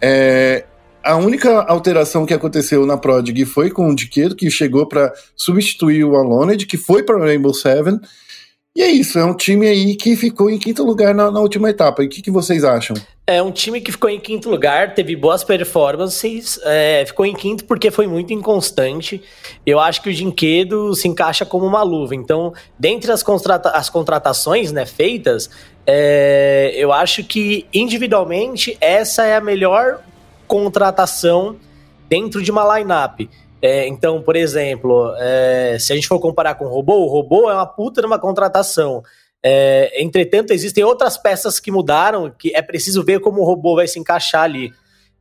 É, 0.00 0.64
a 1.02 1.16
única 1.16 1.62
alteração 1.62 2.26
que 2.26 2.34
aconteceu 2.34 2.84
na 2.84 2.96
Prodig 2.98 3.44
foi 3.46 3.70
com 3.70 3.88
o 3.88 3.94
Dinquedo, 3.94 4.36
que 4.36 4.50
chegou 4.50 4.86
para 4.86 5.12
substituir 5.34 6.04
o 6.04 6.16
Aloned, 6.16 6.66
que 6.66 6.76
foi 6.76 7.02
para 7.02 7.18
Rainbow 7.18 7.54
Seven, 7.54 7.98
e 8.78 8.82
é 8.82 8.92
isso, 8.92 9.18
é 9.18 9.24
um 9.24 9.34
time 9.34 9.66
aí 9.66 9.96
que 9.96 10.14
ficou 10.14 10.48
em 10.48 10.56
quinto 10.56 10.84
lugar 10.84 11.12
na, 11.12 11.32
na 11.32 11.40
última 11.40 11.68
etapa. 11.68 12.00
E 12.00 12.06
o 12.06 12.08
que, 12.08 12.22
que, 12.22 12.30
vocês 12.30 12.62
acham? 12.62 12.96
É 13.26 13.42
um 13.42 13.50
time 13.50 13.80
que 13.80 13.90
ficou 13.90 14.08
em 14.08 14.20
quinto 14.20 14.48
lugar, 14.48 14.94
teve 14.94 15.16
boas 15.16 15.42
performances, 15.42 16.60
é, 16.62 17.04
ficou 17.04 17.26
em 17.26 17.34
quinto 17.34 17.64
porque 17.64 17.90
foi 17.90 18.06
muito 18.06 18.32
inconstante. 18.32 19.20
Eu 19.66 19.80
acho 19.80 20.00
que 20.00 20.10
o 20.10 20.14
Dinquedo 20.14 20.94
se 20.94 21.08
encaixa 21.08 21.44
como 21.44 21.66
uma 21.66 21.82
luva. 21.82 22.14
Então, 22.14 22.52
dentre 22.78 23.10
as, 23.10 23.20
contrata 23.20 23.70
as 23.70 23.90
contratações 23.90 24.70
né, 24.70 24.86
feitas, 24.86 25.50
é, 25.84 26.72
eu 26.76 26.92
acho 26.92 27.24
que 27.24 27.66
individualmente 27.74 28.78
essa 28.80 29.24
é 29.24 29.34
a 29.34 29.40
melhor 29.40 30.04
contratação 30.46 31.56
dentro 32.08 32.40
de 32.40 32.52
uma 32.52 32.78
lineup. 32.78 33.28
É, 33.60 33.88
então, 33.88 34.22
por 34.22 34.36
exemplo, 34.36 35.12
é, 35.18 35.76
se 35.80 35.92
a 35.92 35.96
gente 35.96 36.06
for 36.06 36.20
comparar 36.20 36.54
com 36.54 36.66
o 36.66 36.68
robô, 36.68 37.04
o 37.04 37.08
robô 37.08 37.50
é 37.50 37.54
uma 37.54 37.66
puta 37.66 38.02
numa 38.02 38.18
contratação. 38.18 39.02
É, 39.42 40.02
entretanto, 40.02 40.52
existem 40.52 40.84
outras 40.84 41.16
peças 41.16 41.58
que 41.58 41.70
mudaram, 41.70 42.30
que 42.30 42.54
é 42.54 42.62
preciso 42.62 43.04
ver 43.04 43.20
como 43.20 43.40
o 43.40 43.44
robô 43.44 43.76
vai 43.76 43.86
se 43.86 43.98
encaixar 43.98 44.42
ali. 44.42 44.72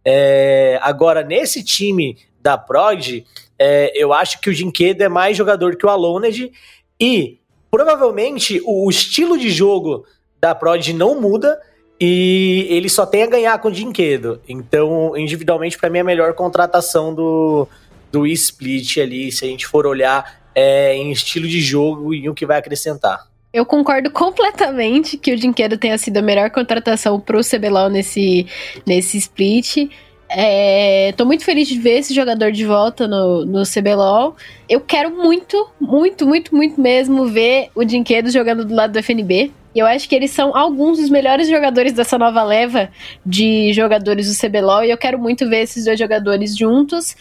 É, 0.05 0.79
agora, 0.81 1.23
nesse 1.23 1.63
time 1.63 2.17
da 2.39 2.57
Prod, 2.57 3.23
é, 3.59 3.91
eu 3.95 4.13
acho 4.13 4.39
que 4.39 4.49
o 4.49 4.53
Jinquedo 4.53 5.03
é 5.03 5.09
mais 5.09 5.35
jogador 5.35 5.75
que 5.75 5.85
o 5.85 5.89
Aloned 5.89 6.51
e 6.99 7.39
provavelmente 7.69 8.61
o, 8.65 8.89
estilo 8.89 9.37
de 9.37 9.49
jogo 9.49 10.05
da 10.39 10.55
Prod 10.55 10.87
não 10.93 11.19
muda 11.19 11.59
e 11.99 12.67
ele 12.69 12.89
só 12.89 13.05
tem 13.05 13.23
a 13.23 13.27
ganhar 13.27 13.59
com 13.59 13.67
o 13.67 13.73
Jinquedo. 13.73 14.39
Então, 14.47 15.17
individualmente, 15.17 15.77
para 15.77 15.89
mim, 15.89 15.97
é 15.97 16.01
a 16.01 16.05
melhor 16.05 16.33
contratação 16.33 17.13
do, 17.13 17.67
do 18.11 18.25
split 18.27 18.97
ali, 18.97 19.31
se 19.31 19.45
a 19.45 19.47
gente 19.47 19.65
for 19.65 19.85
olhar 19.85 20.39
é, 20.55 20.95
em 20.95 21.11
estilo 21.11 21.47
de 21.47 21.61
jogo 21.61 22.13
e 22.13 22.29
o 22.29 22.33
que 22.33 22.45
vai 22.45 22.57
acrescentar. 22.57 23.27
Eu 23.53 23.65
concordo 23.65 24.11
completamente 24.11 25.17
que 25.17 25.31
o 25.31 25.37
Dinquedo 25.37 25.77
tenha 25.77 25.97
sido 25.97 26.17
a 26.17 26.21
melhor 26.21 26.49
contratação 26.51 27.19
pro 27.19 27.41
CBLOL 27.41 27.89
nesse, 27.89 28.45
nesse 28.85 29.17
split. 29.17 29.89
É, 30.29 31.13
tô 31.15 31.25
muito 31.25 31.45
feliz 31.45 31.67
de 31.67 31.79
ver 31.79 31.99
esse 31.99 32.13
jogador 32.13 32.51
de 32.51 32.65
volta 32.65 33.07
no, 33.07 33.45
no 33.45 33.63
CBLOL. 33.63 34.35
Eu 34.67 34.81
quero 34.81 35.11
muito, 35.11 35.69
muito, 35.79 36.27
muito, 36.27 36.55
muito 36.55 36.79
mesmo 36.81 37.25
ver 37.27 37.69
o 37.73 37.85
Dinquedo 37.85 38.29
jogando 38.29 38.65
do 38.65 38.75
lado 38.75 38.91
do 38.91 38.99
FNB. 38.99 39.51
E 39.73 39.79
eu 39.79 39.85
acho 39.85 40.09
que 40.09 40.15
eles 40.15 40.31
são 40.31 40.57
alguns 40.57 40.97
dos 40.97 41.09
melhores 41.09 41.47
jogadores 41.47 41.93
dessa 41.93 42.17
nova 42.17 42.43
leva 42.43 42.89
de 43.25 43.71
jogadores 43.73 44.27
do 44.27 44.47
CBLOL. 44.47 44.83
E 44.83 44.89
eu 44.89 44.97
quero 44.97 45.19
muito 45.19 45.47
ver 45.47 45.61
esses 45.61 45.85
dois 45.85 45.99
jogadores 45.99 46.57
juntos. 46.57 47.15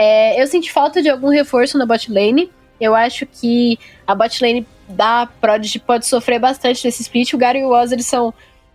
É, 0.00 0.40
eu 0.40 0.46
senti 0.46 0.70
falta 0.70 1.02
de 1.02 1.08
algum 1.08 1.28
reforço 1.28 1.76
na 1.76 1.84
bot 1.84 2.12
lane. 2.12 2.52
Eu 2.80 2.94
acho 2.94 3.26
que 3.26 3.76
a 4.06 4.14
bot 4.14 4.40
lane 4.40 4.64
da 4.88 5.26
Prodigy 5.40 5.80
pode 5.80 6.06
sofrer 6.06 6.38
bastante 6.38 6.84
nesse 6.84 7.02
split. 7.02 7.32
O 7.32 7.36
Gary 7.36 7.58
e 7.58 7.64
o 7.64 7.70
Oz, 7.70 7.90
eles 7.90 8.06
são 8.06 8.32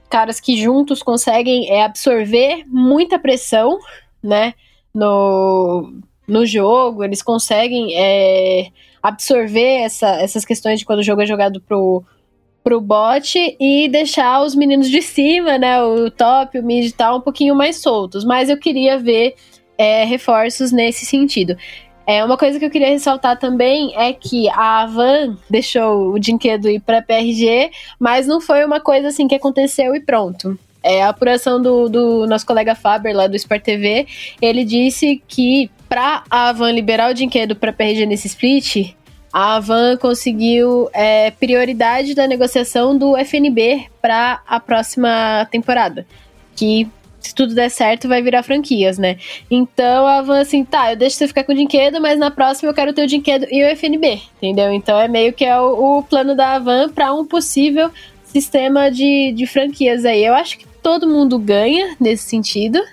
caras 0.09 0.41
que 0.41 0.57
juntos 0.57 1.01
conseguem 1.01 1.71
é, 1.71 1.81
absorver 1.81 2.65
muita 2.67 3.17
pressão, 3.17 3.79
né? 4.21 4.53
No, 4.93 5.93
no 6.27 6.45
jogo, 6.45 7.05
eles 7.05 7.23
conseguem 7.23 7.97
é, 7.97 8.67
absorver 9.01 9.81
essa, 9.81 10.09
essas 10.21 10.43
questões 10.43 10.79
de 10.79 10.85
quando 10.85 10.99
o 10.99 11.03
jogo 11.03 11.21
é 11.21 11.25
jogado 11.25 11.61
pro, 11.61 12.03
pro 12.61 12.81
bot 12.81 13.39
e 13.57 13.87
deixar 13.87 14.43
os 14.43 14.53
meninos 14.53 14.89
de 14.89 15.01
cima, 15.01 15.57
né? 15.57 15.81
O 15.81 16.11
top, 16.11 16.59
o 16.59 16.63
mid 16.63 16.85
e 16.85 16.91
tal, 16.91 17.19
um 17.19 17.21
pouquinho 17.21 17.55
mais 17.55 17.77
soltos. 17.77 18.25
Mas 18.25 18.49
eu 18.49 18.57
queria 18.57 18.99
ver 18.99 19.35
é, 19.77 20.03
reforços 20.05 20.71
nesse 20.71 21.05
sentido. 21.05 21.55
É, 22.05 22.23
uma 22.23 22.37
coisa 22.37 22.59
que 22.59 22.65
eu 22.65 22.69
queria 22.69 22.89
ressaltar 22.89 23.39
também 23.39 23.93
é 23.95 24.11
que 24.11 24.49
a 24.49 24.85
Van 24.85 25.37
deixou 25.49 26.11
o 26.11 26.19
Dinquedo 26.19 26.69
ir 26.69 26.81
para 26.81 27.01
PRG, 27.01 27.71
mas 27.97 28.27
não 28.27 28.41
foi 28.41 28.65
uma 28.65 28.79
coisa 28.79 29.07
assim 29.07 29.27
que 29.27 29.35
aconteceu 29.35 29.95
e 29.95 30.01
pronto. 30.01 30.59
É, 30.83 31.01
a 31.01 31.09
apuração 31.09 31.61
do, 31.61 31.87
do 31.87 32.27
nosso 32.27 32.45
colega 32.45 32.75
Faber, 32.75 33.15
lá 33.15 33.27
do 33.27 33.37
Sport 33.37 33.63
TV, 33.63 34.05
ele 34.41 34.65
disse 34.65 35.23
que 35.29 35.71
para 35.87 36.23
a 36.29 36.51
Van 36.51 36.71
liberar 36.71 37.09
o 37.11 37.13
Dinquedo 37.13 37.55
para 37.55 37.71
PRG 37.71 38.05
nesse 38.05 38.27
split, 38.27 38.93
a 39.31 39.59
Van 39.61 39.95
conseguiu 39.95 40.89
é, 40.93 41.31
prioridade 41.31 42.13
da 42.13 42.27
negociação 42.27 42.97
do 42.97 43.15
FNB 43.17 43.85
para 44.01 44.41
a 44.45 44.59
próxima 44.59 45.47
temporada. 45.49 46.05
Que 46.55 46.87
se 47.23 47.33
tudo 47.33 47.55
der 47.55 47.69
certo, 47.69 48.07
vai 48.07 48.21
virar 48.21 48.43
franquias, 48.43 48.97
né? 48.97 49.17
Então 49.49 50.05
a 50.05 50.21
Van 50.21 50.41
assim, 50.41 50.63
tá, 50.63 50.91
eu 50.91 50.97
deixo 50.97 51.15
você 51.15 51.27
ficar 51.27 51.43
com 51.43 51.53
o 51.53 51.55
Dinquedo, 51.55 52.01
mas 52.01 52.19
na 52.19 52.29
próxima 52.29 52.69
eu 52.69 52.73
quero 52.73 52.93
ter 52.93 53.03
o 53.03 53.07
Dinquedo 53.07 53.47
e 53.49 53.63
o 53.63 53.69
FNB, 53.75 54.21
entendeu? 54.37 54.71
Então 54.73 54.99
é 54.99 55.07
meio 55.07 55.33
que 55.33 55.45
é 55.45 55.59
o, 55.59 55.99
o 55.99 56.03
plano 56.03 56.35
da 56.35 56.59
Van 56.59 56.89
para 56.89 57.13
um 57.13 57.25
possível 57.25 57.89
sistema 58.25 58.91
de, 58.91 59.31
de 59.31 59.47
franquias 59.47 60.03
aí. 60.05 60.25
Eu 60.25 60.33
acho 60.33 60.57
que 60.57 60.67
todo 60.81 61.07
mundo 61.07 61.39
ganha 61.39 61.95
nesse 61.99 62.23
sentido, 62.25 62.83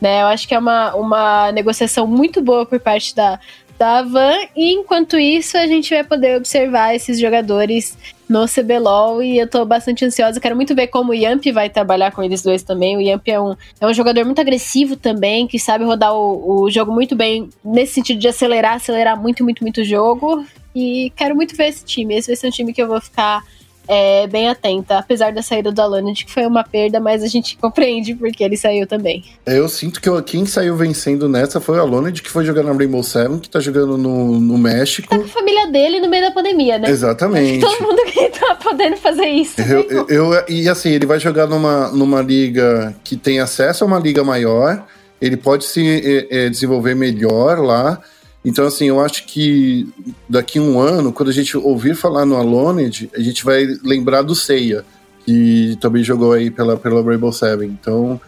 né? 0.00 0.22
Eu 0.22 0.26
acho 0.26 0.46
que 0.46 0.54
é 0.54 0.58
uma, 0.58 0.94
uma 0.94 1.52
negociação 1.52 2.06
muito 2.06 2.42
boa 2.42 2.66
por 2.66 2.78
parte 2.78 3.14
da, 3.14 3.40
da 3.82 4.00
Van, 4.00 4.36
e 4.54 4.74
enquanto 4.74 5.18
isso 5.18 5.58
a 5.58 5.66
gente 5.66 5.92
vai 5.92 6.04
poder 6.04 6.36
observar 6.36 6.94
esses 6.94 7.18
jogadores 7.18 7.98
no 8.28 8.46
CBLOL 8.46 9.20
e 9.24 9.36
eu 9.36 9.48
tô 9.48 9.64
bastante 9.64 10.04
ansiosa. 10.04 10.38
Quero 10.38 10.54
muito 10.54 10.72
ver 10.72 10.86
como 10.86 11.10
o 11.10 11.14
Yamp 11.14 11.44
vai 11.52 11.68
trabalhar 11.68 12.12
com 12.12 12.22
eles 12.22 12.44
dois 12.44 12.62
também. 12.62 12.96
O 12.96 13.00
Yamp 13.00 13.26
é 13.26 13.40
um, 13.40 13.56
é 13.80 13.86
um 13.88 13.92
jogador 13.92 14.24
muito 14.24 14.40
agressivo 14.40 14.94
também, 14.94 15.48
que 15.48 15.58
sabe 15.58 15.82
rodar 15.84 16.14
o, 16.14 16.62
o 16.62 16.70
jogo 16.70 16.92
muito 16.92 17.16
bem, 17.16 17.50
nesse 17.64 17.94
sentido 17.94 18.20
de 18.20 18.28
acelerar, 18.28 18.74
acelerar 18.74 19.20
muito, 19.20 19.42
muito, 19.42 19.64
muito 19.64 19.80
o 19.80 19.84
jogo. 19.84 20.46
E 20.72 21.12
quero 21.16 21.34
muito 21.34 21.56
ver 21.56 21.66
esse 21.66 21.84
time. 21.84 22.14
Esse 22.14 22.28
vai 22.28 22.36
ser 22.36 22.46
um 22.46 22.50
time 22.50 22.72
que 22.72 22.80
eu 22.80 22.86
vou 22.86 23.00
ficar 23.00 23.42
é, 23.88 24.26
bem 24.26 24.48
atenta, 24.48 24.98
apesar 24.98 25.32
da 25.32 25.42
saída 25.42 25.72
do 25.72 25.80
Alonid, 25.80 26.24
que 26.24 26.32
foi 26.32 26.46
uma 26.46 26.62
perda, 26.62 27.00
mas 27.00 27.22
a 27.22 27.26
gente 27.26 27.56
compreende 27.56 28.14
porque 28.14 28.42
ele 28.42 28.56
saiu 28.56 28.86
também. 28.86 29.24
Eu 29.46 29.68
sinto 29.68 30.00
que 30.00 30.10
quem 30.22 30.46
saiu 30.46 30.76
vencendo 30.76 31.28
nessa 31.28 31.60
foi 31.60 31.78
o 31.78 31.80
Alonid, 31.80 32.22
que 32.22 32.30
foi 32.30 32.44
jogar 32.44 32.62
na 32.62 32.72
Rainbow 32.72 33.02
Seven, 33.02 33.38
que 33.38 33.48
tá 33.48 33.60
jogando 33.60 33.96
no, 33.98 34.38
no 34.38 34.58
México. 34.58 35.08
Tá 35.08 35.18
com 35.18 35.24
a 35.24 35.28
família 35.28 35.66
dele 35.66 36.00
no 36.00 36.08
meio 36.08 36.24
da 36.24 36.30
pandemia, 36.30 36.78
né? 36.78 36.88
Exatamente. 36.88 37.60
Todo 37.60 37.82
mundo 37.82 38.02
que 38.06 38.28
tá 38.30 38.54
podendo 38.54 38.96
fazer 38.96 39.26
isso. 39.26 39.60
Eu, 39.60 39.82
eu, 39.88 40.08
eu, 40.08 40.44
e 40.48 40.68
assim, 40.68 40.90
ele 40.90 41.06
vai 41.06 41.18
jogar 41.18 41.46
numa, 41.46 41.88
numa 41.88 42.22
liga 42.22 42.94
que 43.02 43.16
tem 43.16 43.40
acesso 43.40 43.84
a 43.84 43.86
uma 43.86 43.98
liga 43.98 44.22
maior, 44.22 44.84
ele 45.20 45.36
pode 45.36 45.64
se 45.64 46.28
é, 46.30 46.46
é 46.46 46.48
desenvolver 46.48 46.94
melhor 46.94 47.58
lá. 47.58 48.00
Então, 48.44 48.66
assim, 48.66 48.86
eu 48.86 49.00
acho 49.00 49.24
que 49.26 49.88
daqui 50.28 50.58
a 50.58 50.62
um 50.62 50.80
ano, 50.80 51.12
quando 51.12 51.28
a 51.28 51.32
gente 51.32 51.56
ouvir 51.56 51.94
falar 51.94 52.26
no 52.26 52.36
Aloned, 52.36 53.08
a 53.14 53.20
gente 53.20 53.44
vai 53.44 53.66
lembrar 53.84 54.22
do 54.22 54.34
Seiya, 54.34 54.84
que 55.24 55.76
também 55.80 56.02
jogou 56.02 56.32
aí 56.32 56.50
pela, 56.50 56.76
pela 56.76 57.02
Rainbow 57.02 57.32
Seven. 57.32 57.68
Então, 57.68 58.20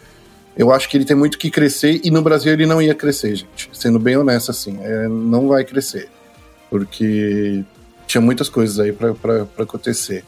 eu 0.57 0.71
acho 0.73 0.89
que 0.89 0.97
ele 0.97 1.05
tem 1.05 1.17
muito 1.17 1.37
que 1.37 1.51
crescer, 1.51 2.01
e 2.05 2.11
no 2.11 2.23
Brasil 2.23 2.53
ele 2.53 2.65
não 2.65 2.81
ia 2.81 2.95
crescer, 2.95 3.35
gente. 3.35 3.69
Sendo 3.73 3.99
bem 3.99 4.17
honesto, 4.17 4.53
assim, 4.53 4.79
é, 4.83 5.09
não 5.09 5.49
vai 5.49 5.65
crescer. 5.65 6.09
Porque 6.71 7.65
tinha 8.07 8.21
muitas 8.21 8.49
coisas 8.49 8.79
aí 8.79 8.93
para 8.93 9.47
acontecer. 9.59 10.25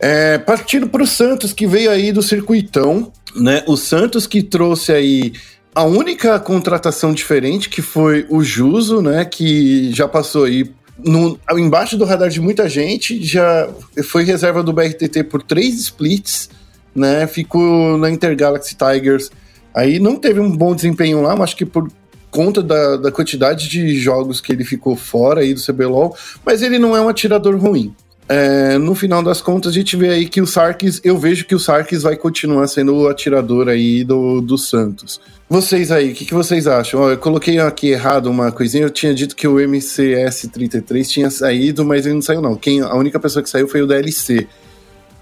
É, 0.00 0.36
partindo 0.38 0.88
para 0.88 1.02
o 1.02 1.06
Santos, 1.06 1.52
que 1.52 1.66
veio 1.66 1.90
aí 1.90 2.10
do 2.10 2.22
circuitão, 2.22 3.12
né? 3.36 3.62
O 3.66 3.76
Santos 3.76 4.26
que 4.26 4.42
trouxe 4.42 4.92
aí 4.92 5.32
a 5.74 5.84
única 5.84 6.38
contratação 6.38 7.12
diferente 7.12 7.68
que 7.68 7.82
foi 7.82 8.26
o 8.30 8.42
Juso, 8.42 9.02
né? 9.02 9.24
Que 9.24 9.92
já 9.92 10.06
passou 10.06 10.44
aí 10.44 10.70
no, 10.98 11.38
embaixo 11.52 11.96
do 11.96 12.04
radar 12.04 12.28
de 12.28 12.40
muita 12.40 12.68
gente, 12.68 13.22
já 13.22 13.68
foi 14.04 14.24
reserva 14.24 14.62
do 14.62 14.72
BRTT 14.72 15.24
por 15.24 15.42
três 15.42 15.74
splits, 15.80 16.48
né? 16.94 17.26
Ficou 17.26 17.98
na 17.98 18.10
Intergalaxy 18.10 18.76
Tigers. 18.76 19.30
Aí 19.74 19.98
não 19.98 20.16
teve 20.16 20.38
um 20.38 20.56
bom 20.56 20.74
desempenho 20.74 21.20
lá, 21.20 21.34
mas 21.34 21.50
acho 21.50 21.56
que 21.56 21.66
por 21.66 21.90
conta 22.30 22.62
da, 22.62 22.96
da 22.96 23.12
quantidade 23.12 23.68
de 23.68 23.96
jogos 23.98 24.40
que 24.40 24.52
ele 24.52 24.64
ficou 24.64 24.96
fora 24.96 25.40
aí 25.40 25.54
do 25.54 25.62
CBLOL, 25.62 26.16
mas 26.44 26.62
ele 26.62 26.78
não 26.78 26.96
é 26.96 27.00
um 27.00 27.08
atirador 27.08 27.56
ruim. 27.56 27.94
É, 28.26 28.78
no 28.78 28.94
final 28.94 29.22
das 29.22 29.42
contas, 29.42 29.72
a 29.72 29.74
gente 29.74 29.96
vê 29.96 30.08
aí 30.08 30.26
que 30.26 30.40
o 30.40 30.46
Sarkis, 30.46 31.00
eu 31.04 31.18
vejo 31.18 31.44
que 31.44 31.54
o 31.54 31.58
Sarkis 31.58 32.02
vai 32.02 32.16
continuar 32.16 32.66
sendo 32.68 32.94
o 32.96 33.08
atirador 33.08 33.68
aí 33.68 34.02
do, 34.02 34.40
do 34.40 34.56
Santos. 34.56 35.20
Vocês 35.48 35.92
aí, 35.92 36.12
o 36.12 36.14
que, 36.14 36.24
que, 36.24 36.32
vocês 36.32 36.66
acham? 36.66 37.02
Ó, 37.02 37.10
eu 37.10 37.18
coloquei 37.18 37.58
aqui 37.58 37.88
errado 37.88 38.30
uma 38.30 38.50
coisinha, 38.50 38.84
eu 38.84 38.90
tinha 38.90 39.14
dito 39.14 39.36
que 39.36 39.46
o 39.46 39.56
MCS33 39.56 41.06
tinha 41.06 41.30
saído, 41.30 41.84
mas 41.84 42.06
ele 42.06 42.14
não 42.14 42.22
saiu 42.22 42.40
não. 42.40 42.56
Quem, 42.56 42.80
a 42.80 42.94
única 42.94 43.20
pessoa 43.20 43.42
que 43.42 43.50
saiu 43.50 43.68
foi 43.68 43.82
o 43.82 43.86
DLC. 43.86 44.48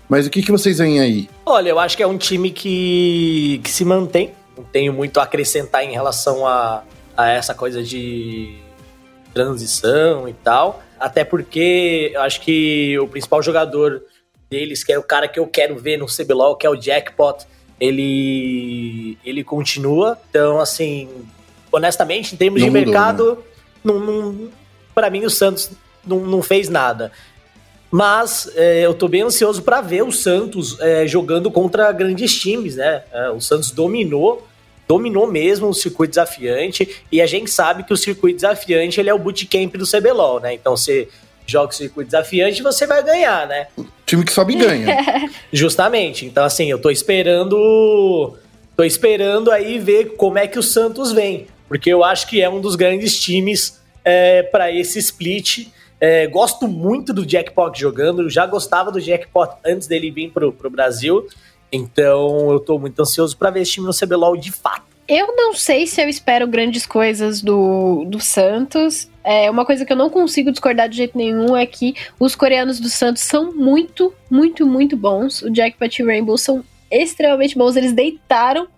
Mas 0.09 0.27
o 0.27 0.31
que, 0.31 0.43
que 0.43 0.53
vocês 0.53 0.79
veem 0.79 1.01
aí? 1.01 1.29
Olha, 1.45 1.71
eu 1.71 1.79
acho 1.79 1.97
que 1.97 2.03
é 2.03 2.07
um 2.07 2.19
time 2.19 2.51
que, 2.51 3.61
que 3.65 3.71
se 3.71 3.85
mantém. 3.85 4.31
Não 4.57 4.63
tenho 4.63 4.93
muito 4.93 5.19
a 5.19 5.25
acrescentar 5.25 5.83
em 5.83 5.91
relação 5.91 6.47
a, 6.47 6.85
a 7.17 7.31
essa 7.31 7.53
coisa 7.53 7.83
de 7.83 8.59
transição 9.35 10.29
e 10.29 10.33
tal. 10.35 10.83
Até 11.03 11.25
porque 11.25 12.13
eu 12.15 12.21
acho 12.21 12.41
que 12.41 12.97
o 13.01 13.09
principal 13.09 13.43
jogador 13.43 14.05
deles, 14.49 14.85
que 14.85 14.93
é 14.93 14.99
o 14.99 15.03
cara 15.03 15.27
que 15.27 15.41
eu 15.41 15.49
quero 15.49 15.77
ver 15.77 15.97
no 15.97 16.07
CBLOL, 16.07 16.55
que 16.55 16.65
é 16.65 16.71
o 16.71 16.81
Jackpot, 16.81 17.45
ele, 17.81 19.19
ele 19.25 19.43
continua. 19.43 20.17
Então, 20.31 20.61
assim, 20.61 21.09
honestamente, 21.73 22.37
em 22.37 22.39
termos 22.39 22.61
não 22.61 22.69
de 22.69 22.71
mudou, 22.71 22.93
mercado, 22.93 23.31
né? 23.35 23.37
não, 23.83 23.99
não 23.99 24.49
para 24.95 25.11
mim 25.11 25.25
o 25.25 25.31
Santos 25.31 25.73
não, 26.07 26.21
não 26.21 26.41
fez 26.41 26.69
nada. 26.69 27.11
Mas 27.91 28.49
é, 28.55 28.87
eu 28.87 28.95
tô 28.95 29.09
bem 29.09 29.23
ansioso 29.23 29.61
para 29.61 29.81
ver 29.81 30.05
o 30.05 30.13
Santos 30.13 30.79
é, 30.79 31.05
jogando 31.05 31.51
contra 31.51 31.91
grandes 31.91 32.39
times, 32.39 32.77
né? 32.77 33.03
É, 33.13 33.31
o 33.31 33.41
Santos 33.41 33.73
dominou 33.73 34.47
dominou 34.87 35.27
mesmo 35.27 35.69
o 35.69 35.75
circuito 35.75 36.11
desafiante 36.11 37.03
e 37.11 37.21
a 37.21 37.27
gente 37.27 37.51
sabe 37.51 37.85
que 37.85 37.93
o 37.93 37.97
circuito 37.97 38.37
desafiante 38.37 39.01
ele 39.01 39.11
é 39.11 39.15
o 39.15 39.19
bootcamp 39.19 39.75
do 39.77 39.87
CBLOL, 39.87 40.41
né? 40.41 40.55
Então 40.55 40.77
você 40.77 41.09
joga 41.47 41.73
o 41.73 41.75
circuito 41.75 42.11
desafiante 42.11 42.63
você 42.63 42.87
vai 42.87 43.03
ganhar, 43.03 43.47
né? 43.47 43.69
O 43.77 43.87
time 44.07 44.25
que 44.25 44.33
sobe 44.33 44.55
ganha. 44.55 44.97
Justamente. 45.53 46.27
Então 46.27 46.45
assim, 46.45 46.71
eu 46.71 46.79
tô 46.79 46.91
esperando 46.91 48.37
tô 48.77 48.85
esperando 48.85 49.51
aí 49.51 49.79
ver 49.79 50.17
como 50.17 50.39
é 50.39 50.47
que 50.47 50.59
o 50.59 50.63
Santos 50.63 51.13
vem, 51.13 51.47
porque 51.69 51.91
eu 51.91 52.03
acho 52.03 52.27
que 52.27 52.41
é 52.41 52.49
um 52.49 52.61
dos 52.61 52.75
grandes 52.75 53.21
times 53.21 53.81
é, 54.05 54.43
para 54.43 54.71
esse 54.71 54.99
split. 54.99 55.69
É, 56.01 56.27
gosto 56.27 56.67
muito 56.67 57.13
do 57.13 57.25
Jackpot 57.25 57.79
jogando, 57.79 58.23
eu 58.23 58.31
já 58.31 58.45
gostava 58.45 58.91
do 58.91 59.01
Jackpot 59.01 59.51
antes 59.65 59.87
dele 59.87 60.11
vir 60.11 60.31
pro, 60.31 60.53
pro 60.53 60.69
Brasil. 60.69 61.29
Então 61.73 62.53
eu 62.53 62.61
tô 62.61 62.79
muito 62.79 63.01
ansioso 63.01 63.37
para 63.37 63.51
ver 63.51 63.63
esse 63.63 63.73
time 63.73 63.87
no 63.87 63.95
CBLOL 63.95 64.37
de 64.37 64.53
fato. 64.53 64.93
Eu 65.09 65.35
não 65.35 65.53
sei 65.55 65.87
se 65.87 66.01
eu 66.01 66.09
espero 66.09 66.47
grandes 66.47 66.87
coisas 66.87 67.43
do, 67.43 68.05
do 68.05 68.21
Santos. 68.21 69.11
É, 69.25 69.51
uma 69.51 69.65
coisa 69.65 69.85
que 69.85 69.93
eu 69.93 69.97
não 69.97 70.09
consigo 70.09 70.51
discordar 70.51 70.89
de 70.89 70.97
jeito 70.97 71.19
nenhum 71.19 71.57
é 71.57 71.67
que 71.67 71.95
os 72.21 72.35
coreanos 72.35 72.79
do 72.79 72.89
Santos 72.89 73.23
são 73.23 73.53
muito, 73.53 74.15
muito, 74.31 74.65
muito 74.67 74.97
bons. 74.97 75.43
O 75.43 75.53
Jackpot 75.53 76.01
e 76.01 76.05
o 76.05 76.07
Rainbow 76.07 76.39
são 76.39 76.65
extremamente 76.91 77.57
bons. 77.57 77.75
Eles 77.75 77.93
deitaram 77.93 78.69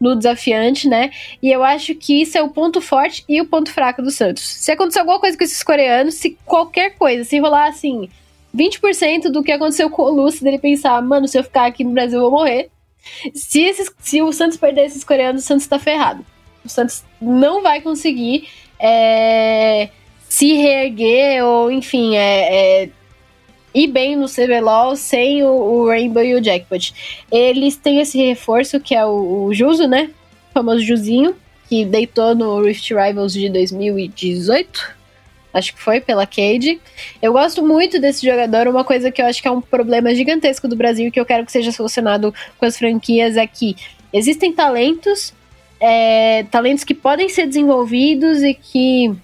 no 0.00 0.14
desafiante, 0.14 0.88
né? 0.88 1.10
E 1.42 1.50
eu 1.50 1.62
acho 1.62 1.94
que 1.94 2.22
isso 2.22 2.36
é 2.36 2.42
o 2.42 2.50
ponto 2.50 2.80
forte 2.80 3.24
e 3.28 3.40
o 3.40 3.46
ponto 3.46 3.70
fraco 3.70 4.02
do 4.02 4.10
Santos. 4.10 4.42
Se 4.42 4.70
acontecer 4.70 5.00
alguma 5.00 5.20
coisa 5.20 5.36
com 5.36 5.44
esses 5.44 5.62
coreanos, 5.62 6.14
se 6.14 6.38
qualquer 6.44 6.96
coisa, 6.96 7.24
se 7.24 7.38
rolar 7.38 7.68
assim, 7.68 8.08
20% 8.56 9.30
do 9.30 9.42
que 9.42 9.52
aconteceu 9.52 9.90
com 9.90 10.02
o 10.02 10.10
Lúcio, 10.10 10.42
dele 10.42 10.58
pensar, 10.58 11.00
mano, 11.02 11.28
se 11.28 11.38
eu 11.38 11.44
ficar 11.44 11.66
aqui 11.66 11.84
no 11.84 11.90
Brasil 11.90 12.18
eu 12.18 12.30
vou 12.30 12.40
morrer. 12.40 12.70
Se, 13.34 13.60
esses, 13.60 13.90
se 14.00 14.22
o 14.22 14.32
Santos 14.32 14.56
perder 14.56 14.86
esses 14.86 15.04
coreanos, 15.04 15.44
o 15.44 15.46
Santos 15.46 15.66
tá 15.66 15.78
ferrado. 15.78 16.24
O 16.64 16.68
Santos 16.68 17.04
não 17.20 17.62
vai 17.62 17.80
conseguir 17.80 18.48
é, 18.80 19.88
se 20.28 20.54
reerguer 20.54 21.44
ou, 21.44 21.70
enfim, 21.70 22.16
é, 22.16 22.82
é, 22.84 22.88
ir 23.74 23.86
bem 23.88 24.16
no 24.16 24.26
CBLOL 24.26 24.96
sem 24.96 25.44
o, 25.44 25.48
o, 25.48 25.86
Rainbow 25.86 26.24
e 26.24 26.34
o 26.34 26.42
Jackpot. 26.42 26.92
Eles 27.30 27.76
têm 27.76 28.00
esse 28.00 28.18
reforço 28.18 28.80
que 28.80 28.94
é 28.94 29.04
o, 29.04 29.44
o 29.44 29.54
Juso, 29.54 29.86
né? 29.86 30.10
O 30.50 30.54
famoso 30.54 30.80
Juzinho, 30.80 31.36
que 31.68 31.84
deitou 31.84 32.34
no 32.34 32.60
Rift 32.62 32.92
Rivals 32.92 33.32
de 33.32 33.48
2018 33.48 34.95
acho 35.56 35.74
que 35.74 35.80
foi 35.80 36.00
pela 36.00 36.26
Cade. 36.26 36.78
Eu 37.20 37.32
gosto 37.32 37.66
muito 37.66 37.98
desse 37.98 38.24
jogador. 38.26 38.68
Uma 38.68 38.84
coisa 38.84 39.10
que 39.10 39.22
eu 39.22 39.26
acho 39.26 39.40
que 39.40 39.48
é 39.48 39.50
um 39.50 39.60
problema 39.60 40.14
gigantesco 40.14 40.68
do 40.68 40.76
Brasil 40.76 41.10
que 41.10 41.18
eu 41.18 41.24
quero 41.24 41.46
que 41.46 41.52
seja 41.52 41.72
solucionado 41.72 42.32
com 42.58 42.66
as 42.66 42.76
franquias 42.76 43.36
é 43.36 43.46
que 43.46 43.74
existem 44.12 44.52
talentos, 44.52 45.32
é, 45.80 46.44
talentos 46.50 46.84
que 46.84 46.94
podem 46.94 47.28
ser 47.28 47.46
desenvolvidos 47.46 48.42
e 48.42 48.52
que 48.52 49.16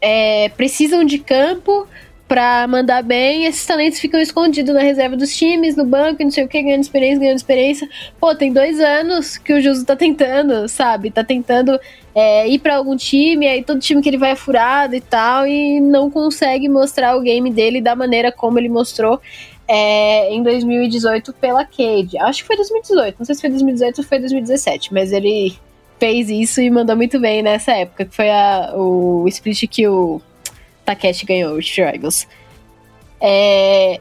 é, 0.00 0.50
precisam 0.50 1.04
de 1.04 1.18
campo 1.18 1.88
para 2.28 2.64
mandar 2.68 3.02
bem, 3.02 3.46
esses 3.46 3.66
talentos 3.66 3.98
ficam 3.98 4.20
escondidos 4.20 4.72
na 4.72 4.82
reserva 4.82 5.16
dos 5.16 5.36
times, 5.36 5.74
no 5.74 5.84
banco, 5.84 6.22
não 6.22 6.30
sei 6.30 6.44
o 6.44 6.48
que, 6.48 6.62
ganhando 6.62 6.82
experiência, 6.82 7.18
ganhando 7.18 7.38
experiência. 7.38 7.88
Pô, 8.20 8.32
tem 8.36 8.52
dois 8.52 8.78
anos 8.78 9.36
que 9.36 9.52
o 9.52 9.60
Justo 9.60 9.84
tá 9.84 9.96
tentando, 9.96 10.68
sabe? 10.68 11.10
Tá 11.10 11.24
tentando 11.24 11.76
é, 12.14 12.48
ir 12.48 12.58
para 12.58 12.76
algum 12.76 12.96
time, 12.96 13.46
aí 13.46 13.62
todo 13.62 13.80
time 13.80 14.02
que 14.02 14.08
ele 14.08 14.18
vai 14.18 14.32
é 14.32 14.36
furado 14.36 14.94
e 14.94 15.00
tal, 15.00 15.46
e 15.46 15.80
não 15.80 16.10
consegue 16.10 16.68
mostrar 16.68 17.16
o 17.16 17.20
game 17.20 17.50
dele 17.50 17.80
da 17.80 17.94
maneira 17.94 18.32
como 18.32 18.58
ele 18.58 18.68
mostrou 18.68 19.20
é, 19.68 20.32
em 20.32 20.42
2018 20.42 21.32
pela 21.34 21.64
Cade. 21.64 22.18
Acho 22.18 22.42
que 22.42 22.46
foi 22.46 22.56
2018, 22.56 23.16
não 23.18 23.24
sei 23.24 23.34
se 23.34 23.40
foi 23.40 23.50
2018 23.50 23.98
ou 23.98 24.04
foi 24.04 24.18
2017, 24.18 24.92
mas 24.92 25.12
ele 25.12 25.56
fez 25.98 26.28
isso 26.30 26.60
e 26.60 26.70
mandou 26.70 26.96
muito 26.96 27.20
bem 27.20 27.42
nessa 27.42 27.72
época, 27.72 28.04
que 28.06 28.16
foi 28.16 28.30
a, 28.30 28.72
o 28.74 29.26
split 29.28 29.68
que 29.68 29.86
o 29.86 30.20
Takeshi 30.84 31.26
ganhou 31.26 31.54
o 31.54 31.60
Eagles. 31.60 32.26
É, 33.20 34.00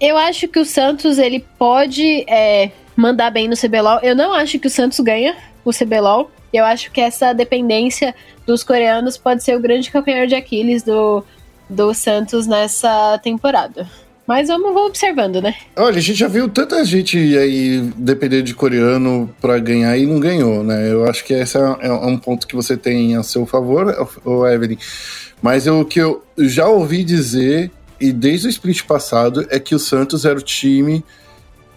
eu 0.00 0.16
acho 0.16 0.48
que 0.48 0.58
o 0.58 0.64
Santos 0.64 1.18
ele 1.18 1.44
pode 1.58 2.24
é, 2.26 2.70
mandar 2.96 3.30
bem 3.30 3.46
no 3.46 3.56
CBLOL. 3.56 4.00
Eu 4.02 4.16
não 4.16 4.32
acho 4.32 4.58
que 4.58 4.66
o 4.66 4.70
Santos 4.70 4.98
ganha 5.00 5.36
o 5.64 5.70
CBLOL. 5.70 6.30
Eu 6.56 6.64
acho 6.64 6.90
que 6.90 7.00
essa 7.00 7.32
dependência 7.32 8.14
dos 8.46 8.64
coreanos 8.64 9.16
pode 9.16 9.44
ser 9.44 9.56
o 9.56 9.60
grande 9.60 9.90
calcanhar 9.90 10.26
de 10.26 10.34
Aquiles 10.34 10.82
do, 10.82 11.24
do 11.68 11.92
Santos 11.92 12.46
nessa 12.46 13.18
temporada. 13.22 13.86
Mas 14.26 14.48
vamos, 14.48 14.74
observando, 14.76 15.40
né? 15.40 15.54
Olha, 15.76 15.98
a 15.98 16.00
gente 16.00 16.18
já 16.18 16.26
viu 16.26 16.48
tanta 16.48 16.84
gente 16.84 17.16
aí 17.38 17.80
depender 17.96 18.42
de 18.42 18.54
coreano 18.54 19.32
para 19.40 19.56
ganhar 19.58 19.96
e 19.96 20.04
não 20.04 20.18
ganhou, 20.18 20.64
né? 20.64 20.90
Eu 20.90 21.08
acho 21.08 21.24
que 21.24 21.32
esse 21.32 21.56
é, 21.56 21.76
é 21.82 21.92
um 21.92 22.18
ponto 22.18 22.46
que 22.46 22.56
você 22.56 22.76
tem 22.76 23.16
a 23.16 23.22
seu 23.22 23.46
favor, 23.46 23.94
Evelyn. 24.52 24.78
Mas 25.40 25.68
o 25.68 25.84
que 25.84 26.00
eu 26.00 26.24
já 26.38 26.66
ouvi 26.66 27.04
dizer, 27.04 27.70
e 28.00 28.12
desde 28.12 28.48
o 28.48 28.50
split 28.50 28.82
passado, 28.82 29.46
é 29.48 29.60
que 29.60 29.76
o 29.76 29.78
Santos 29.78 30.24
era 30.24 30.38
o 30.38 30.42
time 30.42 31.04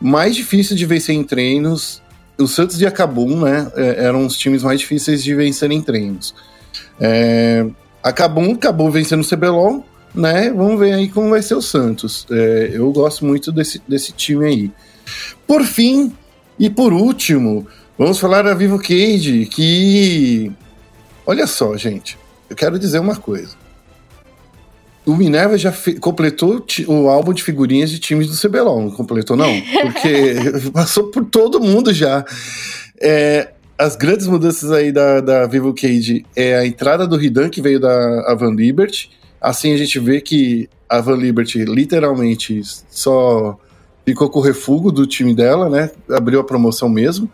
mais 0.01 0.35
difícil 0.35 0.75
de 0.75 0.85
vencer 0.87 1.13
em 1.13 1.23
treinos. 1.23 2.01
O 2.39 2.47
Santos 2.47 2.79
e 2.81 2.85
a 2.85 2.91
Cabum, 2.91 3.41
né, 3.41 3.71
é, 3.75 4.05
eram 4.05 4.25
os 4.25 4.37
times 4.37 4.63
mais 4.63 4.79
difíceis 4.79 5.23
de 5.23 5.35
vencer 5.35 5.69
em 5.71 5.81
treinos. 5.81 6.33
É, 6.99 7.65
a 8.01 8.11
Cabum 8.13 8.53
acabou 8.53 8.89
vencendo 8.89 9.21
o 9.21 9.27
CBLOL, 9.27 9.85
né? 10.13 10.51
Vamos 10.51 10.79
ver 10.79 10.93
aí 10.93 11.09
como 11.09 11.29
vai 11.29 11.41
ser 11.41 11.55
o 11.55 11.61
Santos. 11.61 12.25
É, 12.31 12.71
eu 12.73 12.91
gosto 12.91 13.25
muito 13.25 13.51
desse, 13.51 13.81
desse 13.87 14.11
time 14.11 14.45
aí. 14.45 14.71
Por 15.45 15.63
fim, 15.63 16.13
e 16.57 16.69
por 16.69 16.93
último, 16.93 17.67
vamos 17.97 18.19
falar 18.19 18.43
da 18.43 18.53
Vivo 18.53 18.79
Cage, 18.79 19.45
que. 19.51 20.51
Olha 21.25 21.45
só, 21.45 21.75
gente 21.77 22.17
eu 22.49 22.55
quero 22.55 22.79
dizer 22.79 22.99
uma 22.99 23.15
coisa. 23.15 23.55
O 25.09 25.15
Minerva 25.15 25.57
já 25.57 25.73
completou 25.99 26.63
o 26.87 27.09
álbum 27.09 27.33
de 27.33 27.43
figurinhas 27.43 27.89
de 27.89 27.99
times 27.99 28.27
do 28.27 28.37
CBLOL, 28.37 28.81
não 28.81 28.91
completou 28.91 29.35
não? 29.35 29.49
Porque 29.81 30.35
passou 30.71 31.05
por 31.05 31.25
todo 31.25 31.59
mundo 31.59 31.93
já. 31.93 32.23
É, 33.01 33.49
as 33.77 33.95
grandes 33.95 34.27
mudanças 34.27 34.71
aí 34.71 34.91
da, 34.91 35.19
da 35.19 35.47
Vivo 35.47 35.73
Cage 35.73 36.25
é 36.35 36.57
a 36.57 36.65
entrada 36.65 37.07
do 37.07 37.17
Ridan, 37.17 37.49
que 37.49 37.61
veio 37.61 37.79
da 37.79 38.35
Van 38.35 38.53
Liberty. 38.53 39.09
Assim 39.41 39.73
a 39.73 39.77
gente 39.77 39.97
vê 39.99 40.21
que 40.21 40.69
a 40.87 41.01
Van 41.01 41.15
Liberty 41.15 41.65
literalmente 41.65 42.61
só 42.89 43.57
ficou 44.05 44.29
com 44.29 44.39
o 44.39 44.43
refúgio 44.43 44.91
do 44.91 45.07
time 45.07 45.33
dela, 45.33 45.69
né? 45.69 45.91
Abriu 46.09 46.39
a 46.39 46.43
promoção 46.43 46.87
mesmo 46.87 47.31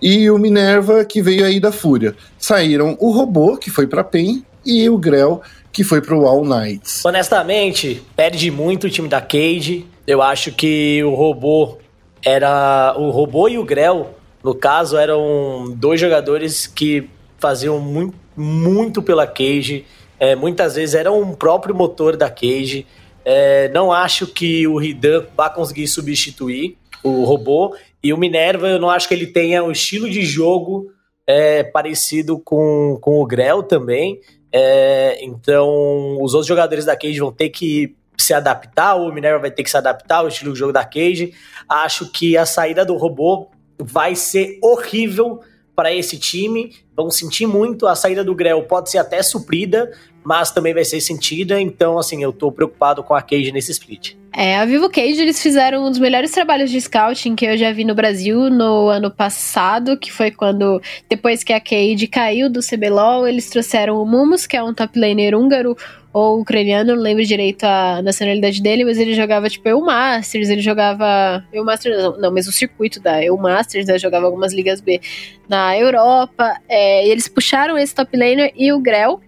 e 0.00 0.30
o 0.30 0.38
Minerva, 0.38 1.04
que 1.04 1.22
veio 1.22 1.44
aí 1.44 1.58
da 1.58 1.72
Fúria. 1.72 2.14
Saíram 2.38 2.96
o 3.00 3.10
Robô, 3.10 3.56
que 3.56 3.70
foi 3.70 3.86
para 3.86 4.04
PEN, 4.04 4.44
e 4.64 4.88
o 4.90 4.98
Grell, 4.98 5.40
que 5.76 5.84
foi 5.84 6.00
pro 6.00 6.26
All 6.26 6.42
Knights. 6.42 7.04
Honestamente, 7.04 8.02
perde 8.16 8.50
muito 8.50 8.86
o 8.86 8.90
time 8.90 9.08
da 9.08 9.20
Cade. 9.20 9.84
Eu 10.06 10.22
acho 10.22 10.50
que 10.50 11.04
o 11.04 11.14
Robô 11.14 11.76
era. 12.24 12.94
O 12.96 13.10
Robô 13.10 13.46
e 13.46 13.58
o 13.58 13.64
Grell, 13.64 14.14
no 14.42 14.54
caso, 14.54 14.96
eram 14.96 15.70
dois 15.76 16.00
jogadores 16.00 16.66
que 16.66 17.10
faziam 17.38 17.78
muito, 17.78 18.16
muito 18.34 19.02
pela 19.02 19.26
Cage. 19.26 19.84
É, 20.18 20.34
muitas 20.34 20.76
vezes 20.76 20.94
eram 20.94 21.20
um 21.20 21.34
próprio 21.34 21.74
motor 21.74 22.16
da 22.16 22.30
Cage. 22.30 22.86
É, 23.22 23.68
não 23.68 23.92
acho 23.92 24.26
que 24.26 24.66
o 24.66 24.78
Ridan 24.78 25.24
vá 25.36 25.50
conseguir 25.50 25.88
substituir 25.88 26.78
o 27.02 27.22
robô. 27.24 27.76
E 28.02 28.14
o 28.14 28.16
Minerva, 28.16 28.66
eu 28.66 28.78
não 28.78 28.88
acho 28.88 29.06
que 29.06 29.12
ele 29.12 29.26
tenha 29.26 29.62
um 29.62 29.72
estilo 29.72 30.08
de 30.08 30.22
jogo 30.22 30.90
é, 31.26 31.62
parecido 31.64 32.38
com, 32.38 32.96
com 32.98 33.20
o 33.20 33.26
Grell 33.26 33.62
também. 33.62 34.20
É, 34.52 35.18
então, 35.24 36.16
os 36.20 36.34
outros 36.34 36.46
jogadores 36.46 36.84
da 36.84 36.96
Cage 36.96 37.18
vão 37.18 37.32
ter 37.32 37.50
que 37.50 37.94
se 38.16 38.32
adaptar, 38.32 38.94
o 38.94 39.12
Minerva 39.12 39.40
vai 39.40 39.50
ter 39.50 39.62
que 39.62 39.70
se 39.70 39.76
adaptar 39.76 40.18
ao 40.18 40.28
estilo 40.28 40.52
de 40.52 40.58
jogo 40.58 40.72
da 40.72 40.84
Cage. 40.84 41.34
Acho 41.68 42.10
que 42.10 42.36
a 42.36 42.46
saída 42.46 42.84
do 42.84 42.96
robô 42.96 43.50
vai 43.78 44.14
ser 44.14 44.58
horrível 44.62 45.40
para 45.74 45.92
esse 45.92 46.18
time. 46.18 46.74
Vão 46.96 47.10
sentir 47.10 47.46
muito. 47.46 47.86
A 47.86 47.94
saída 47.94 48.24
do 48.24 48.34
Grell 48.34 48.62
pode 48.62 48.90
ser 48.90 48.98
até 48.98 49.22
suprida, 49.22 49.92
mas 50.26 50.50
também 50.50 50.74
vai 50.74 50.84
ser 50.84 51.00
sentida. 51.00 51.60
Então, 51.60 51.98
assim, 51.98 52.20
eu 52.20 52.32
tô 52.32 52.50
preocupado 52.50 53.00
com 53.00 53.14
a 53.14 53.22
Cage 53.22 53.52
nesse 53.52 53.70
split. 53.70 54.14
É, 54.32 54.56
a 54.58 54.64
Vivo 54.64 54.90
Cage, 54.90 55.22
eles 55.22 55.40
fizeram 55.40 55.86
um 55.86 55.88
dos 55.88 56.00
melhores 56.00 56.32
trabalhos 56.32 56.68
de 56.68 56.80
scouting 56.80 57.36
que 57.36 57.46
eu 57.46 57.56
já 57.56 57.70
vi 57.70 57.84
no 57.84 57.94
Brasil 57.94 58.50
no 58.50 58.88
ano 58.88 59.08
passado, 59.08 59.96
que 59.96 60.12
foi 60.12 60.32
quando, 60.32 60.82
depois 61.08 61.44
que 61.44 61.52
a 61.52 61.60
Cage 61.60 62.08
caiu 62.08 62.50
do 62.50 62.58
CBLOL, 62.60 63.26
eles 63.28 63.48
trouxeram 63.48 64.02
o 64.02 64.04
Mumus, 64.04 64.48
que 64.48 64.56
é 64.56 64.62
um 64.62 64.74
top 64.74 64.98
laner 64.98 65.32
húngaro, 65.32 65.76
ou 66.12 66.40
ucraniano, 66.40 66.96
não 66.96 67.02
lembro 67.02 67.24
direito 67.24 67.64
a 67.64 68.02
nacionalidade 68.02 68.60
dele, 68.60 68.84
mas 68.84 68.98
ele 68.98 69.14
jogava 69.14 69.48
tipo 69.48 69.68
EU 69.68 69.80
Masters, 69.80 70.48
ele 70.48 70.60
jogava 70.60 71.44
EU 71.52 71.64
Masters, 71.64 71.96
não, 71.96 72.18
não 72.18 72.32
mas 72.32 72.48
o 72.48 72.52
circuito 72.52 72.98
da 73.00 73.22
EU 73.22 73.38
Masters, 73.38 73.86
né, 73.86 73.96
jogava 73.98 74.26
algumas 74.26 74.52
ligas 74.52 74.80
B 74.80 75.00
na 75.48 75.78
Europa, 75.78 76.58
é, 76.68 77.06
e 77.06 77.10
eles 77.10 77.28
puxaram 77.28 77.78
esse 77.78 77.94
top 77.94 78.16
laner 78.16 78.52
e 78.56 78.72
o 78.72 78.80
Grell, 78.80 79.20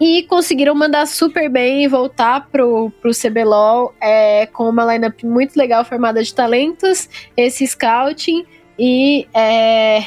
e 0.00 0.24
conseguiram 0.24 0.74
mandar 0.74 1.06
super 1.06 1.48
bem 1.48 1.84
e 1.84 1.88
voltar 1.88 2.48
pro, 2.50 2.90
pro 3.00 3.12
CBLOL 3.12 3.94
é, 4.00 4.46
com 4.46 4.68
uma 4.68 4.92
lineup 4.92 5.22
muito 5.22 5.56
legal 5.56 5.84
formada 5.84 6.22
de 6.22 6.34
talentos, 6.34 7.08
esse 7.36 7.66
scouting 7.66 8.44
e 8.78 9.26
é, 9.32 10.04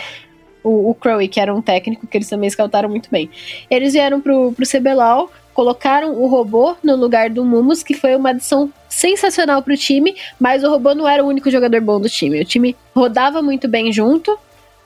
o, 0.64 0.90
o 0.90 0.96
Crowy, 0.96 1.28
que 1.28 1.40
era 1.40 1.54
um 1.54 1.62
técnico 1.62 2.06
que 2.06 2.18
eles 2.18 2.30
também 2.30 2.50
scoutaram 2.50 2.90
muito 2.90 3.10
bem. 3.10 3.30
Eles 3.70 3.94
vieram 3.94 4.20
pro, 4.20 4.52
pro 4.52 4.68
CBLOL, 4.68 5.32
colocaram 5.54 6.14
o 6.22 6.28
robô 6.28 6.76
no 6.84 6.96
lugar 6.96 7.30
do 7.30 7.44
Mumus, 7.46 7.82
que 7.82 7.94
foi 7.94 8.16
uma 8.16 8.30
adição 8.30 8.72
sensacional 8.90 9.62
pro 9.62 9.78
time, 9.78 10.16
mas 10.40 10.64
o 10.64 10.70
robô 10.70 10.94
não 10.94 11.08
era 11.08 11.24
o 11.24 11.28
único 11.28 11.50
jogador 11.50 11.82
bom 11.82 12.00
do 12.00 12.10
time. 12.10 12.42
O 12.42 12.46
time 12.46 12.76
rodava 12.96 13.42
muito 13.42 13.68
bem 13.68 13.92
junto, 13.92 14.38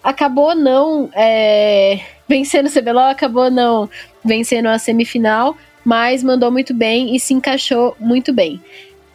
acabou 0.04 0.56
não 0.56 1.10
é, 1.14 2.00
vencendo 2.30 2.68
o 2.68 2.72
CBLOL, 2.72 3.10
acabou 3.10 3.50
não 3.50 3.90
vencendo 4.24 4.68
a 4.68 4.78
semifinal, 4.78 5.58
mas 5.84 6.24
mandou 6.24 6.52
muito 6.52 6.74
bem 6.74 7.16
e 7.16 7.20
se 7.20 7.34
encaixou 7.34 7.96
muito 8.00 8.34
bem. 8.34 8.62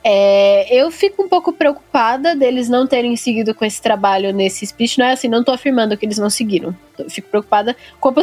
É, 0.08 0.68
eu 0.70 0.88
fico 0.88 1.24
um 1.24 1.28
pouco 1.28 1.52
preocupada 1.52 2.36
deles 2.36 2.68
não 2.68 2.86
terem 2.86 3.16
seguido 3.16 3.52
com 3.52 3.64
esse 3.64 3.82
trabalho 3.82 4.32
nesse 4.32 4.64
split. 4.64 4.98
Não 4.98 5.06
é 5.06 5.12
assim, 5.12 5.26
não 5.26 5.42
tô 5.42 5.50
afirmando 5.50 5.96
que 5.96 6.06
eles 6.06 6.16
não 6.16 6.30
seguiram. 6.30 6.76
Fico 7.08 7.28
preocupada 7.28 7.76
com 7.98 8.10
a, 8.10 8.14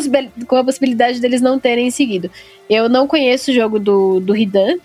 com 0.48 0.56
a 0.56 0.64
possibilidade 0.64 1.20
deles 1.20 1.42
não 1.42 1.60
terem 1.60 1.92
seguido. 1.92 2.32
Eu 2.70 2.88
não 2.88 3.06
conheço 3.06 3.52
o 3.52 3.54
jogo 3.54 3.80
do, 3.80 4.22
do 4.22 4.34
Hidan. 4.34 4.78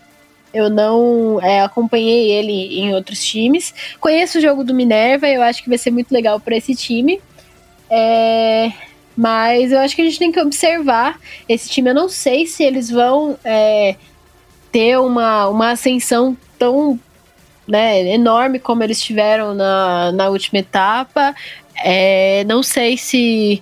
Eu 0.52 0.68
não 0.68 1.38
é, 1.40 1.60
acompanhei 1.60 2.32
ele 2.32 2.80
em 2.80 2.92
outros 2.92 3.24
times. 3.24 3.72
Conheço 4.00 4.38
o 4.38 4.40
jogo 4.40 4.64
do 4.64 4.74
Minerva, 4.74 5.28
eu 5.28 5.42
acho 5.42 5.62
que 5.62 5.68
vai 5.68 5.78
ser 5.78 5.92
muito 5.92 6.10
legal 6.10 6.40
para 6.40 6.56
esse 6.56 6.74
time. 6.74 7.20
É, 7.88 8.72
mas 9.18 9.72
eu 9.72 9.80
acho 9.80 9.96
que 9.96 10.02
a 10.02 10.04
gente 10.04 10.18
tem 10.20 10.30
que 10.30 10.38
observar 10.38 11.18
esse 11.48 11.68
time. 11.68 11.90
Eu 11.90 11.94
não 11.94 12.08
sei 12.08 12.46
se 12.46 12.62
eles 12.62 12.88
vão 12.88 13.36
é, 13.42 13.96
ter 14.70 14.96
uma, 14.96 15.48
uma 15.48 15.72
ascensão 15.72 16.36
tão 16.56 16.96
né, 17.66 18.14
enorme 18.14 18.60
como 18.60 18.84
eles 18.84 19.02
tiveram 19.02 19.54
na, 19.54 20.12
na 20.12 20.28
última 20.28 20.60
etapa. 20.60 21.34
É, 21.82 22.44
não 22.44 22.62
sei 22.62 22.96
se, 22.96 23.60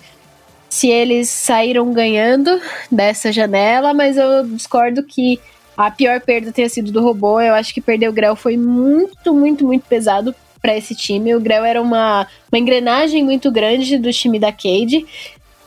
se 0.68 0.90
eles 0.90 1.30
saíram 1.30 1.90
ganhando 1.90 2.60
dessa 2.92 3.32
janela, 3.32 3.94
mas 3.94 4.18
eu 4.18 4.46
discordo 4.48 5.02
que 5.04 5.40
a 5.74 5.90
pior 5.90 6.20
perda 6.20 6.52
tenha 6.52 6.68
sido 6.68 6.92
do 6.92 7.02
robô. 7.02 7.40
Eu 7.40 7.54
acho 7.54 7.72
que 7.72 7.80
perder 7.80 8.10
o 8.10 8.12
Grell 8.12 8.36
foi 8.36 8.58
muito, 8.58 9.32
muito, 9.32 9.64
muito 9.64 9.86
pesado 9.88 10.34
para 10.60 10.76
esse 10.76 10.94
time. 10.94 11.34
O 11.34 11.40
Grell 11.40 11.64
era 11.64 11.80
uma, 11.80 12.26
uma 12.52 12.58
engrenagem 12.58 13.22
muito 13.22 13.50
grande 13.50 13.96
do 13.96 14.12
time 14.12 14.38
da 14.38 14.50
Cade. 14.50 15.06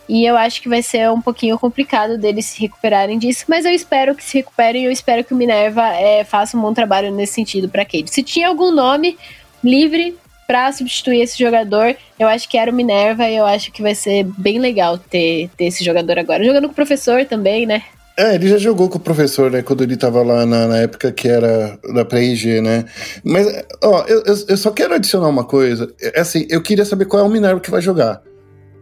E 0.09 0.25
eu 0.25 0.35
acho 0.35 0.59
que 0.59 0.67
vai 0.67 0.81
ser 0.81 1.07
um 1.11 1.21
pouquinho 1.21 1.57
complicado 1.59 2.17
deles 2.17 2.47
se 2.47 2.59
recuperarem 2.59 3.19
disso, 3.19 3.45
mas 3.47 3.63
eu 3.63 3.71
espero 3.71 4.15
que 4.15 4.23
se 4.23 4.39
recuperem 4.39 4.81
e 4.81 4.85
eu 4.85 4.91
espero 4.91 5.23
que 5.23 5.35
o 5.35 5.37
Minerva 5.37 5.87
é, 5.89 6.23
faça 6.23 6.57
um 6.57 6.61
bom 6.61 6.73
trabalho 6.73 7.11
nesse 7.11 7.33
sentido 7.33 7.69
para 7.69 7.85
Cade. 7.85 8.09
Se 8.09 8.23
tinha 8.23 8.47
algum 8.47 8.71
nome 8.71 9.15
livre 9.63 10.17
para 10.47 10.71
substituir 10.71 11.21
esse 11.21 11.37
jogador, 11.37 11.95
eu 12.17 12.27
acho 12.27 12.49
que 12.49 12.57
era 12.57 12.71
o 12.71 12.73
Minerva 12.73 13.29
e 13.29 13.37
eu 13.37 13.45
acho 13.45 13.71
que 13.71 13.83
vai 13.83 13.93
ser 13.93 14.23
bem 14.35 14.57
legal 14.57 14.97
ter, 14.97 15.47
ter 15.55 15.65
esse 15.65 15.85
jogador 15.85 16.17
agora. 16.17 16.43
Jogando 16.43 16.65
com 16.65 16.71
o 16.71 16.75
professor 16.75 17.23
também, 17.25 17.67
né? 17.67 17.83
É, 18.17 18.33
ele 18.33 18.49
já 18.49 18.57
jogou 18.57 18.89
com 18.89 18.97
o 18.97 19.01
professor, 19.01 19.51
né? 19.51 19.61
Quando 19.61 19.83
ele 19.83 19.95
tava 19.95 20.23
lá 20.23 20.43
na, 20.43 20.67
na 20.67 20.77
época 20.77 21.11
que 21.11 21.27
era 21.27 21.77
da 21.93 22.03
pré-IG, 22.03 22.61
né? 22.61 22.83
Mas, 23.23 23.63
ó, 23.83 24.03
eu, 24.07 24.23
eu 24.47 24.57
só 24.57 24.71
quero 24.71 24.95
adicionar 24.95 25.27
uma 25.27 25.43
coisa. 25.43 25.93
É 26.01 26.19
assim, 26.19 26.47
eu 26.49 26.63
queria 26.63 26.83
saber 26.83 27.05
qual 27.05 27.23
é 27.23 27.25
o 27.25 27.29
Minerva 27.29 27.61
que 27.61 27.69
vai 27.69 27.81
jogar. 27.81 28.23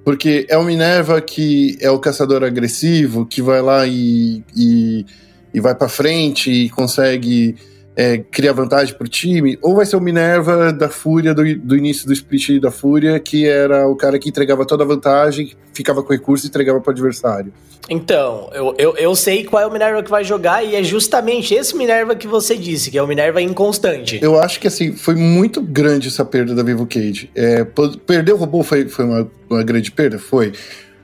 Porque 0.07 0.45
é 0.47 0.57
o 0.57 0.63
Minerva 0.63 1.19
que 1.19 1.77
é 1.81 1.91
o 1.91 1.99
caçador 1.99 2.41
agressivo, 2.41 3.25
que 3.25 3.41
vai 3.41 3.61
lá 3.61 3.85
e, 3.85 4.41
e, 4.55 5.05
e 5.53 5.59
vai 5.59 5.75
para 5.75 5.89
frente 5.89 6.49
e 6.49 6.69
consegue 6.69 7.57
é, 7.97 8.19
criar 8.19 8.53
vantagem 8.53 8.93
pro 8.93 9.07
time, 9.07 9.57
ou 9.59 9.75
vai 9.75 9.83
ser 9.83 9.95
o 9.95 9.99
Minerva 9.99 10.71
da 10.71 10.87
Fúria, 10.87 11.33
do, 11.33 11.43
do, 11.57 11.75
início 11.75 12.05
do 12.05 12.13
split 12.13 12.61
da 12.61 12.69
Fúria, 12.69 13.19
que 13.19 13.47
era 13.47 13.87
o 13.87 13.95
cara 13.95 14.19
que 14.19 14.29
entregava 14.29 14.67
toda 14.67 14.83
a 14.83 14.87
vantagem, 14.87 15.53
ficava 15.73 16.03
com 16.03 16.13
recurso 16.13 16.45
e 16.45 16.49
entregava 16.49 16.79
pro 16.79 16.91
adversário. 16.91 17.51
Então, 17.89 18.51
eu, 18.53 18.75
eu, 18.77 18.95
eu 18.97 19.15
sei 19.15 19.45
qual 19.45 19.63
é 19.63 19.65
o 19.65 19.71
Minerva 19.71 20.03
que 20.03 20.11
vai 20.11 20.23
jogar, 20.23 20.63
e 20.63 20.75
é 20.75 20.83
justamente 20.83 21.55
esse 21.55 21.75
Minerva 21.75 22.15
que 22.15 22.27
você 22.27 22.55
disse, 22.55 22.91
que 22.91 22.99
é 22.99 23.01
o 23.01 23.07
Minerva 23.07 23.41
inconstante. 23.41 24.19
Eu 24.21 24.39
acho 24.39 24.59
que 24.59 24.67
assim, 24.67 24.91
foi 24.91 25.15
muito 25.15 25.59
grande 25.59 26.09
essa 26.09 26.23
perda 26.23 26.53
da 26.53 26.61
Vivo 26.61 26.85
Cage. 26.85 27.31
É, 27.33 27.65
perder 28.05 28.33
o 28.33 28.37
robô 28.37 28.61
foi, 28.61 28.87
foi 28.87 29.05
uma, 29.05 29.27
uma 29.49 29.63
grande 29.63 29.89
perda? 29.89 30.19
Foi. 30.19 30.53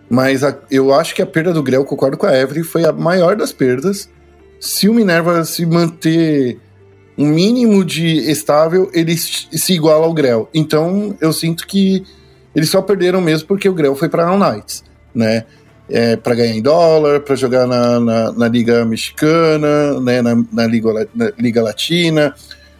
Mas 0.08 0.44
a, 0.44 0.56
eu 0.70 0.94
acho 0.94 1.16
que 1.16 1.24
a 1.24 1.26
perda 1.26 1.52
do 1.52 1.64
Grell, 1.64 1.86
concordo 1.86 2.18
com 2.18 2.28
a 2.28 2.38
Evelyn, 2.38 2.64
foi 2.64 2.86
a 2.86 2.92
maior 2.92 3.36
das 3.36 3.52
perdas. 3.52 4.08
Se 4.60 4.88
o 4.88 4.94
Minerva 4.94 5.44
se 5.44 5.66
manter 5.66 6.60
um 7.18 7.28
mínimo 7.28 7.84
de 7.86 8.30
estável, 8.30 8.90
ele 8.94 9.16
se 9.18 9.74
iguala 9.74 10.06
ao 10.06 10.14
Grell. 10.14 10.50
Então 10.54 11.16
eu 11.22 11.32
sinto 11.32 11.68
que 11.68 12.04
eles 12.56 12.70
só 12.70 12.82
perderam 12.82 13.22
mesmo 13.22 13.48
porque 13.48 13.68
o 13.68 13.74
Grell 13.74 13.96
foi 13.96 14.10
para 14.10 14.28
All 14.28 14.38
Knights, 14.38 14.84
né? 15.14 15.46
É, 15.90 16.16
para 16.16 16.34
ganhar 16.34 16.56
em 16.56 16.62
dólar, 16.62 17.20
para 17.20 17.36
jogar 17.36 17.68
na, 17.68 18.00
na, 18.00 18.32
na, 18.32 18.48
Liga 18.48 18.86
Mexicana, 18.86 20.00
né? 20.00 20.22
na, 20.22 20.36
na, 20.52 20.66
Liga, 20.66 21.08
na 21.14 21.32
Liga 21.38 21.62
Latina, 21.62 22.34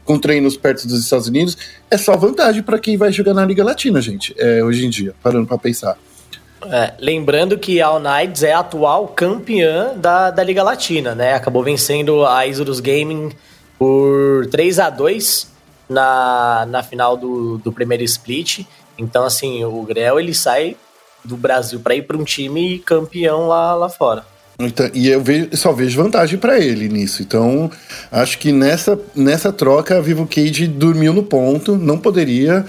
com 0.06 0.18
treinos 0.18 0.56
perto 0.56 0.88
dos 0.88 1.04
Estados 1.04 1.28
Unidos. 1.28 1.58
É 1.92 1.98
só 1.98 2.16
vantagem 2.16 2.64
para 2.64 2.80
quem 2.80 2.96
vai 2.96 3.12
jogar 3.12 3.34
na 3.34 3.46
Liga 3.46 3.64
Latina, 3.64 4.02
gente, 4.02 4.34
é, 4.38 4.64
hoje 4.64 4.86
em 4.86 4.90
dia, 4.90 5.14
parando 5.22 5.46
para 5.46 5.58
pensar. 5.58 5.98
É, 6.66 6.94
lembrando 6.98 7.58
que 7.58 7.82
a 7.82 8.00
Knights 8.00 8.42
é 8.42 8.54
a 8.54 8.60
atual 8.60 9.10
campeã 9.10 9.94
da, 9.98 10.32
da 10.32 10.42
Liga 10.42 10.64
Latina, 10.64 11.14
né? 11.14 11.34
Acabou 11.34 11.62
vencendo 11.62 12.26
a 12.26 12.48
Isurus 12.48 12.80
Gaming 12.80 13.32
por 13.84 14.48
3 14.48 14.80
a 14.80 14.90
2 14.90 15.52
na, 15.90 16.66
na 16.70 16.82
final 16.82 17.18
do, 17.18 17.58
do 17.58 17.70
primeiro 17.70 18.02
split. 18.06 18.66
Então, 18.98 19.26
assim, 19.26 19.66
o 19.66 19.84
Grell 19.84 20.22
ele 20.22 20.34
sai 20.34 20.78
do 21.22 21.36
Brasil 21.36 21.82
para 21.82 21.94
ir 21.94 22.04
para 22.04 22.16
um 22.16 22.24
time 22.24 22.80
campeão 22.80 23.46
lá, 23.46 23.76
lá 23.76 23.90
fora. 23.90 24.26
Então, 24.58 24.90
e 24.94 25.10
eu 25.10 25.22
vejo, 25.22 25.50
só 25.58 25.74
vejo 25.74 26.02
vantagem 26.02 26.40
para 26.40 26.58
ele 26.58 26.88
nisso. 26.88 27.22
Então, 27.22 27.70
acho 28.10 28.38
que 28.38 28.54
nessa, 28.54 28.98
nessa 29.14 29.52
troca, 29.52 29.98
a 29.98 30.02
Vivo 30.02 30.26
Cage 30.26 30.66
dormiu 30.66 31.12
no 31.12 31.24
ponto, 31.24 31.76
não 31.76 31.98
poderia. 31.98 32.66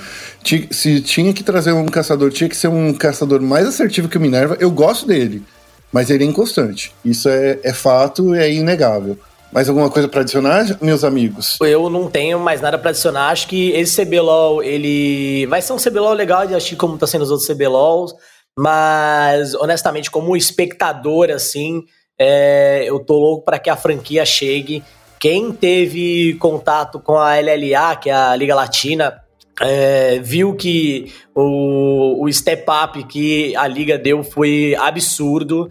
Se 0.72 1.00
tinha 1.00 1.32
que 1.32 1.44
trazer 1.44 1.70
um 1.70 1.86
caçador, 1.86 2.32
tinha 2.32 2.50
que 2.50 2.56
ser 2.56 2.66
um 2.66 2.92
caçador 2.92 3.40
mais 3.40 3.68
assertivo 3.68 4.08
que 4.08 4.18
o 4.18 4.20
Minerva. 4.20 4.56
Eu 4.58 4.72
gosto 4.72 5.06
dele, 5.06 5.44
mas 5.92 6.10
ele 6.10 6.24
é 6.24 6.26
inconstante. 6.26 6.92
Isso 7.04 7.28
é, 7.28 7.60
é 7.62 7.72
fato, 7.72 8.34
é 8.34 8.52
inegável. 8.52 9.16
Mais 9.54 9.68
alguma 9.68 9.88
coisa 9.88 10.08
para 10.08 10.22
adicionar, 10.22 10.66
meus 10.82 11.04
amigos? 11.04 11.56
Eu 11.60 11.88
não 11.88 12.10
tenho 12.10 12.40
mais 12.40 12.60
nada 12.60 12.76
para 12.76 12.90
adicionar. 12.90 13.28
Acho 13.28 13.46
que 13.46 13.70
esse 13.70 14.04
CBLOL, 14.04 14.60
ele 14.64 15.46
vai 15.46 15.62
ser 15.62 15.72
um 15.72 15.76
CBLOL 15.76 16.12
legal 16.12 16.44
de 16.44 16.56
assistir 16.56 16.74
como 16.74 16.98
tá 16.98 17.06
sendo 17.06 17.22
os 17.22 17.30
outros 17.30 17.48
CBLOLs, 17.48 18.16
mas 18.58 19.54
honestamente, 19.54 20.10
como 20.10 20.36
espectador, 20.36 21.30
assim, 21.30 21.84
é, 22.18 22.82
eu 22.84 22.98
tô 22.98 23.16
louco 23.16 23.44
para 23.44 23.60
que 23.60 23.70
a 23.70 23.76
franquia 23.76 24.26
chegue. 24.26 24.82
Quem 25.20 25.52
teve 25.52 26.34
contato 26.40 26.98
com 26.98 27.16
a 27.16 27.36
LLA, 27.36 27.94
que 27.94 28.10
é 28.10 28.12
a 28.12 28.34
Liga 28.34 28.56
Latina, 28.56 29.22
é, 29.60 30.18
viu 30.18 30.56
que 30.56 31.14
o, 31.32 32.24
o 32.24 32.32
step 32.32 32.66
up 32.68 33.04
que 33.04 33.54
a 33.54 33.68
liga 33.68 33.96
deu 33.96 34.24
foi 34.24 34.74
absurdo. 34.76 35.70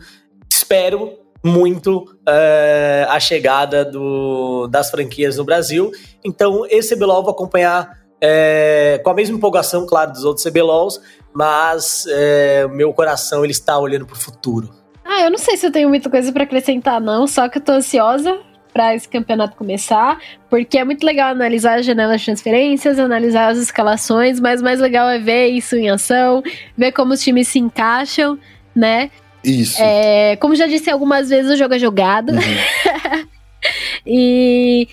Espero 0.49 1.21
muito 1.43 2.05
é, 2.27 3.05
a 3.09 3.19
chegada 3.19 3.83
do, 3.83 4.67
das 4.67 4.89
franquias 4.89 5.37
no 5.37 5.43
Brasil. 5.43 5.91
Então, 6.23 6.65
esse 6.69 6.95
CBLOL 6.95 7.21
vou 7.21 7.31
acompanhar 7.31 8.03
é, 8.21 9.01
com 9.03 9.09
a 9.09 9.13
mesma 9.13 9.35
empolgação, 9.35 9.85
claro, 9.85 10.13
dos 10.13 10.23
outros 10.23 10.45
CBLOLs, 10.45 11.01
mas 11.33 12.05
é, 12.07 12.65
meu 12.69 12.93
coração 12.93 13.43
ele 13.43 13.51
está 13.51 13.77
olhando 13.77 14.05
para 14.05 14.15
o 14.15 14.19
futuro. 14.19 14.69
Ah, 15.03 15.23
eu 15.23 15.29
não 15.29 15.37
sei 15.37 15.57
se 15.57 15.65
eu 15.65 15.71
tenho 15.71 15.89
muita 15.89 16.09
coisa 16.09 16.31
para 16.31 16.43
acrescentar, 16.43 17.01
não, 17.01 17.27
só 17.27 17.49
que 17.49 17.57
eu 17.57 17.61
tô 17.61 17.73
ansiosa 17.73 18.39
para 18.71 18.95
esse 18.95 19.07
campeonato 19.07 19.55
começar, 19.55 20.17
porque 20.49 20.77
é 20.77 20.83
muito 20.83 21.05
legal 21.05 21.29
analisar 21.29 21.79
as 21.79 21.85
janelas 21.85 22.21
de 22.21 22.25
transferências, 22.25 22.97
analisar 22.97 23.51
as 23.51 23.57
escalações, 23.57 24.39
mas 24.39 24.61
mais 24.61 24.79
legal 24.79 25.09
é 25.09 25.19
ver 25.19 25.47
isso 25.47 25.75
em 25.75 25.89
ação, 25.89 26.41
ver 26.75 26.91
como 26.93 27.13
os 27.13 27.21
times 27.21 27.49
se 27.49 27.59
encaixam, 27.59 28.39
né? 28.73 29.11
Isso. 29.43 29.81
É, 29.81 30.35
como 30.37 30.55
já 30.55 30.67
disse 30.67 30.89
algumas 30.89 31.29
vezes, 31.29 31.51
o 31.51 31.57
jogo 31.57 31.73
é 31.73 31.79
jogado. 31.79 32.31
Uhum. 32.31 33.27
e 34.05 34.87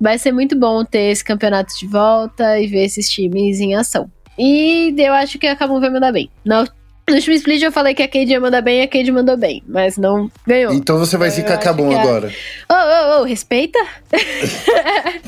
vai 0.00 0.18
ser 0.18 0.32
muito 0.32 0.56
bom 0.56 0.84
ter 0.84 1.10
esse 1.10 1.24
campeonato 1.24 1.72
de 1.78 1.86
volta 1.86 2.58
e 2.58 2.66
ver 2.66 2.84
esses 2.84 3.08
times 3.08 3.60
em 3.60 3.74
ação. 3.74 4.10
E 4.38 4.94
eu 4.96 5.12
acho 5.12 5.38
que 5.38 5.46
a 5.46 5.54
Kabum 5.54 5.80
vai 5.80 5.90
mandar 5.90 6.12
bem. 6.12 6.30
No, 6.44 6.64
no 7.08 7.14
último 7.14 7.34
split 7.34 7.62
eu 7.62 7.72
falei 7.72 7.94
que 7.94 8.02
a 8.02 8.08
Cade 8.08 8.30
ia 8.30 8.40
mandar 8.40 8.62
bem 8.62 8.80
e 8.80 8.82
a 8.82 8.88
Cade 8.88 9.12
mandou 9.12 9.36
bem, 9.36 9.62
mas 9.68 9.98
não 9.98 10.30
ganhou. 10.46 10.72
Então 10.72 10.98
você 10.98 11.16
vai 11.16 11.28
zicar 11.28 11.54
a 11.54 11.58
Kabum 11.58 11.94
agora. 11.94 12.32
Ô, 12.68 12.74
ô, 12.74 13.20
ô, 13.20 13.24
respeita? 13.24 13.78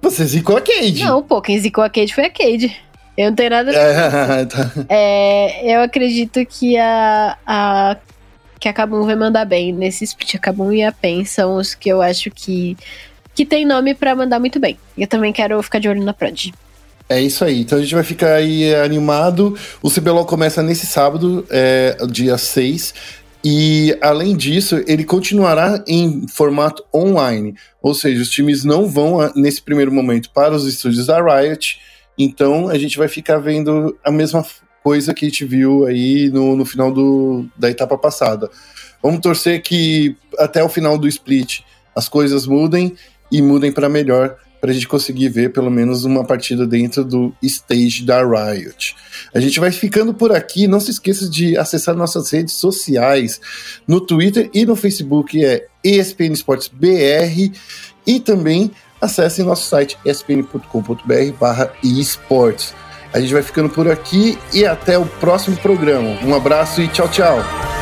você 0.00 0.24
zicou 0.24 0.56
a 0.56 0.60
Cade. 0.60 1.04
Não, 1.04 1.22
pô, 1.22 1.42
quem 1.42 1.58
zicou 1.58 1.84
a 1.84 1.90
Cade 1.90 2.14
foi 2.14 2.24
a 2.24 2.30
Cade. 2.30 2.74
Eu 3.18 3.30
não 3.30 3.34
tenho 3.34 3.50
nada 3.50 3.72
a 3.72 4.46
tá. 4.46 4.70
é, 4.88 5.74
Eu 5.74 5.82
acredito 5.82 6.38
que 6.46 6.78
a, 6.78 7.36
a 7.44 7.96
que 8.60 8.68
a 8.68 8.72
Kabum 8.72 9.04
vai 9.04 9.16
mandar 9.16 9.44
bem 9.44 9.72
nesse 9.72 10.04
split. 10.04 10.36
A 10.36 10.38
Kabum 10.38 10.72
e 10.72 10.84
a 10.84 10.92
PEN 10.92 11.24
são 11.24 11.56
os 11.56 11.74
que 11.74 11.88
eu 11.88 12.00
acho 12.00 12.30
que, 12.30 12.76
que 13.34 13.44
tem 13.44 13.66
nome 13.66 13.92
para 13.92 14.14
mandar 14.14 14.38
muito 14.38 14.60
bem. 14.60 14.78
Eu 14.96 15.08
também 15.08 15.32
quero 15.32 15.60
ficar 15.64 15.80
de 15.80 15.88
olho 15.88 16.04
na 16.04 16.12
Prod. 16.12 16.52
É 17.08 17.20
isso 17.20 17.44
aí. 17.44 17.60
Então 17.60 17.78
a 17.78 17.80
gente 17.82 17.94
vai 17.94 18.04
ficar 18.04 18.34
aí 18.34 18.72
animado. 18.76 19.58
O 19.82 19.90
CBLOL 19.90 20.24
começa 20.24 20.62
nesse 20.62 20.86
sábado, 20.86 21.44
é, 21.50 21.96
dia 22.08 22.38
6. 22.38 22.94
E 23.44 23.98
além 24.00 24.36
disso, 24.36 24.80
ele 24.86 25.02
continuará 25.02 25.82
em 25.88 26.24
formato 26.28 26.84
online. 26.94 27.56
Ou 27.82 27.94
seja, 27.94 28.22
os 28.22 28.30
times 28.30 28.64
não 28.64 28.86
vão, 28.86 29.18
nesse 29.34 29.60
primeiro 29.60 29.92
momento, 29.92 30.30
para 30.30 30.54
os 30.54 30.66
estúdios 30.66 31.06
da 31.06 31.20
Riot 31.20 31.80
então 32.18 32.68
a 32.68 32.76
gente 32.76 32.98
vai 32.98 33.08
ficar 33.08 33.38
vendo 33.38 33.96
a 34.04 34.10
mesma 34.10 34.44
coisa 34.82 35.14
que 35.14 35.24
a 35.24 35.28
gente 35.28 35.44
viu 35.44 35.86
aí 35.86 36.30
no, 36.30 36.56
no 36.56 36.64
final 36.64 36.92
do, 36.92 37.46
da 37.56 37.70
etapa 37.70 37.96
passada. 37.96 38.50
Vamos 39.02 39.20
torcer 39.20 39.62
que 39.62 40.16
até 40.38 40.62
o 40.62 40.68
final 40.68 40.98
do 40.98 41.06
split 41.06 41.60
as 41.94 42.08
coisas 42.08 42.46
mudem 42.46 42.96
e 43.30 43.40
mudem 43.42 43.70
para 43.70 43.88
melhor 43.88 44.36
para 44.60 44.70
a 44.70 44.74
gente 44.74 44.88
conseguir 44.88 45.28
ver 45.28 45.52
pelo 45.52 45.70
menos 45.70 46.04
uma 46.04 46.24
partida 46.24 46.66
dentro 46.66 47.04
do 47.04 47.32
stage 47.42 48.04
da 48.04 48.22
Riot. 48.22 48.96
A 49.32 49.40
gente 49.40 49.60
vai 49.60 49.70
ficando 49.70 50.12
por 50.12 50.32
aqui. 50.32 50.66
Não 50.66 50.80
se 50.80 50.90
esqueça 50.90 51.28
de 51.28 51.56
acessar 51.56 51.94
nossas 51.94 52.30
redes 52.30 52.54
sociais 52.54 53.40
no 53.86 54.00
Twitter 54.00 54.50
e 54.52 54.66
no 54.66 54.74
Facebook 54.74 55.44
é 55.44 55.66
ESPN 55.84 56.34
BR 56.72 57.52
e 58.06 58.18
também 58.18 58.70
acessem 59.00 59.44
nosso 59.44 59.68
site 59.68 59.98
espn.com.br 60.04 61.32
barra 61.38 61.72
esportes. 61.82 62.74
A 63.12 63.20
gente 63.20 63.32
vai 63.32 63.42
ficando 63.42 63.70
por 63.70 63.90
aqui 63.90 64.38
e 64.52 64.66
até 64.66 64.98
o 64.98 65.06
próximo 65.06 65.56
programa. 65.56 66.18
Um 66.24 66.34
abraço 66.34 66.82
e 66.82 66.88
tchau, 66.88 67.08
tchau. 67.08 67.77